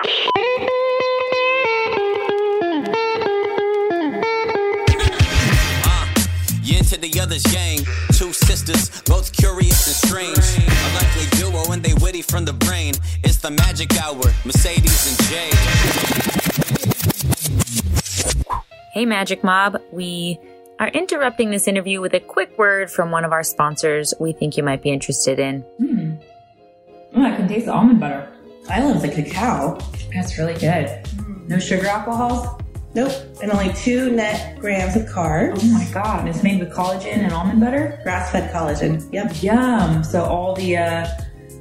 Uh, 0.00 0.04
you 6.62 6.78
into 6.78 6.96
the 7.00 7.18
other's 7.20 7.42
gang. 7.44 7.78
Two 8.12 8.32
sisters, 8.32 9.02
both 9.02 9.32
curious 9.32 9.86
and 9.88 9.96
strange. 9.96 10.38
A 10.38 10.94
likely 10.94 11.26
duo, 11.38 11.72
and 11.72 11.82
they 11.82 11.94
witty 11.94 12.22
from 12.22 12.44
the 12.44 12.52
brain. 12.52 12.94
It's 13.24 13.38
the 13.38 13.50
magic 13.50 14.00
hour, 14.00 14.22
Mercedes 14.44 15.08
and 15.08 15.28
Jay. 15.28 15.50
Hey, 18.92 19.04
Magic 19.04 19.42
Mob. 19.42 19.82
We 19.90 20.38
are 20.78 20.88
interrupting 20.88 21.50
this 21.50 21.66
interview 21.66 22.00
with 22.00 22.14
a 22.14 22.20
quick 22.20 22.56
word 22.56 22.88
from 22.88 23.10
one 23.10 23.24
of 23.24 23.32
our 23.32 23.42
sponsors 23.42 24.14
we 24.20 24.32
think 24.32 24.56
you 24.56 24.62
might 24.62 24.80
be 24.80 24.90
interested 24.90 25.40
in. 25.40 25.64
Oh, 27.16 27.24
I 27.24 27.34
can 27.34 27.48
taste 27.48 27.66
the 27.66 27.72
almond 27.72 27.98
butter. 27.98 28.28
I 28.68 28.80
love 28.82 29.02
the 29.02 29.08
cacao. 29.08 29.78
That's 30.14 30.38
really 30.38 30.54
good. 30.58 30.90
No 31.48 31.58
sugar 31.58 31.86
alcohols? 31.86 32.46
Nope. 32.94 33.12
And 33.42 33.50
only 33.50 33.72
two 33.74 34.10
net 34.10 34.58
grams 34.58 34.96
of 34.96 35.02
carbs. 35.06 35.60
Oh 35.62 35.66
my 35.72 35.86
god, 35.92 36.20
and 36.20 36.28
it's 36.28 36.42
made 36.42 36.58
with 36.60 36.72
collagen 36.72 37.18
and 37.18 37.32
almond 37.32 37.60
butter? 37.60 38.00
Grass 38.02 38.30
fed 38.32 38.50
collagen. 38.52 39.06
Yep. 39.12 39.42
Yum. 39.42 40.02
So 40.04 40.24
all 40.24 40.54
the 40.54 40.76
uh, 40.78 41.06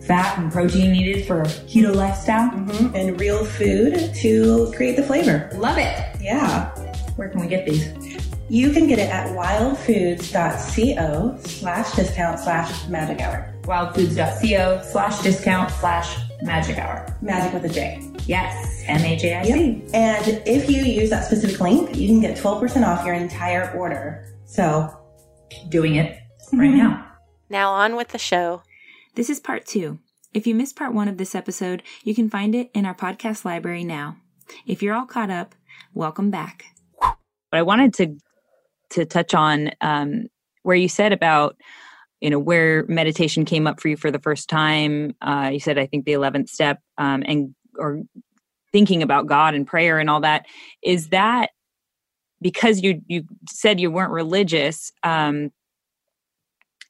fat 0.02 0.38
and 0.38 0.52
protein 0.52 0.92
needed 0.94 1.26
for 1.28 1.42
a 1.42 1.46
keto 1.46 1.94
lifestyle? 1.96 2.50
Mhm. 2.52 2.94
And 2.96 3.20
real 3.20 3.44
food 3.46 4.14
to 4.16 4.72
create 4.76 4.96
the 4.96 5.04
flavor. 5.04 5.50
Love 5.56 5.78
it. 5.78 5.96
Yeah. 6.22 6.70
Where 7.18 7.30
can 7.30 7.42
we 7.42 7.48
get 7.48 7.66
these? 7.66 7.92
You 8.50 8.72
can 8.72 8.88
get 8.88 8.98
it 9.00 9.10
at 9.10 9.36
wildfoods.co 9.36 11.38
slash 11.44 11.92
discount 11.96 12.40
slash 12.40 12.88
magic 12.88 13.20
hour. 13.22 13.54
Wildfoods.co 13.64 14.82
slash 14.90 15.22
discount 15.22 15.70
slash 15.72 16.18
magic 16.42 16.78
hour. 16.78 17.06
Magic 17.22 17.54
with 17.54 17.66
a 17.66 17.74
J. 17.74 18.02
Yes, 18.26 18.84
M 18.88 19.02
A 19.02 19.16
J 19.16 19.36
I 19.36 19.44
C. 19.44 19.84
And 19.94 20.42
if 20.46 20.70
you 20.70 20.84
use 20.84 21.10
that 21.10 21.26
specific 21.26 21.60
link, 21.60 21.96
you 21.96 22.08
can 22.08 22.20
get 22.20 22.38
12% 22.38 22.86
off 22.86 23.06
your 23.06 23.16
entire 23.16 23.72
order. 23.72 24.36
So 24.46 24.98
Doing 25.70 25.96
it 25.96 26.20
right 26.54 26.74
now. 26.74 27.06
Now 27.50 27.72
on 27.72 27.96
with 27.96 28.10
the 28.10 28.18
show. 28.18 28.64
This 29.16 29.30
is 29.30 29.40
part 29.40 29.66
two. 29.66 30.00
If 30.34 30.46
you 30.46 30.54
missed 30.54 30.76
part 30.76 30.94
one 30.94 31.08
of 31.08 31.18
this 31.18 31.36
episode, 31.36 31.84
you 32.04 32.14
can 32.14 32.30
find 32.30 32.54
it 32.54 32.70
in 32.74 32.86
our 32.86 32.94
podcast 32.94 33.46
library 33.46 33.84
now. 33.84 34.18
If 34.66 34.84
you're 34.84 34.96
all 34.96 35.06
caught 35.06 35.30
up, 35.30 35.56
welcome 35.94 36.30
back. 36.30 36.66
But 37.00 37.60
I 37.60 37.62
wanted 37.62 37.94
to 37.96 38.18
to 38.92 39.06
touch 39.06 39.34
on 39.34 39.72
um, 39.82 40.28
where 40.64 40.76
you 40.76 40.88
said 40.88 41.12
about 41.12 41.58
you 42.22 42.30
know 42.30 42.40
where 42.40 42.86
meditation 42.88 43.46
came 43.46 43.68
up 43.68 43.80
for 43.80 43.88
you 43.88 43.98
for 43.98 44.12
the 44.12 44.20
first 44.20 44.50
time. 44.50 45.16
Uh, 45.22 45.52
you 45.54 45.60
said 45.60 45.78
I 45.78 45.86
think 45.86 46.06
the 46.06 46.14
eleventh 46.14 46.50
step 46.50 46.82
um, 46.98 47.24
and 47.26 47.54
or 47.78 48.02
thinking 48.72 49.04
about 49.04 49.28
God 49.28 49.54
and 49.54 49.68
prayer 49.68 50.00
and 50.00 50.10
all 50.10 50.22
that. 50.22 50.46
Is 50.84 51.10
that 51.10 51.52
because 52.42 52.82
you 52.82 53.02
you 53.08 53.24
said 53.50 53.80
you 53.80 53.92
weren't 53.92 54.12
religious? 54.12 54.92
Um, 55.04 55.52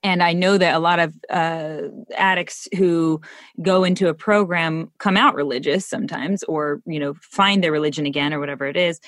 and 0.03 0.22
I 0.22 0.31
know 0.31 0.58
that 0.58 0.75
a 0.75 0.80
lot 0.80 1.00
of 1.00 1.16
uh, 1.30 1.81
addicts 2.16 2.67
who 2.78 3.20
go 3.61 3.83
into 3.83 4.08
a 4.08 4.14
program 4.14 4.92
come 5.00 5.17
out 5.17 5.36
religious 5.36 5.86
sometimes, 5.86 6.44
or 6.44 6.81
you 6.86 7.00
know 7.00 7.16
find 7.22 7.64
their 7.64 7.72
religion 7.72 8.05
again, 8.05 8.33
or 8.33 8.39
whatever 8.39 8.66
it 8.66 8.78
is 8.78 9.00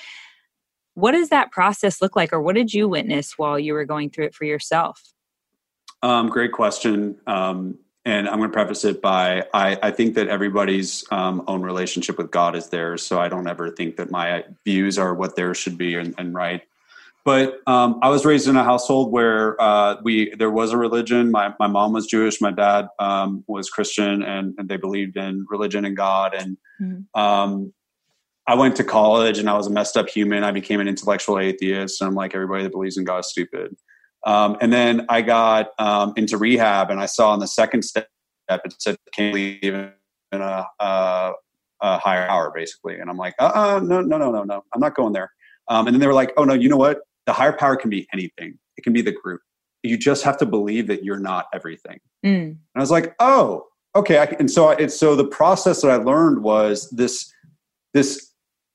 what 0.94 1.12
does 1.12 1.28
that 1.30 1.52
process 1.52 2.02
look 2.02 2.16
like 2.16 2.32
or 2.32 2.42
what 2.42 2.54
did 2.54 2.74
you 2.74 2.88
witness 2.88 3.38
while 3.38 3.58
you 3.58 3.72
were 3.72 3.84
going 3.84 4.10
through 4.10 4.26
it 4.26 4.34
for 4.34 4.44
yourself 4.44 5.00
Um, 6.02 6.28
great 6.28 6.52
question. 6.52 7.16
Um, 7.26 7.78
and 8.04 8.28
I'm 8.28 8.38
going 8.38 8.48
to 8.48 8.52
preface 8.52 8.84
it 8.84 9.02
by 9.02 9.44
I, 9.52 9.78
I 9.82 9.90
think 9.90 10.14
that 10.14 10.28
everybody's 10.28 11.04
um, 11.10 11.44
own 11.46 11.62
relationship 11.62 12.16
with 12.16 12.30
God 12.30 12.56
is 12.56 12.68
theirs. 12.68 13.02
So 13.02 13.20
I 13.20 13.28
don't 13.28 13.46
ever 13.46 13.70
think 13.70 13.96
that 13.96 14.10
my 14.10 14.44
views 14.64 14.98
are 14.98 15.14
what 15.14 15.36
theirs 15.36 15.58
should 15.58 15.76
be 15.76 15.94
and, 15.96 16.14
and 16.16 16.34
right. 16.34 16.62
But 17.24 17.60
um, 17.66 17.98
I 18.02 18.08
was 18.08 18.24
raised 18.24 18.48
in 18.48 18.56
a 18.56 18.64
household 18.64 19.12
where 19.12 19.60
uh, 19.60 19.96
we 20.02 20.34
there 20.36 20.50
was 20.50 20.72
a 20.72 20.78
religion. 20.78 21.30
My 21.30 21.54
my 21.60 21.66
mom 21.66 21.92
was 21.92 22.06
Jewish. 22.06 22.40
My 22.40 22.50
dad 22.50 22.88
um, 22.98 23.44
was 23.46 23.68
Christian, 23.68 24.22
and, 24.22 24.54
and 24.56 24.68
they 24.68 24.78
believed 24.78 25.18
in 25.18 25.44
religion 25.50 25.84
and 25.84 25.94
God. 25.94 26.34
And 26.34 26.56
um, 27.14 27.74
I 28.46 28.54
went 28.54 28.76
to 28.76 28.84
college, 28.84 29.38
and 29.38 29.50
I 29.50 29.54
was 29.54 29.66
a 29.66 29.70
messed 29.70 29.98
up 29.98 30.08
human. 30.08 30.44
I 30.44 30.50
became 30.50 30.80
an 30.80 30.88
intellectual 30.88 31.38
atheist, 31.38 32.00
and 32.00 32.08
I'm 32.08 32.14
like 32.14 32.34
everybody 32.34 32.62
that 32.62 32.72
believes 32.72 32.96
in 32.96 33.04
God 33.04 33.18
is 33.18 33.28
stupid. 33.28 33.76
Um, 34.26 34.56
and 34.60 34.72
then 34.72 35.06
I 35.08 35.22
got 35.22 35.70
um, 35.78 36.12
into 36.16 36.36
rehab, 36.36 36.90
and 36.90 37.00
I 37.00 37.06
saw 37.06 37.32
in 37.34 37.40
the 37.40 37.48
second 37.48 37.82
step 37.82 38.08
it 38.50 38.74
said 38.78 38.96
can't 39.14 39.32
believe 39.32 39.62
in 39.62 39.92
a, 40.32 40.66
uh, 40.80 41.32
a 41.80 41.98
higher 41.98 42.26
power, 42.26 42.52
basically. 42.54 42.98
And 42.98 43.08
I'm 43.08 43.16
like, 43.16 43.34
uh, 43.38 43.52
uh 43.54 43.80
no, 43.82 44.00
no, 44.00 44.18
no, 44.18 44.30
no, 44.30 44.42
no, 44.42 44.64
I'm 44.74 44.80
not 44.80 44.94
going 44.94 45.12
there. 45.12 45.30
Um, 45.68 45.86
and 45.86 45.94
then 45.94 46.00
they 46.00 46.06
were 46.06 46.14
like, 46.14 46.32
oh 46.36 46.44
no, 46.44 46.54
you 46.54 46.68
know 46.68 46.76
what? 46.76 47.00
The 47.26 47.32
higher 47.32 47.52
power 47.52 47.76
can 47.76 47.90
be 47.90 48.06
anything. 48.12 48.58
It 48.76 48.82
can 48.82 48.92
be 48.92 49.02
the 49.02 49.12
group. 49.12 49.40
You 49.82 49.96
just 49.96 50.24
have 50.24 50.36
to 50.38 50.46
believe 50.46 50.88
that 50.88 51.04
you're 51.04 51.18
not 51.18 51.46
everything. 51.54 52.00
Mm. 52.24 52.42
And 52.42 52.58
I 52.74 52.80
was 52.80 52.90
like, 52.90 53.14
oh, 53.18 53.66
okay. 53.94 54.18
I, 54.18 54.24
and 54.38 54.50
so, 54.50 54.68
I, 54.68 54.74
and 54.74 54.92
so 54.92 55.16
the 55.16 55.24
process 55.24 55.82
that 55.82 55.90
I 55.90 55.96
learned 55.96 56.42
was 56.42 56.90
this, 56.90 57.32
this 57.94 58.29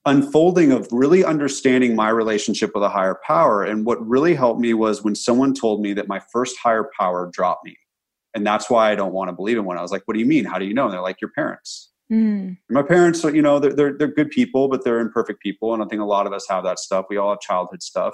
unfolding 0.05 0.71
of 0.71 0.88
really 0.91 1.23
understanding 1.25 1.95
my 1.95 2.09
relationship 2.09 2.71
with 2.73 2.83
a 2.83 2.89
higher 2.89 3.19
power. 3.25 3.63
And 3.63 3.85
what 3.85 4.05
really 4.07 4.35
helped 4.35 4.59
me 4.59 4.73
was 4.73 5.03
when 5.03 5.16
someone 5.16 5.53
told 5.53 5.81
me 5.81 5.93
that 5.93 6.07
my 6.07 6.21
first 6.31 6.57
higher 6.57 6.89
power 6.97 7.29
dropped 7.33 7.66
me. 7.66 7.77
And 8.35 8.45
that's 8.45 8.69
why 8.69 8.91
I 8.91 8.95
don't 8.95 9.13
want 9.13 9.29
to 9.29 9.33
believe 9.33 9.57
in 9.57 9.66
one. 9.66 9.77
I 9.77 9.81
was 9.81 9.91
like, 9.91 10.03
what 10.05 10.13
do 10.13 10.19
you 10.19 10.25
mean? 10.25 10.45
How 10.45 10.59
do 10.59 10.66
you 10.66 10.73
know? 10.73 10.85
And 10.85 10.93
they're 10.93 11.01
like, 11.01 11.21
your 11.21 11.31
parents. 11.31 11.91
Mm. 12.11 12.57
My 12.69 12.83
parents, 12.83 13.23
you 13.23 13.41
know, 13.41 13.59
they're, 13.59 13.73
they're, 13.73 13.97
they're 13.97 14.07
good 14.07 14.29
people, 14.29 14.67
but 14.67 14.83
they're 14.83 14.99
imperfect 14.99 15.41
people. 15.41 15.73
And 15.73 15.81
I 15.81 15.88
think 15.88 16.01
a 16.01 16.05
lot 16.05 16.27
of 16.27 16.33
us 16.33 16.45
have 16.49 16.63
that 16.66 16.77
stuff. 16.77 17.05
We 17.09 17.17
all 17.17 17.31
have 17.31 17.39
childhood 17.39 17.81
stuff. 17.81 18.13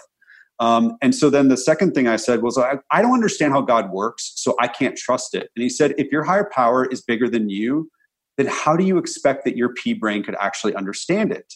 Um, 0.60 0.96
and 1.02 1.16
so 1.16 1.32
then 1.32 1.48
the 1.48 1.58
second 1.58 1.94
thing 1.94 2.08
I 2.08 2.18
said 2.18 2.44
was, 2.44 2.58
I, 2.58 2.78
I 2.92 3.02
don't 3.02 3.14
understand 3.14 3.52
how 3.52 3.62
God 3.62 3.92
works, 3.92 4.34
so 4.36 4.56
I 4.60 4.68
can't 4.68 4.96
trust 4.96 5.34
it. 5.34 5.50
And 5.56 5.64
he 5.64 5.70
said, 5.70 5.96
if 5.98 6.12
your 6.12 6.24
higher 6.24 6.48
power 6.54 6.86
is 6.86 7.02
bigger 7.02 7.28
than 7.28 7.50
you, 7.50 7.90
then 8.38 8.46
how 8.46 8.78
do 8.78 8.84
you 8.84 9.00
expect 9.00 9.44
that 9.46 9.58
your 9.58 9.74
pea 9.74 9.94
brain 9.94 10.24
could 10.24 10.36
actually 10.40 10.76
understand 10.76 11.32
it? 11.32 11.56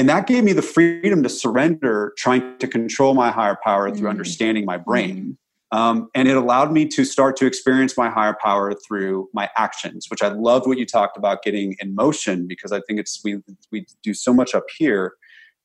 And 0.00 0.08
that 0.08 0.26
gave 0.26 0.44
me 0.44 0.54
the 0.54 0.62
freedom 0.62 1.22
to 1.22 1.28
surrender 1.28 2.14
trying 2.16 2.56
to 2.56 2.66
control 2.66 3.12
my 3.12 3.30
higher 3.30 3.58
power 3.62 3.90
through 3.94 4.06
Mm. 4.08 4.12
understanding 4.12 4.64
my 4.64 4.78
brain. 4.78 5.36
Um, 5.72 6.08
and 6.14 6.26
it 6.26 6.38
allowed 6.38 6.72
me 6.72 6.86
to 6.86 7.04
start 7.04 7.36
to 7.36 7.46
experience 7.46 7.98
my 7.98 8.08
higher 8.08 8.34
power 8.42 8.72
through 8.72 9.28
my 9.34 9.50
actions, 9.58 10.06
which 10.10 10.22
I 10.22 10.28
loved 10.28 10.66
what 10.66 10.78
you 10.78 10.86
talked 10.86 11.18
about 11.18 11.42
getting 11.42 11.76
in 11.80 11.94
motion 11.94 12.48
because 12.48 12.72
I 12.72 12.80
think 12.80 12.98
it's 12.98 13.20
we 13.22 13.42
we 13.70 13.84
do 14.02 14.14
so 14.14 14.32
much 14.32 14.54
up 14.54 14.64
here. 14.78 15.12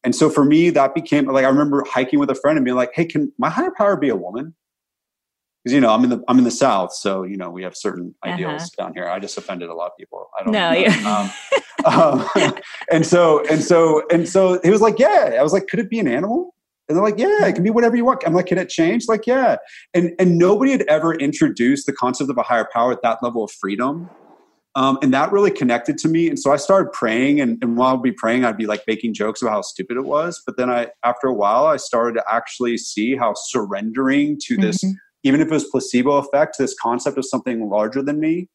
And 0.03 0.13
so 0.13 0.29
for 0.29 0.43
me, 0.43 0.69
that 0.69 0.93
became 0.93 1.27
like 1.27 1.45
I 1.45 1.47
remember 1.47 1.85
hiking 1.89 2.19
with 2.19 2.29
a 2.29 2.35
friend 2.35 2.57
and 2.57 2.65
being 2.65 2.75
like, 2.75 2.91
"Hey, 2.93 3.05
can 3.05 3.31
my 3.37 3.49
higher 3.49 3.71
power 3.71 3.95
be 3.95 4.09
a 4.09 4.17
woman?" 4.17 4.53
Because 5.65 5.73
you 5.73 5.81
know 5.81 5.89
I'm 5.89 6.03
in 6.03 6.11
the 6.11 6.23
I'm 6.27 6.37
in 6.37 6.43
the 6.43 6.51
South, 6.51 6.93
so 6.93 7.23
you 7.23 7.37
know 7.37 7.49
we 7.49 7.63
have 7.63 7.75
certain 7.75 8.13
ideals 8.23 8.69
down 8.69 8.93
here. 8.93 9.09
I 9.09 9.17
just 9.17 9.35
offended 9.35 9.67
a 9.67 9.73
lot 9.73 9.87
of 9.87 9.97
people. 9.97 10.29
I 10.39 10.43
don't 10.43 10.53
No, 10.53 10.71
know. 10.71 10.77
yeah. 10.77 11.31
um, 11.87 12.29
um, 12.35 12.53
and 12.91 13.03
so 13.03 13.43
and 13.47 13.63
so 13.63 14.03
and 14.11 14.29
so 14.29 14.59
he 14.63 14.69
was 14.69 14.81
like, 14.81 14.99
"Yeah." 14.99 15.37
I 15.39 15.41
was 15.41 15.53
like, 15.53 15.65
"Could 15.67 15.79
it 15.79 15.89
be 15.89 15.97
an 15.97 16.07
animal?" 16.07 16.53
And 16.87 16.95
they're 16.95 17.03
like, 17.03 17.17
"Yeah, 17.17 17.47
it 17.47 17.53
can 17.55 17.63
be 17.63 17.71
whatever 17.71 17.95
you 17.95 18.05
want." 18.05 18.21
I'm 18.27 18.33
like, 18.35 18.45
"Can 18.45 18.59
it 18.59 18.69
change?" 18.69 19.05
Like, 19.07 19.25
"Yeah." 19.25 19.55
And 19.95 20.11
and 20.19 20.37
nobody 20.37 20.71
had 20.71 20.83
ever 20.83 21.15
introduced 21.15 21.87
the 21.87 21.93
concept 21.93 22.29
of 22.29 22.37
a 22.37 22.43
higher 22.43 22.67
power 22.71 22.91
at 22.91 23.01
that 23.01 23.23
level 23.23 23.43
of 23.43 23.49
freedom. 23.51 24.07
Um, 24.77 24.99
and 25.01 25.13
that 25.13 25.31
really 25.31 25.51
connected 25.51 25.97
to 25.99 26.09
me. 26.09 26.27
And 26.27 26.37
so 26.37 26.51
I 26.51 26.57
started 26.57 26.91
praying, 26.91 27.39
and, 27.39 27.57
and 27.61 27.77
while 27.77 27.95
I'd 27.95 28.03
be 28.03 28.11
praying, 28.11 28.43
I'd 28.43 28.57
be 28.57 28.65
like 28.67 28.83
making 28.87 29.13
jokes 29.13 29.41
about 29.41 29.51
how 29.51 29.61
stupid 29.61 29.95
it 29.95 30.03
was. 30.03 30.43
But 30.45 30.57
then 30.57 30.69
I, 30.69 30.89
after 31.01 31.27
a 31.27 31.33
while, 31.33 31.65
I 31.65 31.77
started 31.77 32.15
to 32.19 32.23
actually 32.29 32.77
see 32.77 33.15
how 33.15 33.33
surrendering 33.35 34.37
to 34.47 34.57
this, 34.57 34.83
even 35.25 35.41
if 35.41 35.47
it 35.47 35.53
was 35.53 35.65
placebo 35.65 36.17
effect, 36.17 36.57
this 36.59 36.75
concept 36.79 37.17
of 37.17 37.25
something 37.25 37.67
larger 37.67 38.01
than 38.01 38.19
me, 38.19 38.47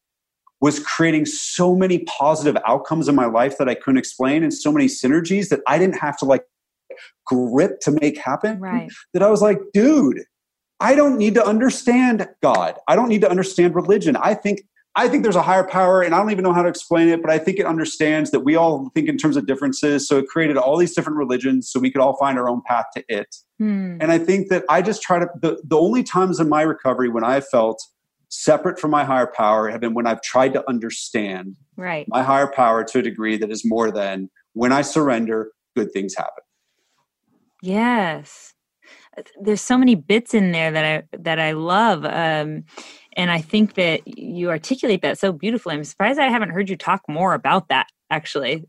was 0.60 0.78
creating 0.78 1.26
so 1.26 1.74
many 1.74 1.98
positive 2.00 2.56
outcomes 2.66 3.08
in 3.08 3.14
my 3.14 3.26
life 3.26 3.58
that 3.58 3.68
I 3.68 3.74
couldn't 3.74 3.98
explain, 3.98 4.42
and 4.42 4.54
so 4.54 4.70
many 4.70 4.86
synergies 4.86 5.48
that 5.48 5.60
I 5.66 5.78
didn't 5.78 5.98
have 5.98 6.16
to 6.18 6.24
like 6.24 6.44
grip 7.26 7.80
to 7.80 7.90
make 8.00 8.18
happen. 8.18 8.60
Right. 8.60 8.88
That 9.12 9.22
I 9.22 9.30
was 9.30 9.42
like, 9.42 9.58
dude, 9.72 10.22
I 10.78 10.94
don't 10.94 11.18
need 11.18 11.34
to 11.34 11.44
understand 11.44 12.28
God. 12.42 12.76
I 12.86 12.94
don't 12.94 13.08
need 13.08 13.20
to 13.22 13.30
understand 13.30 13.74
religion. 13.74 14.16
I 14.16 14.34
think 14.34 14.62
I 14.96 15.08
think 15.08 15.22
there's 15.22 15.36
a 15.36 15.42
higher 15.42 15.62
power, 15.64 16.02
and 16.02 16.14
I 16.14 16.18
don't 16.18 16.32
even 16.32 16.42
know 16.42 16.52
how 16.52 16.62
to 16.62 16.68
explain 16.68 17.08
it, 17.08 17.22
but 17.22 17.30
I 17.30 17.38
think 17.38 17.58
it 17.58 17.66
understands 17.66 18.32
that 18.32 18.40
we 18.40 18.56
all 18.56 18.90
think 18.92 19.08
in 19.08 19.16
terms 19.16 19.36
of 19.36 19.46
differences. 19.46 20.08
So 20.08 20.18
it 20.18 20.26
created 20.26 20.56
all 20.56 20.76
these 20.76 20.94
different 20.94 21.16
religions 21.16 21.70
so 21.70 21.78
we 21.78 21.90
could 21.92 22.00
all 22.00 22.16
find 22.16 22.38
our 22.38 22.48
own 22.48 22.60
path 22.66 22.86
to 22.96 23.04
it. 23.08 23.36
Mm. 23.60 23.98
And 24.00 24.10
I 24.10 24.18
think 24.18 24.48
that 24.48 24.64
I 24.68 24.82
just 24.82 25.00
try 25.00 25.20
to, 25.20 25.28
the, 25.40 25.62
the 25.64 25.78
only 25.78 26.02
times 26.02 26.40
in 26.40 26.48
my 26.48 26.62
recovery 26.62 27.08
when 27.08 27.22
I 27.22 27.40
felt 27.40 27.80
separate 28.30 28.80
from 28.80 28.90
my 28.90 29.04
higher 29.04 29.26
power 29.28 29.68
have 29.68 29.80
been 29.80 29.94
when 29.94 30.06
I've 30.06 30.22
tried 30.22 30.52
to 30.54 30.68
understand 30.68 31.56
Right. 31.76 32.06
my 32.08 32.22
higher 32.22 32.50
power 32.52 32.84
to 32.84 32.98
a 32.98 33.02
degree 33.02 33.36
that 33.38 33.50
is 33.50 33.64
more 33.64 33.90
than 33.90 34.28
when 34.54 34.72
I 34.72 34.82
surrender, 34.82 35.52
good 35.76 35.92
things 35.92 36.14
happen. 36.16 36.44
Yes. 37.62 38.54
There's 39.40 39.60
so 39.60 39.76
many 39.78 39.94
bits 39.94 40.34
in 40.34 40.52
there 40.52 40.70
that 40.70 40.84
I 40.84 41.16
that 41.18 41.38
I 41.38 41.52
love. 41.52 42.04
Um 42.04 42.64
and 43.16 43.30
I 43.30 43.40
think 43.40 43.74
that 43.74 44.06
you 44.06 44.50
articulate 44.50 45.02
that 45.02 45.18
so 45.18 45.32
beautifully. 45.32 45.74
I'm 45.74 45.84
surprised 45.84 46.18
I 46.18 46.28
haven't 46.28 46.50
heard 46.50 46.68
you 46.70 46.76
talk 46.76 47.02
more 47.08 47.34
about 47.34 47.68
that 47.68 47.86
actually. 48.10 48.64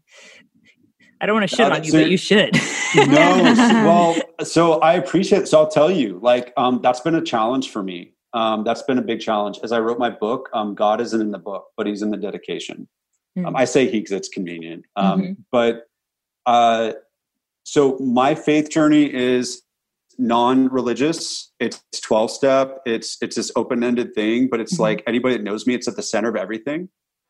I 1.20 1.26
don't 1.28 1.36
want 1.36 1.50
to 1.50 1.56
shit 1.56 1.72
Uh, 1.72 1.76
on 1.76 1.84
you, 1.84 1.92
so 1.92 2.00
but 2.00 2.10
you 2.10 2.18
should. 2.18 2.60
no 2.94 3.56
well 3.86 4.18
so 4.44 4.74
i 4.82 4.94
appreciate 4.94 5.48
so 5.48 5.60
i'll 5.60 5.68
tell 5.70 5.90
you 5.90 6.20
like 6.22 6.52
um, 6.58 6.82
that's 6.82 7.00
been 7.00 7.16
a 7.16 7.22
challenge 7.22 7.70
for 7.70 7.82
me 7.82 8.12
um, 8.34 8.64
that's 8.64 8.82
been 8.84 8.98
a 8.98 9.02
big 9.02 9.22
challenge 9.22 9.60
as 9.64 9.72
i 9.72 9.80
wrote 9.80 9.98
my 9.98 10.10
book 10.10 10.50
um, 10.54 10.76
god 10.76 11.00
isn't 11.00 11.22
in 11.22 11.32
the 11.32 11.38
book 11.40 11.68
but 11.78 11.88
he's 11.88 12.02
in 12.02 12.10
the 12.12 12.18
dedication 12.18 12.88
um, 13.46 13.54
Mm. 13.54 13.60
i 13.60 13.64
say 13.66 13.86
he 13.90 14.00
because 14.00 14.12
it's 14.12 14.28
convenient 14.28 14.84
um, 14.98 15.22
Mhm. 15.22 15.38
but 15.54 15.84
uh, 16.46 16.92
so 17.64 17.98
my 18.00 18.36
faith 18.36 18.70
journey 18.70 19.06
is 19.14 19.62
non-religious 20.22 21.52
it's 21.60 21.82
12 22.02 22.32
step 22.32 22.80
it's 22.86 23.18
it's 23.22 23.36
this 23.36 23.52
open-ended 23.56 24.14
thing 24.14 24.48
but 24.50 24.60
it's 24.60 24.76
Mhm. 24.76 24.80
like 24.80 25.04
anybody 25.08 25.36
that 25.38 25.44
knows 25.44 25.66
me 25.68 25.74
it's 25.74 25.88
at 25.88 25.96
the 25.96 26.04
center 26.04 26.30
of 26.30 26.36
everything 26.36 26.90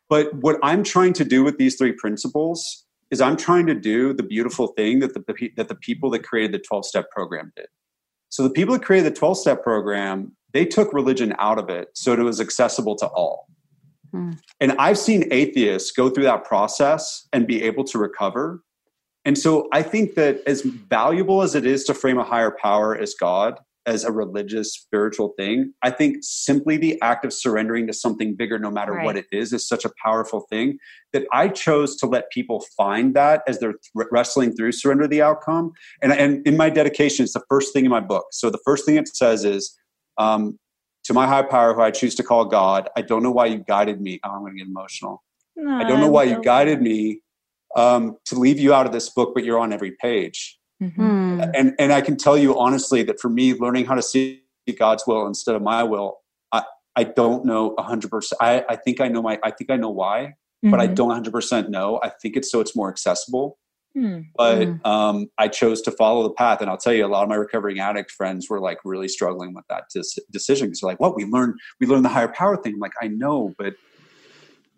but 0.10 0.34
what 0.36 0.58
i'm 0.62 0.84
trying 0.84 1.14
to 1.14 1.24
do 1.26 1.44
with 1.44 1.58
these 1.58 1.76
three 1.78 1.94
principles 1.94 2.86
is 3.12 3.20
I'm 3.22 3.38
trying 3.38 3.68
to 3.68 3.76
do 3.76 4.14
the 4.14 4.24
beautiful 4.24 4.68
thing 4.68 5.00
that 5.00 5.14
the 5.14 5.50
that 5.58 5.68
the 5.68 5.76
people 5.76 6.10
that 6.12 6.24
created 6.24 6.54
the 6.54 6.60
12 6.60 6.86
step 6.86 7.12
program 7.12 7.52
did. 7.56 7.68
So 8.30 8.42
the 8.44 8.50
people 8.50 8.74
that 8.74 8.84
created 8.84 9.14
the 9.14 9.18
12 9.20 9.38
step 9.38 9.62
program, 9.62 10.32
they 10.54 10.66
took 10.66 10.94
religion 10.94 11.36
out 11.38 11.60
of 11.60 11.70
it 11.70 11.90
so 11.94 12.14
it 12.14 12.20
was 12.20 12.40
accessible 12.40 12.96
to 12.96 13.08
all. 13.08 13.48
Hmm. 14.12 14.32
And 14.62 14.72
I've 14.80 14.98
seen 14.98 15.28
atheists 15.32 15.92
go 15.92 16.10
through 16.10 16.24
that 16.24 16.46
process 16.46 17.28
and 17.34 17.46
be 17.46 17.62
able 17.64 17.84
to 17.86 17.98
recover. 17.98 18.64
And 19.26 19.38
so 19.38 19.68
I 19.72 19.84
think 19.84 20.16
that 20.16 20.42
as 20.48 20.62
valuable 20.62 21.42
as 21.42 21.56
it 21.56 21.66
is 21.66 21.84
to 21.86 21.94
frame 21.94 22.18
a 22.18 22.24
higher 22.24 22.56
power 22.62 22.98
as 22.98 23.14
God, 23.14 23.60
as 23.86 24.04
a 24.04 24.12
religious 24.12 24.74
spiritual 24.74 25.34
thing, 25.38 25.74
I 25.82 25.90
think 25.90 26.18
simply 26.22 26.78
the 26.78 27.02
act 27.02 27.26
of 27.26 27.34
surrendering 27.34 27.88
to 27.88 27.94
something 27.94 28.36
bigger, 28.36 28.60
no 28.60 28.70
matter 28.70 28.94
what 29.06 29.18
it 29.18 29.26
is, 29.32 29.54
is 29.54 29.68
such 29.68 29.86
a 29.86 29.92
powerful 30.04 30.42
thing 30.52 30.78
that 31.14 31.26
I 31.32 31.48
chose 31.48 31.96
to 31.98 32.06
let 32.06 32.30
people 32.32 32.64
find 32.78 33.16
that 33.16 33.42
as 33.48 33.60
they're 33.60 33.74
th- 33.74 34.08
wrestling 34.12 34.56
through 34.56 34.74
surrender 34.74 35.08
the 35.08 35.22
outcome. 35.22 35.72
And, 36.02 36.12
and 36.14 36.46
in 36.48 36.58
my 36.58 36.70
dedication, 36.70 37.24
it's 37.24 37.34
the 37.34 37.44
first 37.50 37.74
thing 37.74 37.86
in 37.86 37.92
my 37.92 38.00
book. 38.00 38.28
So 38.32 38.50
the 38.50 38.60
first 38.64 38.86
thing 38.86 38.98
it 38.98 39.08
says 39.16 39.46
is, 39.46 39.76
um, 40.18 40.60
to 41.06 41.14
my 41.16 41.26
high 41.26 41.42
power, 41.42 41.74
who 41.74 41.82
I 41.82 41.90
choose 41.90 42.14
to 42.16 42.24
call 42.24 42.46
God, 42.46 42.88
I 42.96 43.02
don't 43.02 43.24
know 43.24 43.32
why 43.32 43.48
you 43.48 43.64
guided 43.68 44.00
me. 44.00 44.20
Oh, 44.24 44.30
I'm 44.30 44.42
going 44.42 44.54
to 44.54 44.60
get 44.60 44.68
emotional. 44.68 45.24
I 45.58 45.84
don't 45.84 46.00
know 46.00 46.08
why 46.12 46.24
you 46.26 46.42
guided 46.44 46.82
me 46.82 47.22
um, 47.76 48.18
to 48.26 48.36
leave 48.36 48.60
you 48.60 48.74
out 48.74 48.86
of 48.86 48.92
this 48.92 49.10
book, 49.10 49.32
but 49.34 49.44
you're 49.44 49.60
on 49.60 49.72
every 49.74 49.92
page. 50.02 50.58
Mhm. 50.82 50.94
Hmm. 50.96 51.42
And 51.54 51.74
and 51.78 51.94
I 51.94 52.02
can 52.02 52.18
tell 52.18 52.38
you 52.38 52.58
honestly 52.60 53.04
that 53.04 53.20
for 53.20 53.30
me, 53.30 53.54
learning 53.54 53.86
how 53.86 53.96
to 53.96 54.02
see 54.02 54.42
God's 54.78 55.06
will 55.06 55.28
instead 55.28 55.56
of 55.56 55.62
my 55.62 55.84
will, 55.84 56.20
I 56.52 56.64
I 56.96 57.04
don't 57.04 57.46
know 57.46 57.76
hundred 57.78 58.10
percent. 58.12 58.38
I 58.42 58.66
I 58.70 58.76
think 58.76 59.00
I 59.00 59.08
know 59.08 59.22
my. 59.22 59.40
I 59.44 59.52
think 59.52 59.70
I 59.70 59.78
know 59.78 59.90
why, 59.90 60.34
but 60.64 60.80
I 60.80 60.88
Mhm. 60.88 60.96
don't 60.96 61.12
hundred 61.12 61.34
percent 61.34 61.70
know. 61.70 62.00
I 62.04 62.10
think 62.10 62.36
it's 62.36 62.50
so 62.52 62.60
it's 62.62 62.76
more 62.76 62.90
accessible. 62.90 63.58
Hmm. 63.94 64.20
But 64.38 64.68
Mm. 64.70 64.86
um, 64.86 65.28
I 65.38 65.50
chose 65.50 65.82
to 65.82 65.92
follow 65.92 66.24
the 66.24 66.32
path, 66.34 66.62
and 66.62 66.70
I'll 66.70 66.78
tell 66.78 66.94
you, 66.94 67.06
a 67.06 67.08
lot 67.08 67.24
of 67.24 67.30
my 67.30 67.36
recovering 67.36 67.80
addict 67.80 68.10
friends 68.12 68.50
were 68.50 68.62
like 68.62 68.78
really 68.86 69.10
struggling 69.10 69.54
with 69.54 69.66
that 69.70 69.84
dis- 69.94 70.18
decision 70.32 70.68
because 70.68 70.80
they're 70.80 70.90
like, 70.92 71.00
"What 71.02 71.16
we 71.16 71.26
learned, 71.26 71.56
we 71.82 71.88
learned 71.88 72.06
the 72.06 72.10
higher 72.10 72.30
power 72.30 72.56
thing." 72.56 72.76
I'm 72.76 72.80
like, 72.80 72.94
I 73.02 73.08
know, 73.10 73.54
but 73.58 73.74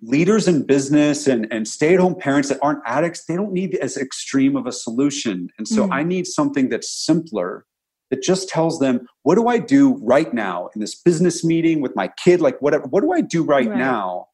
leaders 0.06 0.48
in 0.48 0.66
business 0.66 1.28
and, 1.28 1.48
and 1.52 1.68
stay-at-home 1.68 2.16
parents 2.16 2.50
that 2.50 2.60
aren't 2.62 2.80
addicts 2.86 3.26
they 3.26 3.36
don't 3.36 3.54
need 3.54 3.76
as 3.76 3.98
extreme 3.98 4.56
of 4.56 4.66
a 4.68 4.72
solution 4.72 5.50
and 5.58 5.68
so 5.68 5.88
Mm. 5.88 5.94
i 5.94 6.04
need 6.04 6.28
something 6.28 6.70
that's 6.70 6.90
simpler 6.92 7.66
that 8.12 8.22
just 8.22 8.50
tells 8.50 8.80
them 8.80 9.02
what 9.24 9.36
do 9.36 9.48
i 9.48 9.58
do 9.58 9.98
right 10.02 10.34
now 10.34 10.70
in 10.76 10.82
this 10.82 10.96
business 10.96 11.44
meeting 11.44 11.82
with 11.82 11.96
my 11.96 12.10
kid 12.24 12.42
like 12.42 12.60
whatever 12.62 12.86
what 12.88 13.02
do 13.02 13.12
i 13.14 13.22
do 13.22 13.44
right, 13.44 13.68
Right. 13.70 13.78
now 13.78 14.28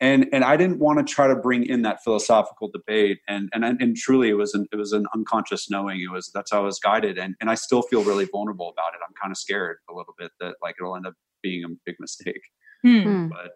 and 0.00 0.26
and 0.32 0.44
i 0.44 0.56
didn't 0.56 0.78
want 0.78 0.98
to 0.98 1.14
try 1.14 1.26
to 1.26 1.36
bring 1.36 1.64
in 1.64 1.82
that 1.82 2.02
philosophical 2.02 2.68
debate 2.70 3.18
and 3.28 3.48
and 3.52 3.64
and 3.64 3.96
truly 3.96 4.28
it 4.28 4.34
was 4.34 4.54
an 4.54 4.66
it 4.72 4.76
was 4.76 4.92
an 4.92 5.06
unconscious 5.14 5.70
knowing 5.70 6.00
it 6.00 6.10
was 6.10 6.30
that's 6.34 6.50
how 6.50 6.58
i 6.58 6.64
was 6.64 6.78
guided 6.78 7.16
and 7.18 7.34
and 7.40 7.48
i 7.48 7.54
still 7.54 7.82
feel 7.82 8.02
really 8.04 8.26
vulnerable 8.32 8.68
about 8.70 8.92
it 8.94 9.00
i'm 9.06 9.14
kind 9.22 9.30
of 9.30 9.36
scared 9.38 9.76
a 9.88 9.94
little 9.94 10.14
bit 10.18 10.30
that 10.40 10.54
like 10.62 10.74
it'll 10.80 10.96
end 10.96 11.06
up 11.06 11.14
being 11.42 11.64
a 11.64 11.68
big 11.84 11.94
mistake. 12.00 12.40
Hmm. 12.82 13.28
but 13.28 13.52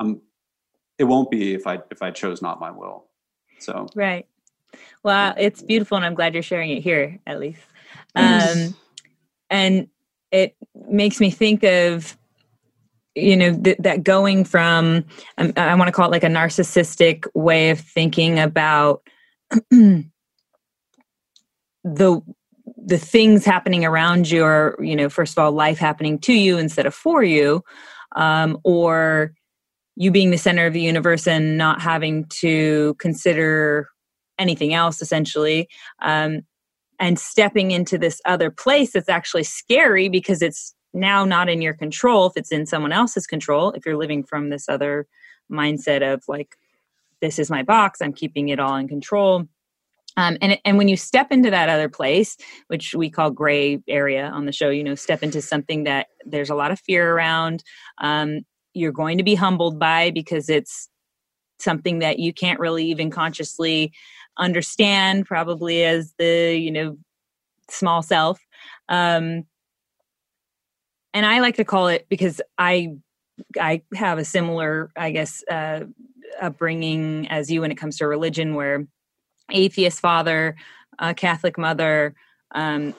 um, 0.00 0.20
it 1.02 1.06
won't 1.06 1.32
be 1.32 1.52
if 1.52 1.66
I 1.66 1.80
if 1.90 2.00
I 2.00 2.12
chose 2.12 2.40
not 2.40 2.60
my 2.60 2.70
will. 2.70 3.06
So 3.58 3.88
Right. 3.96 4.26
Well, 5.02 5.34
it's 5.36 5.60
beautiful, 5.62 5.96
and 5.96 6.06
I'm 6.06 6.14
glad 6.14 6.32
you're 6.32 6.44
sharing 6.44 6.70
it 6.70 6.80
here, 6.82 7.18
at 7.26 7.40
least. 7.40 7.60
Um, 8.14 8.76
and 9.50 9.88
it 10.30 10.56
makes 10.88 11.20
me 11.20 11.30
think 11.30 11.64
of, 11.64 12.16
you 13.16 13.36
know, 13.36 13.60
th- 13.60 13.78
that 13.80 14.04
going 14.04 14.44
from, 14.44 15.04
um, 15.38 15.52
I 15.56 15.74
want 15.74 15.88
to 15.88 15.92
call 15.92 16.06
it 16.06 16.12
like 16.12 16.22
a 16.22 16.28
narcissistic 16.28 17.26
way 17.34 17.70
of 17.70 17.80
thinking 17.80 18.38
about 18.38 19.02
the 19.70 20.06
the 21.84 22.98
things 22.98 23.44
happening 23.44 23.84
around 23.84 24.30
you, 24.30 24.44
or 24.44 24.78
you 24.80 24.94
know, 24.94 25.08
first 25.08 25.36
of 25.36 25.42
all, 25.42 25.50
life 25.50 25.78
happening 25.78 26.18
to 26.20 26.32
you 26.32 26.58
instead 26.58 26.86
of 26.86 26.94
for 26.94 27.24
you, 27.24 27.62
um, 28.14 28.56
or 28.62 29.34
you 30.02 30.10
being 30.10 30.32
the 30.32 30.36
center 30.36 30.66
of 30.66 30.72
the 30.72 30.80
universe 30.80 31.28
and 31.28 31.56
not 31.56 31.80
having 31.80 32.24
to 32.24 32.96
consider 32.98 33.88
anything 34.36 34.74
else 34.74 35.00
essentially 35.00 35.68
um, 36.02 36.40
and 36.98 37.20
stepping 37.20 37.70
into 37.70 37.96
this 37.96 38.20
other 38.24 38.50
place 38.50 38.92
that's 38.92 39.08
actually 39.08 39.44
scary 39.44 40.08
because 40.08 40.42
it's 40.42 40.74
now 40.92 41.24
not 41.24 41.48
in 41.48 41.62
your 41.62 41.74
control 41.74 42.26
if 42.26 42.32
it's 42.34 42.50
in 42.50 42.66
someone 42.66 42.90
else's 42.90 43.28
control. 43.28 43.70
If 43.72 43.86
you're 43.86 43.96
living 43.96 44.24
from 44.24 44.50
this 44.50 44.68
other 44.68 45.06
mindset 45.50 46.02
of 46.02 46.24
like 46.26 46.56
this 47.20 47.38
is 47.38 47.50
my 47.50 47.62
box 47.62 48.00
i'm 48.00 48.12
keeping 48.12 48.48
it 48.48 48.58
all 48.58 48.74
in 48.76 48.88
control. 48.88 49.44
Um, 50.16 50.36
and 50.40 50.58
and 50.64 50.78
when 50.78 50.88
you 50.88 50.96
step 50.96 51.30
into 51.30 51.50
that 51.50 51.68
other 51.68 51.88
place 51.88 52.36
which 52.68 52.94
we 52.94 53.08
call 53.08 53.30
gray 53.30 53.78
area 53.88 54.26
on 54.26 54.46
the 54.46 54.52
show 54.52 54.70
you 54.70 54.82
know 54.82 54.94
step 54.94 55.22
into 55.22 55.40
something 55.42 55.84
that 55.84 56.08
there's 56.24 56.50
a 56.50 56.54
lot 56.54 56.70
of 56.70 56.80
fear 56.80 57.14
around 57.14 57.62
um, 57.98 58.40
you're 58.74 58.92
going 58.92 59.18
to 59.18 59.24
be 59.24 59.34
humbled 59.34 59.78
by 59.78 60.10
because 60.10 60.48
it's 60.48 60.88
something 61.58 62.00
that 62.00 62.18
you 62.18 62.32
can't 62.32 62.60
really 62.60 62.84
even 62.86 63.10
consciously 63.10 63.92
understand 64.38 65.26
probably 65.26 65.84
as 65.84 66.14
the 66.18 66.56
you 66.56 66.70
know 66.70 66.98
small 67.68 68.02
self. 68.02 68.40
Um 68.88 69.44
and 71.14 71.26
i 71.26 71.40
like 71.40 71.56
to 71.56 71.64
call 71.64 71.88
it 71.88 72.06
because 72.08 72.40
i 72.58 72.94
i 73.60 73.82
have 73.94 74.18
a 74.18 74.24
similar 74.24 74.90
i 74.96 75.10
guess 75.10 75.42
uh 75.50 75.80
upbringing 76.40 77.26
as 77.28 77.50
you 77.50 77.60
when 77.60 77.70
it 77.70 77.76
comes 77.76 77.98
to 77.98 78.06
religion 78.06 78.54
where 78.54 78.86
atheist 79.50 80.00
father 80.00 80.56
a 80.98 81.14
catholic 81.14 81.58
mother 81.58 82.14
um 82.54 82.94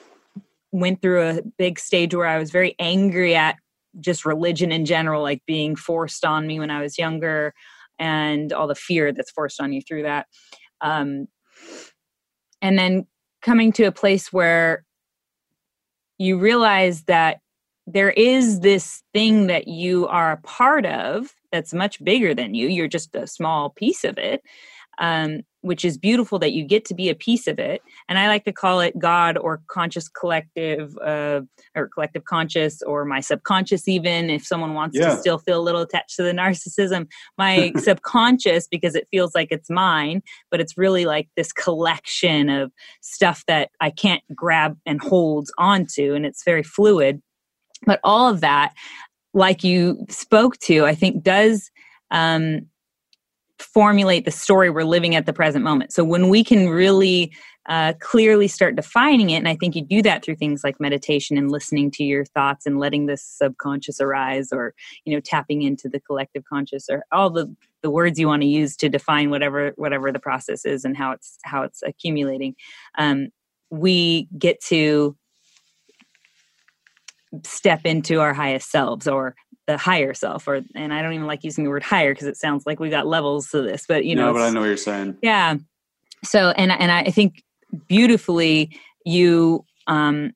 went 0.72 1.00
through 1.00 1.22
a 1.22 1.42
big 1.58 1.78
stage 1.78 2.14
where 2.14 2.26
i 2.26 2.38
was 2.38 2.50
very 2.50 2.74
angry 2.78 3.34
at 3.34 3.56
just 4.00 4.24
religion 4.24 4.72
in 4.72 4.84
general 4.84 5.22
like 5.22 5.42
being 5.46 5.76
forced 5.76 6.24
on 6.24 6.46
me 6.46 6.58
when 6.58 6.70
i 6.70 6.80
was 6.80 6.98
younger 6.98 7.54
and 7.98 8.52
all 8.52 8.66
the 8.66 8.74
fear 8.74 9.12
that's 9.12 9.30
forced 9.30 9.60
on 9.60 9.72
you 9.72 9.80
through 9.82 10.02
that. 10.02 10.26
Um, 10.80 11.28
and 12.60 12.78
then 12.78 13.06
coming 13.42 13.72
to 13.72 13.84
a 13.84 13.92
place 13.92 14.32
where 14.32 14.84
you 16.18 16.38
realize 16.38 17.04
that 17.04 17.38
there 17.86 18.10
is 18.10 18.60
this 18.60 19.02
thing 19.12 19.46
that 19.48 19.68
you 19.68 20.06
are 20.08 20.32
a 20.32 20.36
part 20.38 20.86
of 20.86 21.34
that's 21.52 21.74
much 21.74 22.02
bigger 22.02 22.34
than 22.34 22.54
you. 22.54 22.68
You're 22.68 22.88
just 22.88 23.14
a 23.14 23.26
small 23.26 23.70
piece 23.70 24.04
of 24.04 24.16
it 24.16 24.42
um, 24.98 25.40
which 25.62 25.82
is 25.82 25.96
beautiful 25.96 26.38
that 26.38 26.52
you 26.52 26.62
get 26.62 26.84
to 26.84 26.94
be 26.94 27.08
a 27.08 27.14
piece 27.14 27.46
of 27.46 27.58
it 27.58 27.80
and 28.08 28.18
i 28.18 28.28
like 28.28 28.44
to 28.44 28.52
call 28.52 28.80
it 28.80 28.98
god 28.98 29.38
or 29.38 29.62
conscious 29.68 30.08
collective 30.08 30.96
uh, 30.98 31.40
or 31.74 31.88
collective 31.88 32.24
conscious 32.24 32.82
or 32.82 33.04
my 33.04 33.20
subconscious 33.20 33.88
even 33.88 34.28
if 34.30 34.44
someone 34.46 34.74
wants 34.74 34.96
Yeah. 34.98 35.14
to 35.14 35.16
still 35.18 35.38
feel 35.38 35.60
a 35.60 35.62
little 35.62 35.80
attached 35.82 36.16
to 36.16 36.22
the 36.22 36.32
narcissism 36.42 37.06
my 37.38 37.72
subconscious 37.78 38.68
because 38.68 38.94
it 38.94 39.08
feels 39.10 39.34
like 39.34 39.48
it's 39.50 39.70
mine 39.70 40.22
but 40.50 40.60
it's 40.60 40.76
really 40.76 41.06
like 41.06 41.28
this 41.36 41.52
collection 41.52 42.48
of 42.50 42.70
stuff 43.00 43.44
that 43.48 43.70
i 43.80 43.90
can't 43.90 44.22
grab 44.34 44.76
and 44.84 45.00
hold 45.00 45.48
onto 45.58 46.14
and 46.14 46.26
it's 46.26 46.44
very 46.44 46.62
fluid 46.62 47.22
but 47.86 48.00
all 48.04 48.28
of 48.28 48.40
that 48.40 48.74
like 49.32 49.64
you 49.64 49.96
spoke 50.10 50.58
to 50.58 50.84
i 50.84 50.94
think 50.94 51.22
does 51.22 51.70
um, 52.10 52.60
formulate 53.58 54.24
the 54.24 54.30
story 54.30 54.70
we're 54.70 54.84
living 54.84 55.14
at 55.14 55.26
the 55.26 55.32
present 55.32 55.64
moment. 55.64 55.92
So 55.92 56.04
when 56.04 56.28
we 56.28 56.44
can 56.44 56.68
really 56.68 57.32
uh, 57.66 57.94
clearly 58.00 58.46
start 58.46 58.76
defining 58.76 59.30
it 59.30 59.38
and 59.38 59.48
i 59.48 59.56
think 59.56 59.74
you 59.74 59.80
do 59.80 60.02
that 60.02 60.22
through 60.22 60.36
things 60.36 60.62
like 60.62 60.78
meditation 60.78 61.38
and 61.38 61.50
listening 61.50 61.90
to 61.90 62.04
your 62.04 62.24
thoughts 62.26 62.66
and 62.66 62.78
letting 62.78 63.06
the 63.06 63.16
subconscious 63.16 64.02
arise 64.02 64.50
or 64.52 64.74
you 65.06 65.14
know 65.14 65.20
tapping 65.20 65.62
into 65.62 65.88
the 65.88 66.00
collective 66.00 66.44
conscious 66.44 66.90
or 66.90 67.04
all 67.10 67.30
the 67.30 67.46
the 67.82 67.90
words 67.90 68.18
you 68.18 68.26
want 68.26 68.42
to 68.42 68.48
use 68.48 68.76
to 68.76 68.90
define 68.90 69.30
whatever 69.30 69.72
whatever 69.76 70.12
the 70.12 70.18
process 70.18 70.66
is 70.66 70.84
and 70.84 70.94
how 70.94 71.10
it's 71.10 71.38
how 71.44 71.62
it's 71.62 71.82
accumulating 71.82 72.54
um, 72.98 73.28
we 73.70 74.28
get 74.38 74.60
to 74.60 75.16
step 77.44 77.84
into 77.84 78.20
our 78.20 78.34
highest 78.34 78.70
selves 78.70 79.08
or 79.08 79.34
the 79.66 79.76
higher 79.78 80.12
self 80.14 80.46
or 80.46 80.60
and 80.74 80.92
i 80.92 81.00
don't 81.02 81.12
even 81.14 81.26
like 81.26 81.42
using 81.44 81.64
the 81.64 81.70
word 81.70 81.82
higher 81.82 82.12
because 82.12 82.26
it 82.26 82.36
sounds 82.36 82.64
like 82.66 82.78
we 82.80 82.90
got 82.90 83.06
levels 83.06 83.50
to 83.50 83.62
this 83.62 83.86
but 83.86 84.04
you 84.04 84.14
know 84.14 84.26
no, 84.26 84.32
but 84.34 84.42
i 84.42 84.50
know 84.50 84.60
what 84.60 84.66
you're 84.66 84.76
saying. 84.76 85.16
Yeah. 85.22 85.56
So 86.24 86.50
and 86.50 86.70
and 86.72 86.90
i 86.92 87.04
think 87.10 87.42
beautifully 87.88 88.70
you 89.04 89.64
um 89.86 90.32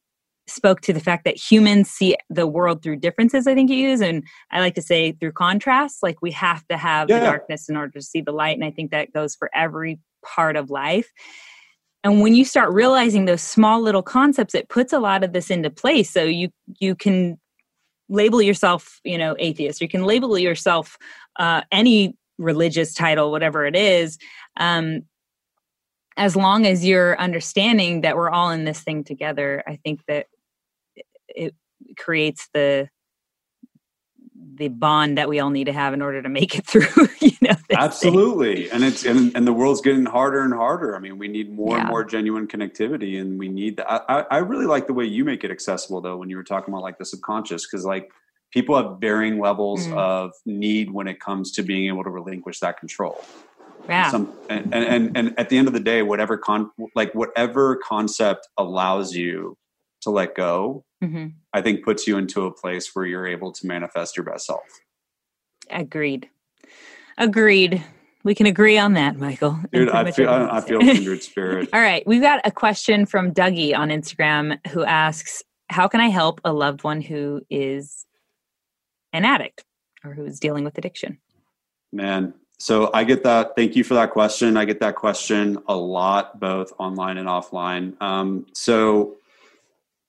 spoke 0.46 0.80
to 0.80 0.92
the 0.94 1.00
fact 1.00 1.24
that 1.24 1.36
humans 1.36 1.90
see 1.90 2.16
the 2.30 2.46
world 2.46 2.82
through 2.82 2.96
differences 2.96 3.46
i 3.46 3.54
think 3.54 3.68
you 3.70 3.76
use 3.76 4.00
and 4.00 4.24
i 4.50 4.60
like 4.60 4.74
to 4.74 4.82
say 4.82 5.12
through 5.12 5.32
contrast 5.32 6.02
like 6.02 6.20
we 6.22 6.30
have 6.30 6.66
to 6.68 6.76
have 6.76 7.08
Yeah. 7.10 7.18
the 7.20 7.26
darkness 7.26 7.68
in 7.68 7.76
order 7.76 7.92
to 7.92 8.02
see 8.02 8.20
the 8.22 8.32
light 8.32 8.56
and 8.56 8.64
i 8.64 8.70
think 8.70 8.90
that 8.90 9.12
goes 9.12 9.34
for 9.36 9.50
every 9.54 9.98
part 10.24 10.56
of 10.56 10.68
life. 10.68 11.10
And 12.04 12.20
when 12.22 12.34
you 12.34 12.44
start 12.44 12.72
realizing 12.72 13.24
those 13.24 13.42
small 13.42 13.80
little 13.82 14.02
concepts 14.02 14.54
it 14.54 14.68
puts 14.68 14.92
a 14.92 14.98
lot 14.98 15.22
of 15.22 15.32
this 15.32 15.50
into 15.50 15.70
place 15.70 16.10
so 16.10 16.22
you 16.24 16.48
you 16.80 16.94
can 16.94 17.38
label 18.08 18.40
yourself 18.42 19.00
you 19.04 19.18
know 19.18 19.36
atheist. 19.38 19.80
You 19.80 19.88
can 19.88 20.04
label 20.04 20.38
yourself 20.38 20.98
uh, 21.38 21.62
any 21.72 22.16
religious 22.38 22.94
title 22.94 23.30
whatever 23.30 23.66
it 23.66 23.76
is 23.76 24.18
um, 24.56 25.02
as 26.16 26.34
long 26.34 26.66
as 26.66 26.84
you're 26.84 27.18
understanding 27.20 28.00
that 28.02 28.16
we're 28.16 28.30
all 28.30 28.50
in 28.50 28.64
this 28.64 28.80
thing 28.80 29.02
together 29.02 29.62
i 29.66 29.76
think 29.84 30.00
that 30.06 30.26
it 31.28 31.54
creates 31.96 32.48
the 32.54 32.88
the 34.58 34.68
bond 34.68 35.16
that 35.18 35.28
we 35.28 35.40
all 35.40 35.50
need 35.50 35.64
to 35.64 35.72
have 35.72 35.94
in 35.94 36.02
order 36.02 36.20
to 36.22 36.28
make 36.28 36.56
it 36.58 36.66
through 36.70 37.08
you 37.20 37.30
know 37.40 37.48
this 37.54 37.62
thing. 37.68 37.76
absolutely. 37.78 38.70
And 38.70 38.84
it's 38.84 39.04
and, 39.04 39.34
and 39.36 39.46
the 39.46 39.52
world's 39.52 39.80
getting 39.80 40.04
harder 40.06 40.40
and 40.42 40.52
harder. 40.52 40.94
I 40.96 40.98
mean 40.98 41.18
we 41.18 41.28
need 41.28 41.52
more 41.52 41.78
and 41.78 41.88
more 41.88 42.04
genuine 42.04 42.46
connectivity 42.46 43.20
and 43.20 43.38
we 43.38 43.48
need 43.48 43.76
that 43.78 43.90
I, 43.90 44.24
I 44.30 44.38
really 44.38 44.66
like 44.66 44.86
the 44.86 44.94
way 44.94 45.04
you 45.04 45.24
make 45.24 45.44
it 45.44 45.50
accessible 45.50 46.00
though 46.00 46.16
when 46.16 46.28
you 46.30 46.36
were 46.36 46.44
talking 46.44 46.72
about 46.74 46.82
like 46.82 46.98
the 46.98 47.04
subconscious 47.04 47.66
because 47.66 47.84
like 47.84 48.10
people 48.52 48.76
have 48.76 48.98
varying 49.00 49.38
levels 49.40 49.86
Mm. 49.86 49.96
of 49.96 50.32
need 50.46 50.90
when 50.90 51.06
it 51.06 51.20
comes 51.20 51.52
to 51.52 51.62
being 51.62 51.86
able 51.88 52.02
to 52.04 52.10
relinquish 52.10 52.60
that 52.60 52.78
control. 52.78 53.22
Yeah. 53.88 54.10
some 54.10 54.32
and, 54.50 54.74
and 54.74 54.84
and 54.84 55.16
and 55.16 55.38
at 55.38 55.48
the 55.48 55.56
end 55.56 55.66
of 55.68 55.72
the 55.74 55.80
day 55.80 56.02
whatever 56.02 56.36
con 56.36 56.70
like 56.94 57.14
whatever 57.14 57.76
concept 57.76 58.46
allows 58.58 59.14
you 59.14 59.56
to 60.00 60.10
let 60.10 60.34
go 60.34 60.84
hmm 61.02 61.28
i 61.52 61.60
think 61.60 61.84
puts 61.84 62.06
you 62.06 62.18
into 62.18 62.44
a 62.46 62.52
place 62.52 62.94
where 62.94 63.04
you're 63.04 63.26
able 63.26 63.52
to 63.52 63.66
manifest 63.66 64.16
your 64.16 64.24
best 64.24 64.46
self 64.46 64.62
agreed 65.70 66.28
agreed 67.16 67.84
we 68.24 68.34
can 68.34 68.46
agree 68.46 68.78
on 68.78 68.94
that 68.94 69.16
michael 69.16 69.58
dude 69.72 69.88
i 69.90 70.10
feel 70.10 70.28
I, 70.28 70.58
I 70.58 70.60
feel 70.60 70.80
said. 70.80 70.94
kindred 70.94 71.22
spirit 71.22 71.68
All 71.72 71.80
right, 71.80 72.06
we've 72.06 72.22
got 72.22 72.40
a 72.44 72.50
question 72.50 73.06
from 73.06 73.32
Dougie 73.32 73.76
on 73.76 73.88
Instagram 73.88 74.58
who 74.68 74.84
asks, 74.84 75.42
"How 75.68 75.86
can 75.88 76.00
I 76.00 76.08
help 76.08 76.40
a 76.44 76.52
loved 76.52 76.82
one 76.84 77.00
who 77.00 77.42
is 77.50 78.06
an 79.12 79.24
addict 79.24 79.64
or 80.04 80.14
who 80.14 80.24
is 80.24 80.40
dealing 80.40 80.64
with 80.64 80.78
addiction?" 80.78 81.18
Man, 81.92 82.34
so 82.58 82.90
I 82.94 83.04
get 83.04 83.22
that. 83.24 83.54
Thank 83.56 83.76
you 83.76 83.84
for 83.84 83.94
that 83.94 84.10
question. 84.10 84.56
I 84.56 84.64
get 84.64 84.80
that 84.80 84.96
question 84.96 85.58
a 85.68 85.76
lot, 85.76 86.40
both 86.40 86.72
online 86.78 87.18
and 87.18 87.28
offline. 87.28 88.00
Um, 88.00 88.46
so 88.52 89.16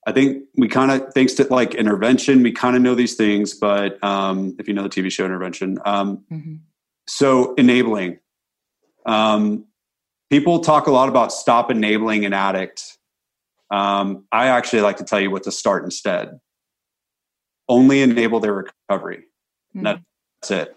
I 0.09 0.11
think 0.11 0.43
we 0.55 0.67
kind 0.67 0.89
of, 0.89 1.13
thanks 1.13 1.33
to 1.35 1.43
like 1.53 1.75
intervention, 1.75 2.41
we 2.41 2.51
kind 2.51 2.75
of 2.75 2.81
know 2.81 2.95
these 2.95 3.13
things. 3.15 3.53
But 3.53 4.03
um, 4.03 4.55
if 4.57 4.67
you 4.67 4.73
know 4.73 4.81
the 4.83 4.89
TV 4.89 5.11
show 5.11 5.23
Intervention, 5.25 5.77
um, 5.85 6.23
Mm-hmm. 6.31 6.55
so 7.07 7.53
enabling. 7.55 8.19
Um, 9.05 9.65
people 10.31 10.59
talk 10.61 10.87
a 10.87 10.91
lot 10.91 11.09
about 11.09 11.31
stop 11.31 11.69
enabling 11.69 12.25
an 12.25 12.33
addict. 12.33 12.97
Um, 13.71 14.25
I 14.31 14.47
actually 14.47 14.81
like 14.81 14.97
to 14.97 15.03
tell 15.03 15.19
you 15.19 15.29
what 15.29 15.43
to 15.43 15.51
start 15.51 15.83
instead. 15.83 16.39
Only 17.67 18.01
enable 18.01 18.39
their 18.39 18.53
recovery. 18.89 19.25
That- 19.75 20.01
That's 20.41 20.51
it. 20.51 20.75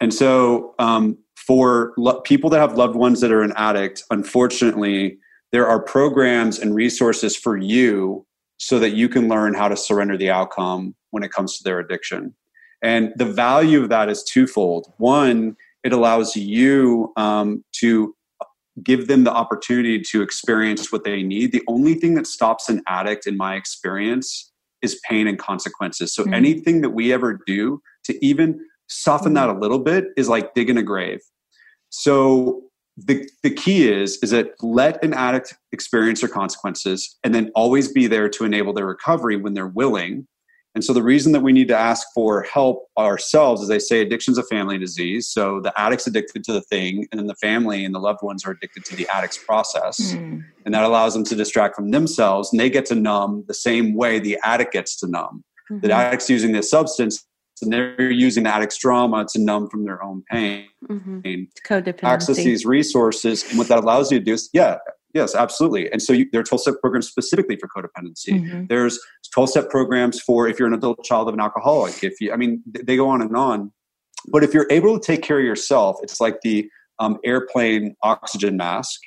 And 0.00 0.12
so, 0.12 0.74
um, 0.80 1.18
for 1.36 1.92
lo- 1.96 2.20
people 2.22 2.50
that 2.50 2.58
have 2.60 2.76
loved 2.76 2.96
ones 2.96 3.20
that 3.20 3.30
are 3.30 3.42
an 3.42 3.52
addict, 3.56 4.02
unfortunately, 4.10 5.18
there 5.52 5.66
are 5.68 5.80
programs 5.80 6.58
and 6.58 6.74
resources 6.74 7.36
for 7.36 7.56
you 7.56 8.26
so 8.58 8.78
that 8.78 8.90
you 8.90 9.08
can 9.08 9.28
learn 9.28 9.54
how 9.54 9.68
to 9.68 9.76
surrender 9.76 10.16
the 10.16 10.30
outcome 10.30 10.94
when 11.10 11.22
it 11.22 11.32
comes 11.32 11.58
to 11.58 11.64
their 11.64 11.78
addiction. 11.78 12.34
And 12.82 13.12
the 13.16 13.24
value 13.24 13.82
of 13.82 13.88
that 13.88 14.08
is 14.08 14.22
twofold. 14.22 14.92
One, 14.98 15.56
it 15.82 15.92
allows 15.92 16.36
you 16.36 17.12
um, 17.16 17.64
to 17.80 18.14
give 18.82 19.06
them 19.06 19.24
the 19.24 19.32
opportunity 19.32 20.00
to 20.00 20.22
experience 20.22 20.90
what 20.90 21.04
they 21.04 21.22
need. 21.22 21.52
The 21.52 21.62
only 21.68 21.94
thing 21.94 22.14
that 22.14 22.26
stops 22.26 22.68
an 22.68 22.82
addict, 22.86 23.26
in 23.26 23.36
my 23.36 23.54
experience, 23.54 24.52
is 24.82 25.00
pain 25.08 25.26
and 25.26 25.38
consequences. 25.38 26.14
So 26.14 26.24
Mhm. 26.24 26.34
anything 26.34 26.80
that 26.82 26.90
we 26.90 27.12
ever 27.12 27.40
do 27.46 27.80
to 28.04 28.24
even 28.24 28.60
soften 28.88 29.34
that 29.34 29.48
a 29.48 29.58
little 29.58 29.78
bit 29.78 30.08
is 30.16 30.28
like 30.28 30.54
digging 30.54 30.76
a 30.76 30.82
grave. 30.82 31.20
So 31.88 32.63
the 32.96 33.28
the 33.42 33.50
key 33.50 33.88
is 33.88 34.18
is 34.22 34.30
that 34.30 34.52
let 34.62 35.02
an 35.02 35.14
addict 35.14 35.54
experience 35.72 36.20
their 36.20 36.28
consequences 36.28 37.16
and 37.24 37.34
then 37.34 37.50
always 37.54 37.90
be 37.90 38.06
there 38.06 38.28
to 38.28 38.44
enable 38.44 38.72
their 38.72 38.86
recovery 38.86 39.36
when 39.36 39.54
they're 39.54 39.66
willing. 39.66 40.26
And 40.76 40.84
so 40.84 40.92
the 40.92 41.04
reason 41.04 41.30
that 41.32 41.40
we 41.40 41.52
need 41.52 41.68
to 41.68 41.76
ask 41.76 42.04
for 42.12 42.42
help 42.42 42.88
ourselves 42.98 43.62
is 43.62 43.68
they 43.68 43.78
say 43.78 44.00
addiction's 44.00 44.38
a 44.38 44.42
family 44.42 44.76
disease. 44.76 45.28
So 45.28 45.60
the 45.60 45.72
addict's 45.80 46.08
addicted 46.08 46.42
to 46.44 46.52
the 46.52 46.62
thing, 46.62 47.06
and 47.12 47.18
then 47.18 47.28
the 47.28 47.36
family 47.36 47.84
and 47.84 47.94
the 47.94 48.00
loved 48.00 48.22
ones 48.22 48.44
are 48.44 48.50
addicted 48.50 48.84
to 48.86 48.96
the 48.96 49.06
addict's 49.08 49.38
process. 49.38 50.14
Mm. 50.14 50.42
And 50.64 50.74
that 50.74 50.82
allows 50.82 51.14
them 51.14 51.22
to 51.24 51.36
distract 51.36 51.76
from 51.76 51.92
themselves 51.92 52.52
and 52.52 52.58
they 52.58 52.70
get 52.70 52.86
to 52.86 52.96
numb 52.96 53.44
the 53.46 53.54
same 53.54 53.94
way 53.94 54.18
the 54.18 54.36
addict 54.42 54.72
gets 54.72 54.96
to 54.96 55.06
numb. 55.06 55.44
The 55.70 55.92
addict's 55.92 56.28
using 56.28 56.52
this 56.52 56.70
substance 56.70 57.24
and 57.62 57.72
they're 57.72 58.10
using 58.10 58.46
addict's 58.46 58.76
trauma 58.76 59.26
to 59.32 59.38
numb 59.40 59.68
from 59.68 59.84
their 59.84 60.02
own 60.02 60.22
pain. 60.30 60.66
Mhm. 60.88 61.22
Access 62.12 62.36
these 62.44 62.66
resources, 62.66 63.44
and 63.48 63.58
what 63.58 63.68
that 63.68 63.78
allows 63.78 64.10
you 64.10 64.18
to 64.18 64.24
do 64.24 64.32
is, 64.32 64.50
yeah, 64.52 64.78
yes, 65.14 65.34
absolutely. 65.34 65.90
And 65.92 66.02
so 66.02 66.12
you, 66.12 66.26
there 66.32 66.40
are 66.40 66.44
12 66.44 66.60
step 66.62 66.74
programs 66.80 67.08
specifically 67.08 67.56
for 67.56 67.68
codependency. 67.68 68.40
Mhm. 68.40 68.68
There's 68.68 68.98
12 69.32 69.50
step 69.50 69.70
programs 69.70 70.20
for 70.20 70.48
if 70.48 70.58
you're 70.58 70.68
an 70.68 70.74
adult 70.74 71.04
child 71.04 71.28
of 71.28 71.34
an 71.34 71.40
alcoholic. 71.40 72.02
If 72.02 72.20
you, 72.20 72.32
I 72.32 72.36
mean, 72.36 72.62
they 72.66 72.96
go 72.96 73.08
on 73.08 73.22
and 73.22 73.36
on. 73.36 73.72
But 74.28 74.42
if 74.42 74.54
you're 74.54 74.66
able 74.70 74.98
to 74.98 75.04
take 75.04 75.22
care 75.22 75.38
of 75.38 75.44
yourself, 75.44 75.98
it's 76.02 76.20
like 76.20 76.40
the 76.42 76.68
um, 76.98 77.18
airplane 77.24 77.94
oxygen 78.02 78.56
mask. 78.56 79.00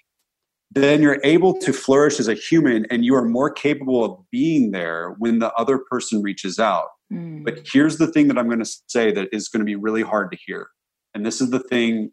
Then 0.72 1.01
you're 1.01 1.20
able 1.24 1.58
to 1.60 1.72
flourish 1.72 2.20
as 2.20 2.27
a 2.27 2.34
human, 2.34 2.86
and 2.92 3.06
you 3.06 3.16
are 3.16 3.24
more 3.24 3.50
capable 3.50 4.04
of 4.04 4.20
being 4.32 4.72
there 4.72 5.16
when 5.18 5.39
the 5.39 5.54
other 5.54 5.80
person 5.89 6.22
reaches 6.22 6.60
out. 6.60 6.88
Mm. 7.12 7.44
But 7.46 7.68
here's 7.72 7.98
the 7.98 8.08
thing 8.08 8.28
that 8.28 8.38
I'm 8.38 8.48
going 8.48 8.64
to 8.64 8.72
say 8.88 9.12
that 9.12 9.30
is 9.32 9.48
going 9.48 9.62
to 9.62 9.66
be 9.66 9.76
really 9.76 10.02
hard 10.02 10.32
to 10.32 10.38
hear. 10.46 10.70
And 11.14 11.26
this 11.26 11.40
is 11.42 11.52
the 11.52 11.60
thing, 11.60 12.12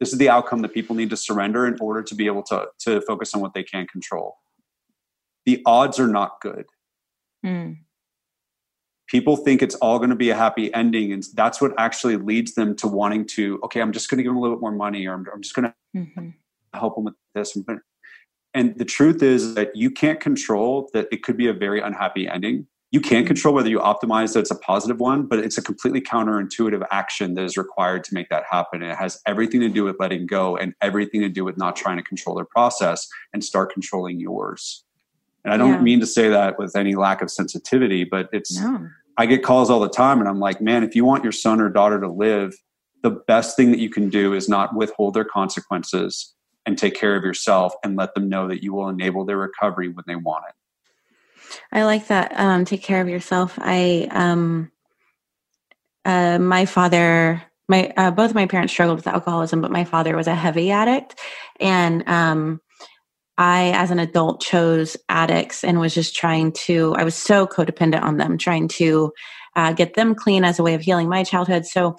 this 0.00 0.12
is 0.12 0.18
the 0.18 0.28
outcome 0.30 0.62
that 0.62 0.72
people 0.72 0.96
need 0.96 1.10
to 1.10 1.16
surrender 1.16 1.66
in 1.66 1.76
order 1.80 2.02
to 2.02 2.14
be 2.14 2.26
able 2.26 2.42
to, 2.44 2.66
to 2.80 3.00
focus 3.02 3.34
on 3.34 3.40
what 3.40 3.54
they 3.54 3.62
can 3.62 3.86
control. 3.86 4.36
The 5.44 5.62
odds 5.66 6.00
are 6.00 6.08
not 6.08 6.40
good. 6.40 6.64
Mm. 7.44 7.78
People 9.06 9.36
think 9.36 9.62
it's 9.62 9.76
all 9.76 9.98
going 9.98 10.10
to 10.10 10.16
be 10.16 10.30
a 10.30 10.34
happy 10.34 10.74
ending. 10.74 11.12
And 11.12 11.24
that's 11.34 11.60
what 11.60 11.72
actually 11.78 12.16
leads 12.16 12.54
them 12.54 12.74
to 12.76 12.88
wanting 12.88 13.26
to, 13.28 13.60
okay, 13.64 13.80
I'm 13.80 13.92
just 13.92 14.10
going 14.10 14.16
to 14.18 14.24
give 14.24 14.30
them 14.30 14.38
a 14.38 14.40
little 14.40 14.56
bit 14.56 14.60
more 14.62 14.72
money 14.72 15.06
or 15.06 15.14
I'm, 15.14 15.26
I'm 15.32 15.42
just 15.42 15.54
going 15.54 15.68
to 15.70 15.74
Mhm. 15.94 16.34
help 16.74 16.96
them 16.96 17.04
with 17.04 17.14
this. 17.34 17.56
And 18.52 18.76
the 18.78 18.84
truth 18.84 19.22
is 19.22 19.54
that 19.54 19.76
you 19.76 19.90
can't 19.90 20.18
control 20.18 20.90
that 20.92 21.06
it 21.12 21.22
could 21.22 21.36
be 21.36 21.46
a 21.46 21.52
very 21.52 21.80
unhappy 21.80 22.26
ending. 22.28 22.66
You 22.92 23.00
can't 23.00 23.26
control 23.26 23.54
whether 23.54 23.68
you 23.68 23.80
optimize 23.80 24.32
that 24.32 24.40
it's 24.40 24.50
a 24.50 24.58
positive 24.58 25.00
one, 25.00 25.26
but 25.26 25.40
it's 25.40 25.58
a 25.58 25.62
completely 25.62 26.00
counterintuitive 26.00 26.86
action 26.92 27.34
that 27.34 27.44
is 27.44 27.56
required 27.56 28.04
to 28.04 28.14
make 28.14 28.28
that 28.28 28.44
happen. 28.48 28.82
And 28.82 28.92
it 28.92 28.96
has 28.96 29.20
everything 29.26 29.60
to 29.60 29.68
do 29.68 29.84
with 29.84 29.96
letting 29.98 30.26
go 30.26 30.56
and 30.56 30.72
everything 30.80 31.20
to 31.22 31.28
do 31.28 31.44
with 31.44 31.58
not 31.58 31.74
trying 31.74 31.96
to 31.96 32.02
control 32.02 32.36
their 32.36 32.44
process 32.44 33.08
and 33.32 33.42
start 33.42 33.72
controlling 33.72 34.20
yours. 34.20 34.84
And 35.44 35.52
I 35.52 35.56
don't 35.56 35.74
Yeah. 35.74 35.80
mean 35.80 36.00
to 36.00 36.06
say 36.06 36.28
that 36.28 36.58
with 36.58 36.76
any 36.76 36.94
lack 36.94 37.22
of 37.22 37.30
sensitivity, 37.30 38.04
but 38.04 38.28
it's 38.32 38.60
No. 38.60 38.88
I 39.18 39.26
get 39.26 39.42
calls 39.42 39.70
all 39.70 39.80
the 39.80 39.88
time, 39.88 40.20
and 40.20 40.28
I'm 40.28 40.40
like, 40.40 40.60
man, 40.60 40.84
if 40.84 40.94
you 40.94 41.04
want 41.04 41.22
your 41.22 41.32
son 41.32 41.60
or 41.60 41.70
daughter 41.70 41.98
to 42.00 42.08
live, 42.08 42.54
the 43.02 43.10
best 43.10 43.56
thing 43.56 43.70
that 43.70 43.78
you 43.78 43.88
can 43.88 44.10
do 44.10 44.34
is 44.34 44.48
not 44.48 44.74
withhold 44.74 45.14
their 45.14 45.24
consequences 45.24 46.34
and 46.66 46.76
take 46.76 46.94
care 46.94 47.16
of 47.16 47.24
yourself 47.24 47.72
and 47.82 47.96
let 47.96 48.14
them 48.14 48.28
know 48.28 48.46
that 48.48 48.62
you 48.62 48.74
will 48.74 48.88
enable 48.88 49.24
their 49.24 49.38
recovery 49.38 49.88
when 49.88 50.04
they 50.06 50.16
want 50.16 50.44
it. 50.48 50.54
I 51.72 51.84
like 51.84 52.08
that. 52.08 52.32
Um, 52.38 52.64
take 52.64 52.82
care 52.82 53.00
of 53.00 53.08
yourself. 53.08 53.58
I, 53.60 54.08
um, 54.10 54.70
uh, 56.04 56.38
my 56.38 56.66
father, 56.66 57.42
my 57.68 57.92
uh, 57.96 58.10
both 58.12 58.32
my 58.34 58.46
parents 58.46 58.72
struggled 58.72 58.98
with 58.98 59.08
alcoholism, 59.08 59.60
but 59.60 59.72
my 59.72 59.84
father 59.84 60.16
was 60.16 60.28
a 60.28 60.34
heavy 60.34 60.70
addict, 60.70 61.18
and 61.58 62.08
um, 62.08 62.60
I, 63.38 63.72
as 63.74 63.90
an 63.90 63.98
adult, 63.98 64.40
chose 64.40 64.96
addicts 65.08 65.64
and 65.64 65.80
was 65.80 65.94
just 65.94 66.14
trying 66.14 66.52
to. 66.52 66.94
I 66.96 67.02
was 67.02 67.16
so 67.16 67.46
codependent 67.46 68.02
on 68.02 68.18
them, 68.18 68.38
trying 68.38 68.68
to 68.68 69.12
uh, 69.56 69.72
get 69.72 69.94
them 69.94 70.14
clean 70.14 70.44
as 70.44 70.58
a 70.58 70.62
way 70.62 70.74
of 70.74 70.82
healing 70.82 71.08
my 71.08 71.24
childhood. 71.24 71.66
So 71.66 71.96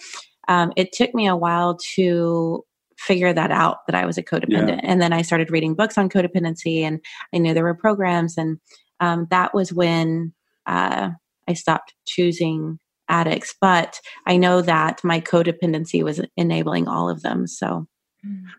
um, 0.48 0.72
it 0.78 0.94
took 0.94 1.14
me 1.14 1.28
a 1.28 1.36
while 1.36 1.78
to 1.96 2.64
figure 2.98 3.34
that 3.34 3.52
out 3.52 3.86
that 3.88 3.96
I 3.96 4.06
was 4.06 4.18
a 4.18 4.24
codependent, 4.24 4.80
and 4.84 5.02
then 5.02 5.12
I 5.12 5.22
started 5.22 5.52
reading 5.52 5.76
books 5.76 5.98
on 5.98 6.10
codependency, 6.10 6.82
and 6.82 7.02
I 7.34 7.40
knew 7.40 7.54
there 7.54 7.66
were 7.66 7.76
programs 7.76 8.38
and 8.38 8.58
um, 9.00 9.28
that 9.30 9.54
was 9.54 9.74
when 9.74 10.34
uh, 10.66 11.12
I 11.48 11.54
stopped 11.54 11.94
choosing 12.06 12.80
addicts, 13.10 13.56
but 13.60 14.00
I 14.26 14.38
know 14.38 14.62
that 14.62 15.04
my 15.04 15.22
codependency 15.22 16.04
was 16.04 16.22
enabling 16.36 16.88
all 16.88 17.10
of 17.10 17.22
them. 17.22 17.48
So, 17.48 17.88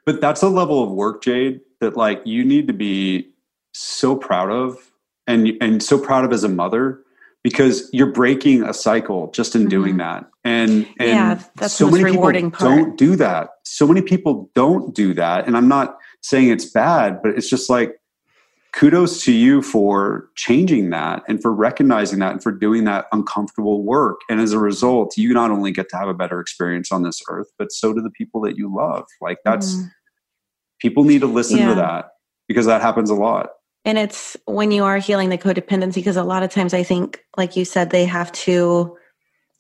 but 0.07 0.21
that's 0.21 0.43
a 0.43 0.49
level 0.49 0.83
of 0.83 0.91
work, 0.91 1.23
Jade, 1.23 1.61
that 1.81 1.97
like 1.97 2.23
you 2.25 2.45
need 2.45 2.67
to 2.69 2.73
be 2.73 3.31
so 3.73 4.17
proud 4.17 4.51
of 4.51 4.93
and 5.27 5.53
and 5.61 5.83
so 5.83 5.99
proud 5.99 6.25
of 6.25 6.33
as 6.33 6.45
a 6.45 6.49
mother 6.49 7.01
because 7.45 7.89
you're 7.93 8.13
breaking 8.13 8.63
a 8.63 8.75
cycle 8.75 9.31
just 9.31 9.55
in 9.55 9.69
doing 9.69 9.93
mm-hmm. 9.93 9.99
that. 9.99 10.27
And 10.45 10.87
and 10.99 11.09
yeah, 11.09 11.43
that's 11.57 11.75
so 11.75 11.91
many 11.91 12.05
people 12.05 12.23
part. 12.23 12.59
don't 12.59 12.97
do 12.97 13.17
that. 13.17 13.51
So 13.65 13.87
many 13.87 14.03
people 14.03 14.51
don't 14.55 14.95
do 14.95 15.15
that. 15.15 15.47
And 15.47 15.57
I'm 15.57 15.69
not 15.69 15.99
saying 16.23 16.51
it's 16.51 16.65
bad, 16.65 17.23
but 17.23 17.33
it's 17.33 17.49
just 17.49 17.69
like 17.69 17.98
kudos 18.75 19.25
to 19.25 19.33
you 19.33 19.63
for 19.63 20.29
changing 20.37 20.91
that 20.91 21.23
and 21.29 21.41
for 21.41 21.53
recognizing 21.53 22.19
that 22.19 22.33
and 22.33 22.43
for 22.43 22.53
doing 22.53 22.85
that 22.85 23.07
uncomfortable 23.13 23.83
work. 23.83 24.21
And 24.29 24.41
as 24.41 24.53
a 24.53 24.59
result, 24.59 25.17
you 25.17 25.33
not 25.33 25.51
only 25.51 25.71
get 25.71 25.89
to 25.91 25.97
have 25.97 26.09
a 26.09 26.15
better 26.15 26.41
experience 26.41 26.93
on 26.93 27.03
this 27.03 27.23
earth, 27.29 27.49
but 27.59 27.73
so 27.73 27.93
do 27.93 28.01
the 28.01 28.11
people 28.11 28.41
that 28.43 28.57
you 28.57 28.75
love. 28.75 29.07
Like 29.21 29.39
that's 29.45 29.77
mm. 29.77 29.91
people 30.81 31.05
need 31.05 31.21
to 31.21 31.27
listen 31.27 31.59
yeah. 31.59 31.69
to 31.71 31.75
that 31.77 32.11
because 32.47 32.67
that 32.67 32.83
happens 32.83 33.11
a 33.11 33.15
lot. 33.15 33.51
And 33.85 33.97
it's 33.97 34.37
when 34.45 34.71
you 34.71 34.85
are 34.85 34.99
healing 34.99 35.31
the 35.31 35.39
codependency, 35.39 35.95
because 35.95 36.17
a 36.17 36.25
lot 36.25 36.43
of 36.43 36.51
times 36.51 36.75
I 36.75 36.83
think, 36.83 37.25
like 37.37 37.57
you 37.57 37.65
said, 37.65 37.91
they 37.91 38.05
have 38.05 38.31
to 38.33 38.97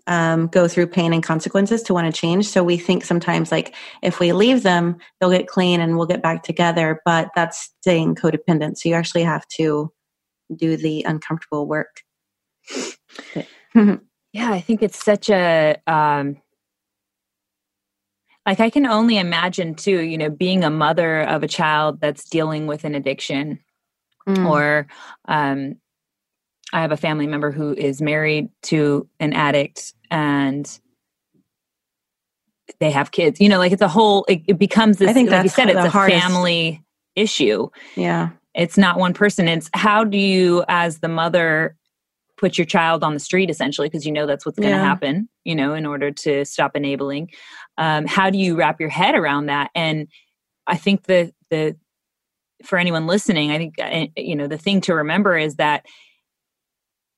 um, 0.09 0.49
go 0.49 0.67
through 0.67 0.89
pain 0.89 1.13
and 1.13 1.23
consequences 1.23 1.83
to 1.85 1.95
want 1.95 2.13
to 2.13 2.21
change. 2.21 2.49
So 2.49 2.65
we 2.65 2.77
think 2.77 3.05
sometimes 3.05 3.53
like 3.53 3.75
if 4.03 4.19
we 4.19 4.33
leave 4.33 4.63
them, 4.63 4.97
they'll 5.21 5.31
get 5.31 5.47
clean 5.47 5.81
and 5.81 5.97
we'll 5.97 6.07
get 6.07 6.23
back 6.23 6.43
together. 6.43 7.01
But 7.05 7.29
that's 7.37 7.71
staying 7.81 8.17
codependent. 8.17 8.79
So 8.79 8.89
you 8.89 8.95
actually 8.95 9.23
have 9.23 9.47
to 9.59 9.93
do 10.55 10.77
the 10.77 11.05
uncomfortable 11.05 11.67
work. 11.67 12.03
yeah, 13.75 13.97
I 14.35 14.61
think 14.61 14.83
it's 14.83 15.03
such 15.03 15.31
a 15.31 15.77
um, 15.87 16.39
like 18.47 18.61
I 18.61 18.71
can 18.71 18.87
only 18.87 19.19
imagine 19.19 19.75
too, 19.75 20.01
you 20.01 20.17
know, 20.17 20.31
being 20.31 20.65
a 20.65 20.71
mother 20.71 21.21
of 21.21 21.43
a 21.43 21.49
child 21.49 22.01
that's 22.01 22.29
dealing 22.29 22.67
with 22.67 22.85
an 22.85 22.95
addiction 22.95 23.59
mm. 24.27 24.49
or 24.49 24.87
um, 25.27 25.77
I 26.73 26.81
have 26.83 26.93
a 26.93 26.97
family 26.97 27.27
member 27.27 27.51
who 27.51 27.75
is 27.75 28.03
married 28.03 28.49
to 28.65 29.09
an 29.21 29.33
addict 29.33 29.95
and 30.11 30.81
they 32.81 32.91
have 32.91 33.11
kids. 33.11 33.41
You 33.41 33.49
know, 33.49 33.59
like 33.59 33.73
it's 33.73 33.83
a 33.83 33.89
whole. 33.89 34.25
It, 34.29 34.43
it 34.47 34.59
becomes 34.59 34.99
this. 34.99 35.09
I 35.09 35.13
think 35.13 35.31
like 35.31 35.43
you 35.43 35.49
said, 35.49 35.69
it's 35.69 35.79
a 35.79 35.91
hardest. 35.91 36.21
family 36.21 36.83
issue. 37.17 37.69
Yeah, 37.97 38.31
it's 38.55 38.79
not 38.79 38.99
one 38.99 39.15
person. 39.15 39.49
It's 39.49 39.71
how 39.75 40.05
do 40.05 40.19
you, 40.19 40.65
as 40.69 41.01
the 41.01 41.09
mother, 41.09 41.77
put 42.37 42.57
your 42.57 42.65
child 42.65 43.03
on 43.03 43.15
the 43.15 43.21
street 43.21 43.51
essentially 43.51 43.89
because 43.89 44.07
you 44.07 44.13
know 44.13 44.27
that's 44.27 44.47
what's 44.47 44.59
going 44.59 44.73
to 44.73 44.77
yeah. 44.77 44.85
happen. 44.85 45.29
You 45.45 45.55
know, 45.55 45.75
in 45.75 45.87
order 45.87 46.11
to 46.11 46.45
stop 46.45 46.77
enabling. 46.77 47.31
Um, 47.77 48.07
how 48.07 48.31
do 48.31 48.39
you 48.39 48.57
wrap 48.57 48.81
your 48.81 48.89
head 48.89 49.15
around 49.15 49.47
that? 49.47 49.71
And 49.75 50.09
I 50.67 50.77
think 50.77 51.05
the 51.05 51.33
the 51.51 51.77
for 52.65 52.79
anyone 52.79 53.07
listening, 53.07 53.51
I 53.51 53.59
think 53.59 53.75
uh, 53.81 54.07
you 54.17 54.37
know 54.37 54.47
the 54.47 54.59
thing 54.59 54.81
to 54.83 54.95
remember 54.95 55.37
is 55.37 55.57
that 55.57 55.87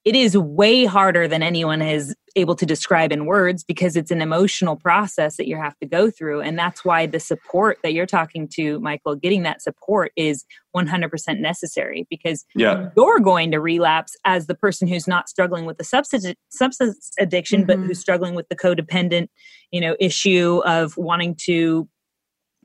it 0.05 0.17
is 0.17 0.37
way 0.37 0.85
harder 0.87 1.29
than 1.29 1.43
anyone 1.43 1.83
is 1.83 2.15
able 2.37 2.55
to 2.55 2.65
describe 2.65 3.11
in 3.11 3.27
words 3.27 3.65
because 3.65 3.97
it's 3.97 4.11
an 4.11 4.23
emotional 4.23 4.77
process 4.77 5.37
that 5.37 5.49
you 5.49 5.57
have 5.57 5.77
to 5.79 5.87
go 5.87 6.11
through 6.11 6.41
and 6.41 6.59
that's 6.59 6.85
why 6.85 7.05
the 7.05 7.19
support 7.19 7.79
that 7.83 7.93
you're 7.93 8.07
talking 8.07 8.49
to 8.49 8.79
michael 8.81 9.17
getting 9.17 9.43
that 9.43 9.61
support 9.61 10.13
is 10.17 10.45
100% 10.77 11.41
necessary 11.41 12.07
because 12.09 12.45
yeah. 12.55 12.89
you're 12.97 13.19
going 13.19 13.51
to 13.51 13.59
relapse 13.59 14.17
as 14.25 14.47
the 14.47 14.55
person 14.55 14.87
who's 14.87 15.09
not 15.09 15.29
struggling 15.29 15.65
with 15.65 15.77
the 15.77 15.85
substance 15.85 16.27
substance 16.51 17.11
addiction 17.19 17.63
mm-hmm. 17.63 17.67
but 17.67 17.79
who's 17.79 17.99
struggling 17.99 18.35
with 18.35 18.49
the 18.49 18.57
codependent 18.57 19.27
you 19.73 19.81
know 19.81 19.97
issue 19.99 20.63
of 20.65 20.97
wanting 20.97 21.35
to 21.35 21.89